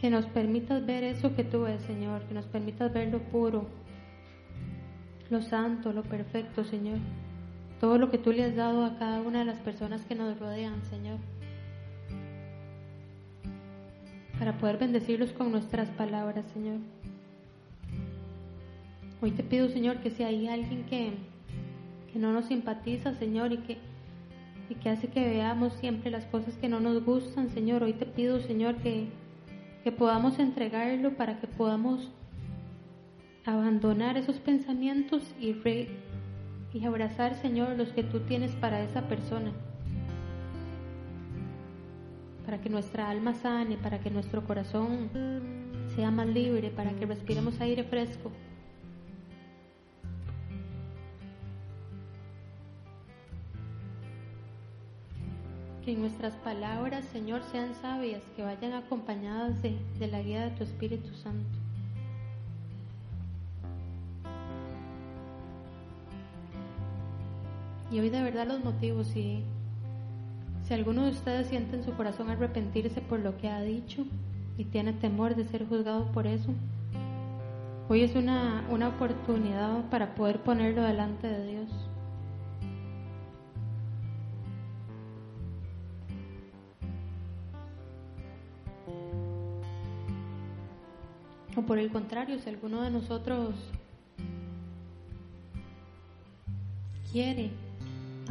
que 0.01 0.11
nos 0.11 0.27
permitas 0.27 0.87
ver 0.87 1.03
eso 1.03 1.35
que 1.35 1.43
tú 1.43 1.62
ves, 1.62 1.83
Señor, 1.83 2.23
que 2.23 2.35
nos 2.35 2.47
permitas 2.47 2.93
ver 2.93 3.09
lo 3.09 3.18
puro, 3.20 3.66
lo 5.29 5.43
santo, 5.43 5.93
lo 5.93 6.05
perfecto, 6.05 6.64
Señor. 6.64 6.99
Todo 7.83 7.99
lo 7.99 8.12
que 8.12 8.18
tú 8.18 8.30
le 8.30 8.45
has 8.45 8.55
dado 8.55 8.85
a 8.85 8.97
cada 8.97 9.20
una 9.20 9.41
de 9.41 9.45
las 9.45 9.59
personas 9.59 10.05
que 10.05 10.14
nos 10.14 10.39
rodean, 10.39 10.85
Señor. 10.85 11.18
Para 14.39 14.57
poder 14.57 14.78
bendecirlos 14.78 15.33
con 15.33 15.51
nuestras 15.51 15.91
palabras, 15.91 16.45
Señor. 16.53 16.78
Hoy 19.20 19.33
te 19.33 19.43
pido, 19.43 19.68
Señor, 19.68 19.97
que 19.97 20.11
si 20.11 20.22
hay 20.22 20.47
alguien 20.47 20.85
que, 20.85 21.14
que 22.12 22.20
no 22.20 22.33
nos 22.33 22.45
simpatiza, 22.45 23.14
Señor, 23.14 23.51
y 23.53 23.57
que 23.57 23.78
y 24.70 24.76
que 24.76 24.89
hace 24.89 25.09
que 25.09 25.26
veamos 25.26 25.72
siempre 25.72 26.12
las 26.12 26.24
cosas 26.26 26.57
que 26.59 26.68
no 26.68 26.78
nos 26.78 27.05
gustan, 27.05 27.49
Señor. 27.49 27.83
Hoy 27.83 27.95
te 27.95 28.07
pido, 28.07 28.39
Señor, 28.39 28.76
que, 28.76 29.09
que 29.83 29.91
podamos 29.91 30.39
entregarlo 30.39 31.16
para 31.16 31.41
que 31.41 31.49
podamos 31.49 32.12
abandonar 33.45 34.16
esos 34.16 34.37
pensamientos 34.37 35.35
y, 35.41 35.53
re, 35.53 35.89
y 36.75 36.85
abrazar, 36.87 37.35
Señor, 37.35 37.77
los 37.77 37.89
que 37.93 38.03
tú 38.03 38.20
tienes 38.20 38.53
para 38.53 38.83
esa 38.83 39.03
persona. 39.03 39.53
Para 42.45 42.61
que 42.61 42.70
nuestra 42.70 43.11
alma 43.11 43.35
sane, 43.35 43.77
para 43.77 44.01
que 44.01 44.11
nuestro 44.11 44.45
corazón 44.45 45.11
sea 45.95 46.11
más 46.11 46.27
libre, 46.27 46.70
para 46.70 46.93
que 46.93 47.07
respiremos 47.07 47.61
aire 47.61 47.85
fresco. 47.85 48.33
Que 55.85 55.95
nuestras 55.95 56.35
palabras, 56.37 57.05
Señor, 57.07 57.43
sean 57.51 57.75
sabias, 57.75 58.23
que 58.37 58.43
vayan 58.43 58.73
acompañadas 58.73 59.61
de, 59.62 59.77
de 59.99 60.07
la 60.07 60.23
guía 60.23 60.49
de 60.49 60.51
tu 60.53 60.64
Espíritu 60.64 61.12
Santo. 61.14 61.62
Y 67.93 68.01
hoy 68.01 68.09
de 68.09 68.22
verdad 68.22 68.47
los 68.47 68.64
motivos, 68.64 69.07
si, 69.09 69.45
si 70.66 70.72
alguno 70.72 71.05
de 71.05 71.11
ustedes 71.11 71.49
siente 71.49 71.76
en 71.76 71.84
su 71.84 71.93
corazón 71.93 72.30
arrepentirse 72.30 73.03
por 73.03 73.20
lo 73.20 73.36
que 73.36 73.51
ha 73.51 73.61
dicho 73.61 74.07
y 74.57 74.64
tiene 74.64 74.95
temor 74.95 75.36
de 75.36 75.45
ser 75.45 75.68
juzgado 75.68 76.11
por 76.12 76.26
eso, 76.26 76.55
hoy 77.90 78.01
es 78.01 78.14
una, 78.14 78.64
una 78.70 78.88
oportunidad 78.88 79.90
para 79.90 80.14
poder 80.14 80.40
ponerlo 80.40 80.82
delante 80.82 81.26
de 81.28 81.47
Dios. 81.47 81.68
O 91.55 91.61
por 91.61 91.78
el 91.78 91.93
contrario, 91.93 92.38
si 92.38 92.49
alguno 92.49 92.80
de 92.80 92.90
nosotros 92.90 93.55
quiere 97.12 97.51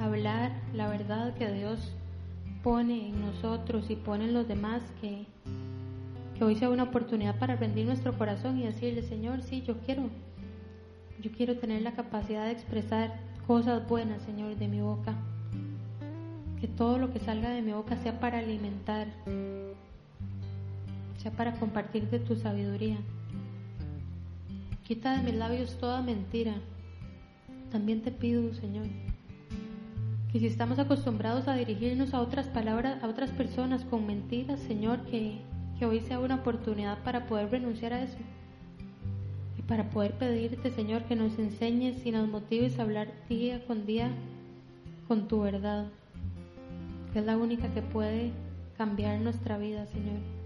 hablar 0.02 0.52
la 0.74 0.90
verdad 0.90 1.34
que 1.36 1.52
Dios 1.52 1.92
pone 2.64 3.10
en 3.10 3.22
nosotros 3.22 3.90
y 3.90 3.96
pone 3.96 4.26
en 4.26 4.34
los 4.34 4.48
demás, 4.48 4.84
que, 5.00 5.26
hoy 6.44 6.56
sea 6.56 6.72
una 6.72 6.84
oportunidad 6.84 7.38
para 7.38 7.56
rendir 7.56 7.86
nuestro 7.86 8.18
corazón 8.18 8.58
y 8.58 8.64
decirle, 8.64 9.04
Señor, 9.04 9.44
sí, 9.44 9.62
yo 9.62 9.78
quiero, 9.82 10.10
yo 11.22 11.32
quiero 11.32 11.58
tener 11.58 11.84
la 11.84 11.92
capacidad 11.92 12.46
de 12.46 12.52
expresar 12.52 13.20
cosas 13.46 13.88
buenas, 13.88 14.24
Señor, 14.24 14.56
de 14.56 14.68
mi 14.68 14.82
boca. 14.82 15.14
Que 16.60 16.68
todo 16.68 16.98
lo 16.98 17.14
que 17.14 17.20
salga 17.20 17.52
de 17.52 17.62
mi 17.62 17.74
boca 17.74 17.96
sea 17.98 18.20
para 18.20 18.40
alimentar, 18.40 19.08
sea 21.18 21.32
para 21.32 21.54
compartir 21.54 22.10
de 22.10 22.18
tu 22.18 22.36
sabiduría. 22.36 22.98
Quita 24.84 25.18
de 25.18 25.24
mis 25.24 25.36
labios 25.36 25.78
toda 25.80 26.02
mentira. 26.02 26.56
También 27.72 28.02
te 28.02 28.12
pido, 28.12 28.54
Señor, 28.56 28.88
que 30.32 30.40
si 30.40 30.48
estamos 30.48 30.80
acostumbrados 30.80 31.48
a 31.48 31.56
dirigirnos 31.56 32.14
a 32.14 32.22
otras 32.22 32.48
palabras, 32.48 33.04
a 33.04 33.08
otras 33.08 33.32
personas 33.32 33.84
con 33.84 34.08
mentiras, 34.08 34.60
Señor, 34.62 35.02
que, 35.06 35.40
que 35.78 35.86
hoy 35.86 36.00
sea 36.00 36.20
una 36.20 36.36
oportunidad 36.36 37.04
para 37.04 37.28
poder 37.28 37.52
renunciar 37.52 37.92
a 37.94 38.04
eso. 38.04 38.18
Y 39.58 39.62
para 39.64 39.90
poder 39.90 40.14
pedirte, 40.14 40.72
Señor, 40.72 41.04
que 41.04 41.18
nos 41.18 41.38
enseñes 41.38 42.06
y 42.06 42.12
nos 42.12 42.30
motives 42.30 42.80
a 42.80 42.84
hablar 42.84 43.10
día 43.28 43.66
con 43.66 43.86
día 43.86 44.10
con 45.10 45.28
tu 45.28 45.42
verdad, 45.42 45.88
que 47.12 47.20
es 47.20 47.26
la 47.26 47.36
única 47.36 47.68
que 47.74 47.82
puede 47.82 48.32
cambiar 48.78 49.20
nuestra 49.20 49.58
vida, 49.58 49.86
Señor. 49.88 50.41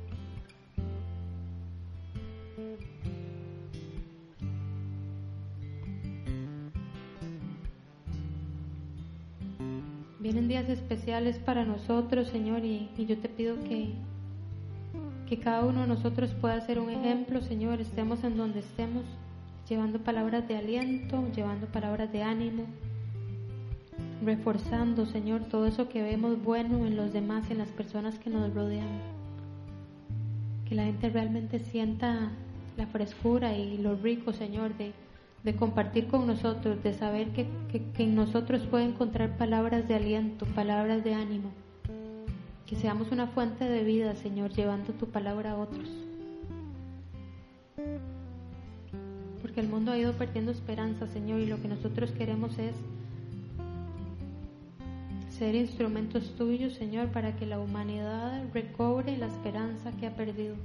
Vienen 10.25 10.47
días 10.47 10.67
especiales 10.69 11.37
para 11.37 11.65
nosotros, 11.65 12.29
Señor, 12.29 12.65
y, 12.65 12.89
yo 12.97 13.15
te 13.15 13.29
pido 13.29 13.63
que, 13.63 13.89
que 15.29 15.37
cada 15.37 15.63
uno 15.63 15.81
de 15.81 15.87
nosotros 15.87 16.33
pueda 16.41 16.59
ser 16.61 16.79
un 16.79 16.89
ejemplo, 16.89 17.43
Señor, 17.43 17.79
estemos 17.79 18.23
en 18.23 18.35
donde 18.35 18.61
estemos, 18.61 19.03
llevando 19.69 19.99
palabras 19.99 20.47
de 20.47 20.57
aliento, 20.57 21.23
llevando 21.35 21.67
palabras 21.67 22.11
de 22.11 22.23
ánimo, 22.23 22.63
reforzando, 24.23 25.05
Señor, 25.05 25.43
todo 25.43 25.67
eso 25.67 25.89
que 25.89 26.01
vemos 26.01 26.43
bueno 26.43 26.87
en 26.87 26.97
los 26.97 27.13
demás, 27.13 27.51
en 27.51 27.59
las 27.59 27.69
personas 27.69 28.17
que 28.17 28.31
nos 28.31 28.51
rodean. 28.51 28.99
Que 30.67 30.73
la 30.73 30.85
gente 30.85 31.07
realmente 31.11 31.59
sienta 31.59 32.31
la 32.77 32.87
frescura 32.87 33.55
y 33.55 33.77
lo 33.77 33.95
rico, 33.95 34.33
Señor, 34.33 34.75
de 34.75 34.91
de 35.45 35.55
compartir 35.55 36.07
con 36.07 36.25
nosotros, 36.25 36.81
de 36.81 36.91
saber 36.95 37.27
que, 37.29 37.47
en 37.99 38.15
nosotros 38.15 38.63
puede 38.63 38.85
encontrar 38.85 39.37
palabras 39.37 39.87
de 39.87 39.93
aliento, 39.93 40.47
palabras 40.47 41.03
de 41.03 41.13
ánimo. 41.13 41.51
Que 42.65 42.75
seamos 42.75 43.11
una 43.11 43.27
fuente 43.27 43.63
de 43.63 43.83
vida, 43.83 44.15
Señor, 44.15 44.51
llevando 44.53 44.93
tu 44.93 45.05
palabra 45.05 45.51
a 45.51 45.57
otros. 45.57 45.87
Porque 49.43 49.59
el 49.59 49.69
mundo 49.69 49.91
ha 49.91 49.99
ido 49.99 50.13
perdiendo 50.13 50.51
esperanza, 50.51 51.05
Señor, 51.05 51.39
y 51.39 51.45
lo 51.45 51.61
que 51.61 51.67
nosotros 51.67 52.09
queremos 52.11 52.57
es 52.57 52.75
ser 55.29 55.53
instrumentos 55.53 56.35
tuyos, 56.35 56.73
Señor, 56.73 57.09
para 57.09 57.35
que 57.35 57.45
la 57.45 57.59
humanidad 57.59 58.41
recobre 58.51 59.15
la 59.15 59.27
esperanza 59.27 59.91
que 59.99 60.07
ha 60.07 60.15
perdido. 60.15 60.55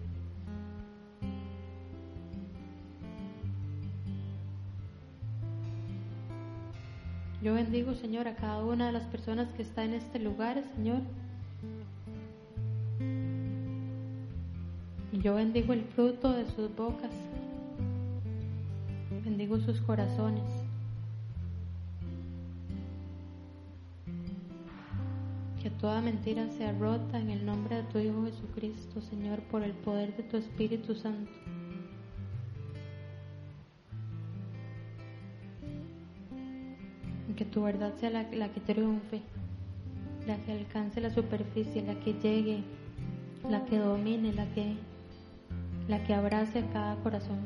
Yo 7.50 7.56
bendigo, 7.56 7.96
Señor, 7.96 8.28
a 8.28 8.36
cada 8.36 8.64
una 8.64 8.86
de 8.86 8.92
las 8.92 9.02
personas 9.06 9.52
que 9.54 9.62
está 9.62 9.82
en 9.82 9.94
este 9.94 10.20
lugar, 10.20 10.62
Señor. 10.76 11.00
Y 15.10 15.18
yo 15.18 15.34
bendigo 15.34 15.72
el 15.72 15.82
fruto 15.82 16.32
de 16.32 16.46
sus 16.46 16.72
bocas. 16.76 17.10
Bendigo 19.24 19.58
sus 19.58 19.80
corazones. 19.80 20.44
Que 25.60 25.70
toda 25.70 26.00
mentira 26.02 26.48
sea 26.50 26.70
rota 26.78 27.18
en 27.18 27.30
el 27.30 27.44
nombre 27.44 27.78
de 27.78 27.82
tu 27.82 27.98
Hijo 27.98 28.26
Jesucristo, 28.26 29.00
Señor, 29.00 29.40
por 29.50 29.64
el 29.64 29.72
poder 29.72 30.16
de 30.16 30.22
tu 30.22 30.36
Espíritu 30.36 30.94
Santo. 30.94 31.32
Tu 37.50 37.62
verdad 37.62 37.92
sea 37.98 38.10
la, 38.10 38.22
la 38.32 38.48
que 38.48 38.60
triunfe, 38.60 39.22
la 40.26 40.36
que 40.38 40.52
alcance 40.52 41.00
la 41.00 41.10
superficie, 41.10 41.82
la 41.82 41.94
que 42.00 42.14
llegue, 42.14 42.62
la 43.48 43.64
que 43.64 43.78
domine, 43.78 44.32
la 44.32 44.46
que, 44.54 44.76
la 45.88 46.02
que 46.04 46.14
abrace 46.14 46.64
cada 46.72 46.96
corazón. 46.96 47.38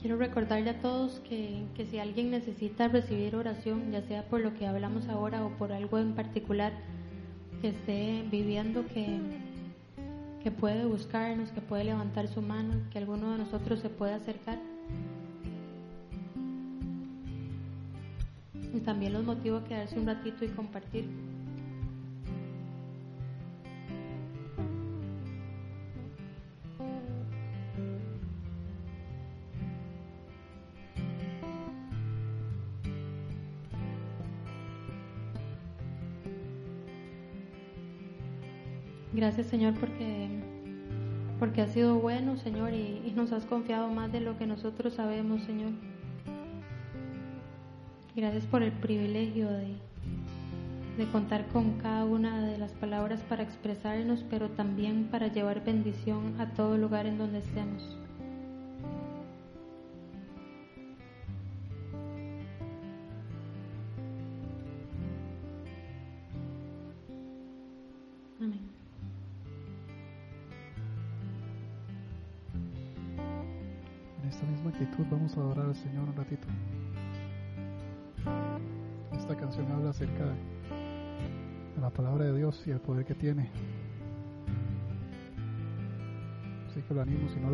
Quiero 0.00 0.16
recordarle 0.16 0.70
a 0.70 0.80
todos 0.80 1.20
que, 1.20 1.62
que, 1.76 1.86
si 1.86 2.00
alguien 2.00 2.32
necesita 2.32 2.88
recibir 2.88 3.36
oración, 3.36 3.92
ya 3.92 4.02
sea 4.02 4.24
por 4.24 4.40
lo 4.40 4.52
que 4.54 4.66
hablamos 4.66 5.08
ahora 5.08 5.44
o 5.44 5.50
por 5.50 5.70
algo 5.72 6.00
en 6.00 6.14
particular 6.16 6.72
que 7.62 7.68
esté 7.68 8.24
viviendo, 8.28 8.84
que, 8.88 9.20
que 10.42 10.50
puede 10.50 10.84
buscarnos, 10.84 11.50
que 11.52 11.60
puede 11.60 11.84
levantar 11.84 12.26
su 12.26 12.42
mano, 12.42 12.74
que 12.90 12.98
alguno 12.98 13.30
de 13.30 13.38
nosotros 13.38 13.78
se 13.78 13.88
pueda 13.88 14.16
acercar. 14.16 14.58
Y 18.74 18.80
también 18.80 19.12
los 19.12 19.24
motivo 19.24 19.58
a 19.58 19.64
quedarse 19.64 19.96
un 19.96 20.06
ratito 20.06 20.44
y 20.44 20.48
compartir. 20.48 21.08
Gracias 39.22 39.46
Señor 39.46 39.74
porque, 39.74 40.28
porque 41.38 41.62
has 41.62 41.70
sido 41.70 41.94
bueno 41.94 42.36
Señor 42.38 42.74
y, 42.74 43.00
y, 43.06 43.12
nos 43.14 43.30
has 43.30 43.44
confiado 43.44 43.86
más 43.86 44.10
de 44.10 44.18
lo 44.18 44.36
que 44.36 44.48
nosotros 44.48 44.94
sabemos 44.94 45.44
Señor. 45.44 45.70
Gracias 48.16 48.44
por 48.46 48.64
el 48.64 48.72
privilegio 48.72 49.48
de, 49.48 49.76
de 50.98 51.06
contar 51.12 51.46
con 51.52 51.74
cada 51.74 52.04
una 52.04 52.44
de 52.44 52.58
las 52.58 52.72
palabras 52.72 53.20
para 53.28 53.44
expresarnos, 53.44 54.24
pero 54.28 54.48
también 54.50 55.04
para 55.04 55.28
llevar 55.28 55.64
bendición 55.64 56.40
a 56.40 56.46
todo 56.54 56.76
lugar 56.76 57.06
en 57.06 57.18
donde 57.18 57.38
estemos. 57.38 58.01
Señor 75.74 76.08
un 76.08 76.16
ratito. 76.16 76.46
Esta 79.16 79.36
canción 79.36 79.70
habla 79.72 79.90
acerca 79.90 80.24
de 80.24 81.80
la 81.80 81.90
palabra 81.90 82.26
de 82.26 82.36
Dios 82.36 82.62
y 82.66 82.70
el 82.70 82.80
poder 82.80 83.04
que 83.04 83.14
tiene. 83.14 83.50
Así 86.68 86.82
que 86.82 86.94
lo 86.94 87.02
animo, 87.02 87.28
si 87.28 87.40
no 87.40 87.42
la 87.42 87.50